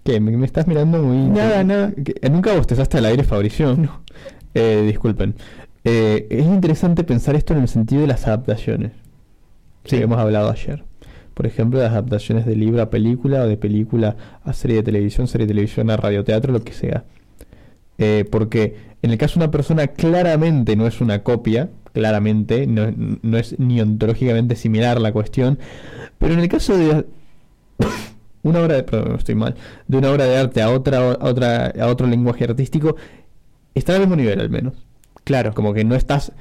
¿Qué? 0.04 0.20
¿Me, 0.20 0.46
estás 0.46 0.68
mirando 0.68 1.02
muy... 1.02 1.30
Nada, 1.30 1.64
nada. 1.64 1.94
¿Nunca 2.30 2.56
bostezaste 2.56 2.98
al 2.98 3.06
aire, 3.06 3.24
Fabricio? 3.24 3.76
No. 3.76 4.02
Eh, 4.54 4.84
disculpen. 4.86 5.36
Eh, 5.84 6.28
es 6.30 6.46
interesante 6.46 7.04
pensar 7.04 7.36
esto 7.36 7.54
en 7.54 7.62
el 7.62 7.68
sentido 7.68 8.02
de 8.02 8.08
las 8.08 8.26
adaptaciones. 8.28 8.92
Sí. 9.86 9.98
Que 9.98 10.04
hemos 10.04 10.18
hablado 10.18 10.50
ayer. 10.50 10.84
Por 11.36 11.46
ejemplo, 11.46 11.80
las 11.80 11.92
adaptaciones 11.92 12.46
de 12.48 12.56
libro 12.56 12.82
a 12.82 12.90
película 12.90 13.44
o 13.44 13.48
de 13.48 13.58
película 13.58 14.16
a 14.44 14.54
serie 14.54 14.78
de 14.78 14.84
televisión, 14.84 15.28
serie 15.28 15.46
de 15.46 15.54
televisión 15.54 15.92
a 15.92 15.98
radioteatro, 15.98 16.52
lo 16.52 16.64
que 16.64 16.74
sea. 16.74 17.04
Eh, 17.98 18.26
porque 18.32 18.76
en 19.02 19.12
el 19.12 19.18
caso 19.18 19.40
de 19.40 19.46
una 19.46 19.52
persona 19.52 19.88
claramente 19.88 20.76
no 20.76 20.88
es 20.88 21.02
una 21.02 21.24
copia, 21.24 21.70
claramente 21.94 22.68
no, 22.68 22.92
no 23.22 23.38
es 23.38 23.60
ni 23.60 23.80
ontológicamente 23.82 24.56
similar 24.56 25.00
la 25.00 25.12
cuestión, 25.12 25.60
pero 26.18 26.34
en 26.34 26.40
el 26.40 26.50
caso 26.50 26.78
de 26.78 27.06
una 28.44 28.60
obra 28.62 28.76
de, 28.76 28.84
perdón, 28.84 29.16
estoy 29.16 29.36
mal, 29.36 29.56
de 29.88 29.98
una 29.98 30.12
obra 30.12 30.26
de 30.26 30.38
arte 30.38 30.62
a 30.62 30.70
otra, 30.70 30.98
a 31.12 31.26
otra 31.30 31.68
a 31.68 31.88
otro 31.88 32.08
lenguaje 32.08 32.46
artístico 32.46 32.96
está 33.74 33.94
al 33.94 34.02
mismo 34.02 34.16
nivel 34.16 34.40
al 34.40 34.50
menos. 34.50 34.85
Claro. 35.26 35.54
Como 35.54 35.74
que 35.74 35.84
no 35.84 35.96
estás 35.96 36.32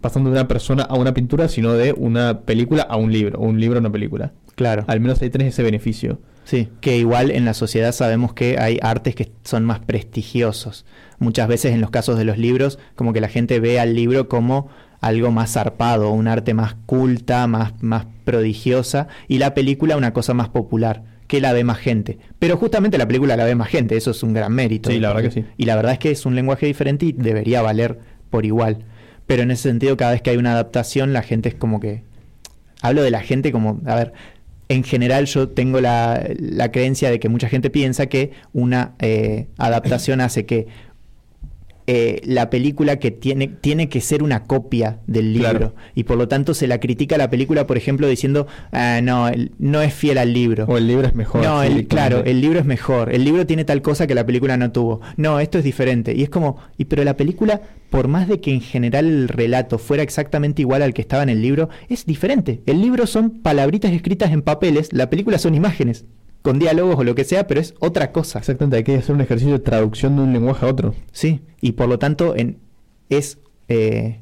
pasando 0.00 0.30
de 0.30 0.36
una 0.36 0.46
persona 0.48 0.84
a 0.84 0.94
una 0.94 1.12
pintura, 1.12 1.48
sino 1.48 1.72
de 1.72 1.92
una 1.92 2.42
película 2.42 2.82
a 2.82 2.96
un 2.96 3.12
libro, 3.12 3.40
o 3.40 3.44
un 3.44 3.60
libro 3.60 3.78
a 3.78 3.80
una 3.80 3.90
película. 3.90 4.32
Claro. 4.54 4.84
Al 4.86 5.00
menos 5.00 5.20
ahí 5.20 5.30
tenés 5.30 5.48
ese 5.48 5.62
beneficio. 5.62 6.20
Sí, 6.44 6.68
que 6.80 6.96
igual 6.96 7.30
en 7.30 7.44
la 7.44 7.52
sociedad 7.52 7.92
sabemos 7.92 8.32
que 8.32 8.58
hay 8.58 8.78
artes 8.80 9.14
que 9.14 9.30
son 9.44 9.64
más 9.64 9.80
prestigiosos. 9.80 10.86
Muchas 11.18 11.48
veces 11.48 11.74
en 11.74 11.80
los 11.80 11.90
casos 11.90 12.16
de 12.16 12.24
los 12.24 12.38
libros, 12.38 12.78
como 12.94 13.12
que 13.12 13.20
la 13.20 13.28
gente 13.28 13.60
ve 13.60 13.78
al 13.78 13.94
libro 13.94 14.28
como 14.28 14.68
algo 15.00 15.30
más 15.30 15.52
zarpado, 15.52 16.10
un 16.10 16.26
arte 16.26 16.54
más 16.54 16.74
culta, 16.86 17.46
más, 17.46 17.74
más 17.82 18.06
prodigiosa, 18.24 19.08
y 19.28 19.38
la 19.38 19.54
película 19.54 19.96
una 19.96 20.12
cosa 20.12 20.34
más 20.34 20.48
popular 20.48 21.04
que 21.28 21.40
la 21.40 21.52
ve 21.52 21.62
más 21.62 21.78
gente. 21.78 22.18
Pero 22.38 22.56
justamente 22.56 22.98
la 22.98 23.06
película 23.06 23.36
la 23.36 23.44
ve 23.44 23.54
más 23.54 23.68
gente, 23.68 23.96
eso 23.96 24.10
es 24.10 24.22
un 24.22 24.32
gran 24.32 24.52
mérito. 24.52 24.90
Sí, 24.90 24.98
la 24.98 25.08
verdad 25.08 25.22
que 25.22 25.30
sí. 25.30 25.44
Y 25.58 25.66
la 25.66 25.76
verdad 25.76 25.92
es 25.92 25.98
que 25.98 26.10
es 26.10 26.24
un 26.24 26.34
lenguaje 26.34 26.66
diferente 26.66 27.06
y 27.06 27.12
debería 27.12 27.60
valer 27.60 27.98
por 28.30 28.46
igual. 28.46 28.84
Pero 29.26 29.42
en 29.42 29.50
ese 29.50 29.64
sentido, 29.64 29.96
cada 29.96 30.12
vez 30.12 30.22
que 30.22 30.30
hay 30.30 30.36
una 30.36 30.52
adaptación, 30.52 31.12
la 31.12 31.22
gente 31.22 31.50
es 31.50 31.54
como 31.54 31.80
que... 31.80 32.02
Hablo 32.80 33.02
de 33.02 33.10
la 33.10 33.20
gente 33.20 33.50
como, 33.50 33.80
a 33.86 33.94
ver, 33.96 34.12
en 34.68 34.84
general 34.84 35.24
yo 35.26 35.48
tengo 35.48 35.80
la, 35.80 36.24
la 36.38 36.70
creencia 36.70 37.10
de 37.10 37.18
que 37.18 37.28
mucha 37.28 37.48
gente 37.48 37.70
piensa 37.70 38.06
que 38.06 38.32
una 38.52 38.94
eh, 39.00 39.48
adaptación 39.56 40.20
hace 40.20 40.46
que 40.46 40.68
eh, 41.90 42.20
la 42.26 42.50
película 42.50 42.98
que 42.98 43.10
tiene, 43.10 43.48
tiene 43.48 43.88
que 43.88 44.02
ser 44.02 44.22
una 44.22 44.44
copia 44.44 44.98
del 45.06 45.32
libro. 45.32 45.74
Y 45.94 46.04
por 46.04 46.18
lo 46.18 46.28
tanto 46.28 46.52
se 46.52 46.66
la 46.66 46.80
critica 46.80 47.14
a 47.14 47.18
la 47.18 47.30
película, 47.30 47.66
por 47.66 47.78
ejemplo, 47.78 48.06
diciendo, 48.06 48.46
ah, 48.72 49.00
no, 49.02 49.30
no 49.58 49.80
es 49.80 49.94
fiel 49.94 50.18
al 50.18 50.34
libro. 50.34 50.66
O 50.66 50.76
el 50.76 50.86
libro 50.86 51.08
es 51.08 51.14
mejor. 51.14 51.42
No, 51.42 51.62
claro, 51.88 52.24
el 52.26 52.42
libro 52.42 52.60
es 52.60 52.66
mejor. 52.66 53.10
El 53.10 53.24
libro 53.24 53.46
tiene 53.46 53.64
tal 53.64 53.80
cosa 53.80 54.06
que 54.06 54.14
la 54.14 54.26
película 54.26 54.58
no 54.58 54.70
tuvo. 54.70 55.00
No, 55.16 55.40
esto 55.40 55.56
es 55.56 55.64
diferente. 55.64 56.12
Y 56.14 56.22
es 56.22 56.28
como, 56.28 56.58
y 56.76 56.84
pero 56.84 57.04
la 57.04 57.16
película, 57.16 57.62
por 57.88 58.06
más 58.06 58.28
de 58.28 58.38
que 58.38 58.52
en 58.52 58.60
general 58.60 59.06
el 59.06 59.28
relato 59.28 59.78
fuera 59.78 60.02
exactamente 60.02 60.60
igual 60.60 60.82
al 60.82 60.92
que 60.92 61.00
estaba 61.00 61.22
en 61.22 61.30
el 61.30 61.40
libro, 61.40 61.70
es 61.88 62.04
diferente. 62.04 62.60
El 62.66 62.82
libro 62.82 63.06
son 63.06 63.40
palabritas 63.40 63.92
escritas 63.92 64.30
en 64.30 64.42
papeles, 64.42 64.92
la 64.92 65.08
película 65.08 65.38
son 65.38 65.54
imágenes 65.54 66.04
con 66.48 66.58
diálogos 66.58 66.98
o 66.98 67.04
lo 67.04 67.14
que 67.14 67.24
sea, 67.24 67.46
pero 67.46 67.60
es 67.60 67.74
otra 67.78 68.10
cosa. 68.10 68.38
Exactamente, 68.38 68.78
hay 68.78 68.82
que 68.82 68.96
hacer 68.96 69.14
un 69.14 69.20
ejercicio 69.20 69.52
de 69.52 69.58
traducción 69.58 70.16
de 70.16 70.22
un 70.22 70.32
lenguaje 70.32 70.64
a 70.64 70.70
otro. 70.70 70.94
Sí, 71.12 71.42
y 71.60 71.72
por 71.72 71.90
lo 71.90 71.98
tanto 71.98 72.34
en, 72.34 72.56
es 73.10 73.36
eh, 73.68 74.20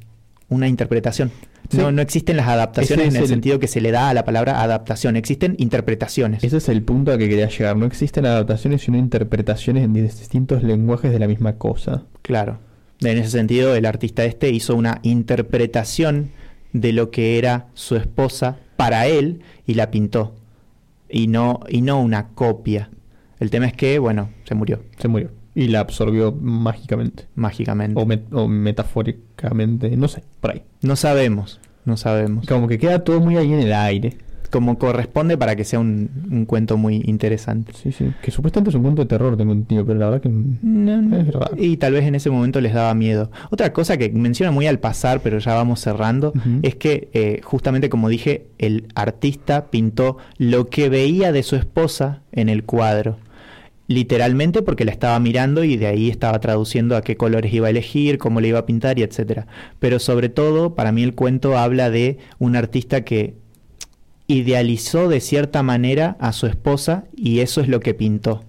una 0.48 0.66
interpretación. 0.66 1.30
No, 1.70 1.92
no 1.92 2.02
existen 2.02 2.36
las 2.36 2.48
adaptaciones 2.48 3.14
en 3.14 3.22
el, 3.22 3.28
sentido 3.28 3.60
que 3.60 3.68
se 3.68 3.80
le 3.80 3.92
da 3.92 4.10
a 4.10 4.14
la 4.14 4.24
palabra 4.24 4.60
adaptación, 4.60 5.14
existen 5.14 5.54
interpretaciones. 5.58 6.42
Ese 6.42 6.56
es 6.56 6.68
el 6.68 6.82
punto 6.82 7.12
a 7.12 7.18
que 7.18 7.28
quería 7.28 7.48
llegar. 7.48 7.76
No 7.76 7.86
existen 7.86 8.26
adaptaciones, 8.26 8.82
sino 8.82 8.98
interpretaciones 8.98 9.84
en 9.84 9.92
distintos 9.92 10.64
lenguajes 10.64 11.12
de 11.12 11.20
la 11.20 11.28
misma 11.28 11.58
cosa. 11.58 12.06
Claro. 12.22 12.58
En 13.02 13.18
ese 13.18 13.30
sentido, 13.30 13.76
el 13.76 13.86
artista 13.86 14.24
este 14.24 14.50
hizo 14.50 14.74
una 14.74 14.98
interpretación 15.04 16.30
de 16.72 16.92
lo 16.92 17.12
que 17.12 17.38
era 17.38 17.68
su 17.74 17.94
esposa 17.94 18.56
para 18.76 19.06
él 19.06 19.42
y 19.64 19.74
la 19.74 19.92
pintó 19.92 20.34
y 21.08 21.28
no, 21.28 21.60
y 21.68 21.82
no 21.82 22.00
una 22.00 22.28
copia. 22.28 22.90
El 23.38 23.50
tema 23.50 23.66
es 23.66 23.74
que, 23.74 23.98
bueno, 23.98 24.30
se 24.44 24.54
murió. 24.54 24.82
Se 24.98 25.08
murió. 25.08 25.30
Y 25.54 25.68
la 25.68 25.80
absorbió 25.80 26.32
mágicamente. 26.32 27.28
Mágicamente. 27.34 28.00
O, 28.32 28.48
metafóricamente, 28.48 29.96
no 29.96 30.08
sé, 30.08 30.22
por 30.40 30.52
ahí. 30.52 30.62
No 30.82 30.96
sabemos, 30.96 31.60
no 31.84 31.96
sabemos. 31.96 32.46
Como 32.46 32.68
que 32.68 32.78
queda 32.78 33.04
todo 33.04 33.20
muy 33.20 33.36
ahí 33.36 33.52
en 33.52 33.60
el 33.60 33.72
aire 33.72 34.18
como 34.48 34.78
corresponde 34.78 35.36
para 35.36 35.56
que 35.56 35.64
sea 35.64 35.78
un, 35.78 36.44
cuento 36.46 36.76
muy 36.76 37.02
interesante. 37.06 37.72
Sí, 37.74 37.92
sí. 37.92 38.12
Que 38.22 38.30
supuestamente 38.30 38.70
es 38.70 38.76
un 38.76 38.82
cuento 38.82 39.02
de 39.02 39.08
terror, 39.08 39.36
tengo 39.36 39.52
entendido, 39.52 39.86
pero 39.86 39.98
la 39.98 40.06
verdad 40.06 40.22
que 40.22 40.28
no, 40.28 41.16
es 41.16 41.26
verdad. 41.26 41.50
Y 41.56 41.76
tal 41.76 41.92
vez 41.92 42.04
en 42.04 42.14
ese 42.14 42.30
momento 42.30 42.60
les 42.60 42.74
daba 42.74 42.94
miedo. 42.94 43.30
Otra 43.50 43.72
cosa 43.72 43.96
que 43.96 44.10
menciona 44.10 44.50
muy 44.50 44.66
al 44.66 44.78
pasar, 44.78 45.20
pero 45.20 45.38
ya 45.38 45.54
vamos 45.54 45.80
cerrando, 45.80 46.32
es 46.62 46.74
que 46.74 47.08
eh, 47.12 47.40
justamente 47.42 47.88
como 47.88 48.08
dije, 48.08 48.46
el 48.58 48.86
artista 48.94 49.66
pintó 49.66 50.18
lo 50.38 50.68
que 50.68 50.88
veía 50.88 51.32
de 51.32 51.42
su 51.42 51.56
esposa 51.56 52.22
en 52.32 52.48
el 52.48 52.64
cuadro 52.64 53.18
literalmente 53.88 54.62
porque 54.62 54.84
la 54.84 54.92
estaba 54.92 55.18
mirando 55.20 55.64
y 55.64 55.76
de 55.76 55.86
ahí 55.86 56.10
estaba 56.10 56.40
traduciendo 56.40 56.96
a 56.96 57.02
qué 57.02 57.16
colores 57.16 57.52
iba 57.52 57.68
a 57.68 57.70
elegir, 57.70 58.18
cómo 58.18 58.40
le 58.40 58.48
iba 58.48 58.58
a 58.58 58.66
pintar 58.66 58.98
y 58.98 59.02
etcétera. 59.02 59.46
Pero 59.78 59.98
sobre 59.98 60.28
todo, 60.28 60.74
para 60.74 60.92
mí 60.92 61.02
el 61.02 61.14
cuento 61.14 61.56
habla 61.56 61.90
de 61.90 62.18
un 62.38 62.56
artista 62.56 63.04
que 63.04 63.34
idealizó 64.26 65.08
de 65.08 65.20
cierta 65.20 65.62
manera 65.62 66.16
a 66.20 66.32
su 66.32 66.46
esposa 66.46 67.04
y 67.16 67.40
eso 67.40 67.60
es 67.60 67.68
lo 67.68 67.80
que 67.80 67.94
pintó 67.94 68.44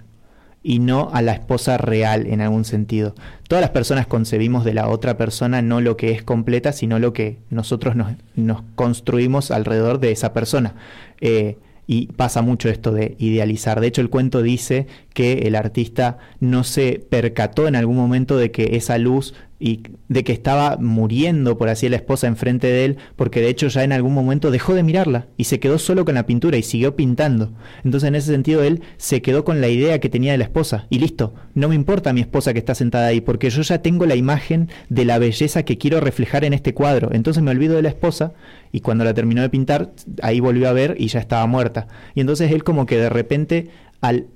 y 0.67 0.79
no 0.79 1.09
a 1.13 1.21
la 1.21 1.31
esposa 1.31 1.77
real 1.77 2.27
en 2.27 2.41
algún 2.41 2.65
sentido. 2.65 3.15
Todas 3.47 3.61
las 3.61 3.69
personas 3.69 4.05
concebimos 4.05 4.65
de 4.65 4.73
la 4.73 4.89
otra 4.89 5.15
persona 5.15 5.61
no 5.61 5.79
lo 5.79 5.95
que 5.95 6.11
es 6.11 6.23
completa, 6.23 6.73
sino 6.73 6.99
lo 6.99 7.13
que 7.13 7.37
nosotros 7.49 7.95
nos, 7.95 8.63
construimos 8.75 9.51
alrededor 9.51 10.01
de 10.01 10.11
esa 10.11 10.33
persona. 10.33 10.75
Eh, 11.21 11.57
y 11.89 12.07
pasa 12.07 12.41
mucho 12.41 12.67
esto 12.67 12.91
de 12.91 13.15
idealizar. 13.17 13.79
De 13.79 13.87
hecho, 13.87 14.01
el 14.01 14.09
cuento 14.09 14.41
dice 14.41 14.87
que 15.13 15.43
el 15.47 15.55
artista 15.55 16.17
no 16.41 16.65
se 16.65 17.01
percató 17.09 17.65
en 17.69 17.77
algún 17.77 17.95
momento 17.95 18.37
de 18.37 18.51
que 18.51 18.75
esa 18.75 18.97
luz 18.97 19.33
y 19.59 19.81
de 20.07 20.23
que 20.23 20.33
estaba 20.33 20.77
muriendo, 20.79 21.57
por 21.57 21.69
así 21.69 21.89
la 21.89 21.95
esposa 21.95 22.27
enfrente 22.27 22.67
de 22.67 22.85
él, 22.85 22.97
porque 23.15 23.41
de 23.41 23.49
hecho 23.49 23.67
ya 23.67 23.83
en 23.83 23.91
algún 23.91 24.13
momento 24.13 24.51
dejó 24.51 24.73
de 24.75 24.83
mirarla 24.83 25.27
y 25.35 25.45
se 25.45 25.59
quedó 25.59 25.79
solo 25.79 26.05
con 26.05 26.15
la 26.15 26.25
pintura 26.25 26.57
y 26.57 26.63
siguió 26.63 26.95
pintando. 26.95 27.51
Entonces 27.83 28.07
en 28.07 28.15
ese 28.15 28.31
sentido 28.31 28.63
él 28.63 28.81
se 28.97 29.21
quedó 29.21 29.43
con 29.43 29.59
la 29.59 29.69
idea 29.69 29.99
que 29.99 30.09
tenía 30.09 30.31
de 30.31 30.37
la 30.37 30.43
esposa 30.43 30.85
y 30.89 30.99
listo, 30.99 31.33
no 31.55 31.69
me 31.69 31.75
importa 31.75 32.13
mi 32.13 32.21
esposa 32.21 32.53
que 32.53 32.59
está 32.59 32.75
sentada 32.75 33.07
ahí, 33.07 33.21
porque 33.21 33.49
yo 33.49 33.63
ya 33.63 33.81
tengo 33.81 34.05
la 34.05 34.15
imagen 34.15 34.69
de 34.89 35.05
la 35.05 35.17
belleza 35.17 35.63
que 35.63 35.77
quiero 35.77 35.99
reflejar 35.99 36.45
en 36.45 36.53
este 36.53 36.73
cuadro. 36.73 37.09
Entonces 37.11 37.41
me 37.41 37.51
olvido 37.51 37.75
de 37.75 37.81
la 37.81 37.89
esposa 37.89 38.33
y 38.71 38.81
cuando 38.81 39.03
la 39.03 39.13
terminó 39.13 39.41
de 39.41 39.49
pintar, 39.49 39.91
ahí 40.21 40.39
volvió 40.39 40.69
a 40.69 40.73
ver 40.73 40.95
y 40.99 41.07
ya 41.07 41.19
estaba 41.19 41.45
muerta. 41.47 41.87
Y 42.13 42.21
entonces 42.21 42.51
él 42.51 42.63
como 42.63 42.85
que 42.85 42.97
de 42.97 43.09
repente 43.09 43.69
al 44.01 44.27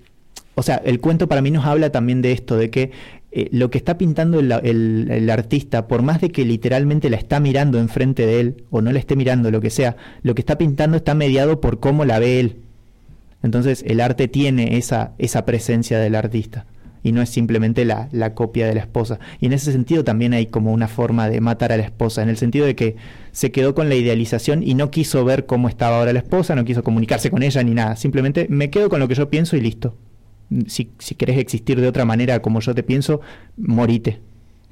o 0.55 0.63
sea, 0.63 0.81
el 0.83 0.99
cuento 0.99 1.27
para 1.27 1.41
mí 1.41 1.49
nos 1.49 1.65
habla 1.65 1.91
también 1.91 2.21
de 2.21 2.33
esto, 2.33 2.57
de 2.57 2.69
que 2.69 2.91
eh, 3.33 3.47
lo 3.53 3.69
que 3.69 3.77
está 3.77 3.97
pintando 3.97 4.39
el, 4.39 5.29
artista, 5.29 5.87
por 5.87 6.01
más 6.01 6.19
de 6.19 6.29
que 6.31 6.43
literalmente 6.43 7.09
la 7.09 7.15
está 7.15 7.39
mirando 7.39 7.79
enfrente 7.79 8.25
de 8.25 8.41
él, 8.41 8.63
o 8.69 8.81
no 8.81 8.91
la 8.91 8.99
esté 8.99 9.15
mirando, 9.15 9.51
lo 9.51 9.61
que 9.61 9.69
sea, 9.69 9.95
lo 10.21 10.35
que 10.35 10.41
está 10.41 10.57
pintando 10.57 10.97
está 10.97 11.13
mediado 11.15 11.61
por 11.61 11.79
cómo 11.79 12.03
la 12.03 12.19
ve 12.19 12.41
él. 12.41 12.57
Entonces 13.41 13.83
el 13.87 14.01
arte 14.01 14.27
tiene 14.27 14.77
esa, 14.77 15.13
esa 15.17 15.45
presencia 15.45 15.97
del 15.97 16.15
artista 16.15 16.65
y 17.03 17.13
no 17.13 17.21
es 17.21 17.29
simplemente 17.29 17.85
la, 17.85 18.09
la, 18.11 18.35
copia 18.35 18.67
de 18.67 18.75
la 18.75 18.81
esposa. 18.81 19.19
Y 19.39 19.45
en 19.45 19.53
ese 19.53 19.71
sentido 19.71 20.03
también 20.03 20.33
hay 20.33 20.47
como 20.47 20.73
una 20.73 20.89
forma 20.89 21.29
de 21.29 21.39
matar 21.39 21.71
a 21.71 21.77
la 21.77 21.83
esposa, 21.83 22.21
en 22.21 22.29
el 22.29 22.37
sentido 22.37 22.65
de 22.65 22.75
que 22.75 22.97
se 23.31 23.51
quedó 23.51 23.73
con 23.73 23.87
la 23.89 23.95
idealización 23.95 24.61
y 24.61 24.75
no 24.75 24.91
quiso 24.91 25.23
ver 25.23 25.45
cómo 25.45 25.69
estaba 25.69 25.99
ahora 25.99 26.13
la 26.13 26.19
esposa, 26.19 26.53
no 26.53 26.65
quiso 26.65 26.83
comunicarse 26.83 27.31
con 27.31 27.43
ella 27.43 27.63
ni 27.63 27.73
nada, 27.73 27.95
simplemente 27.95 28.45
me 28.49 28.69
quedo 28.69 28.89
con 28.89 28.99
lo 28.99 29.07
que 29.07 29.15
yo 29.15 29.29
pienso 29.29 29.55
y 29.55 29.61
listo 29.61 29.95
si, 30.67 30.91
si 30.99 31.15
querés 31.15 31.37
existir 31.37 31.79
de 31.79 31.87
otra 31.87 32.05
manera 32.05 32.41
como 32.41 32.59
yo 32.59 32.75
te 32.75 32.83
pienso, 32.83 33.21
morite. 33.57 34.19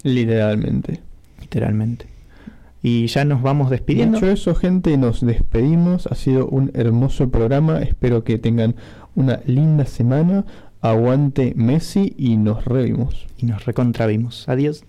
Literalmente. 0.04 1.00
Literalmente. 1.42 2.06
Y 2.82 3.08
ya 3.08 3.26
nos 3.26 3.42
vamos 3.42 3.70
despidiendo. 3.70 4.18
Dicho 4.18 4.32
eso, 4.32 4.56
gente, 4.56 4.96
nos 4.98 5.26
despedimos. 5.26 6.08
Ha 6.08 6.16
sido 6.16 6.48
un 6.48 6.72
hermoso 6.74 7.30
programa. 7.30 7.82
Espero 7.82 8.24
que 8.24 8.38
tengan 8.38 8.76
una 9.16 9.42
linda 9.46 9.86
semana. 9.86 10.46
Aguante 10.82 11.54
Messi 11.58 12.14
y 12.18 12.38
nos 12.38 12.64
revimos. 12.64 13.28
Y 13.38 13.48
nos 13.48 13.66
recontravimos. 13.66 14.48
Adiós. 14.48 14.86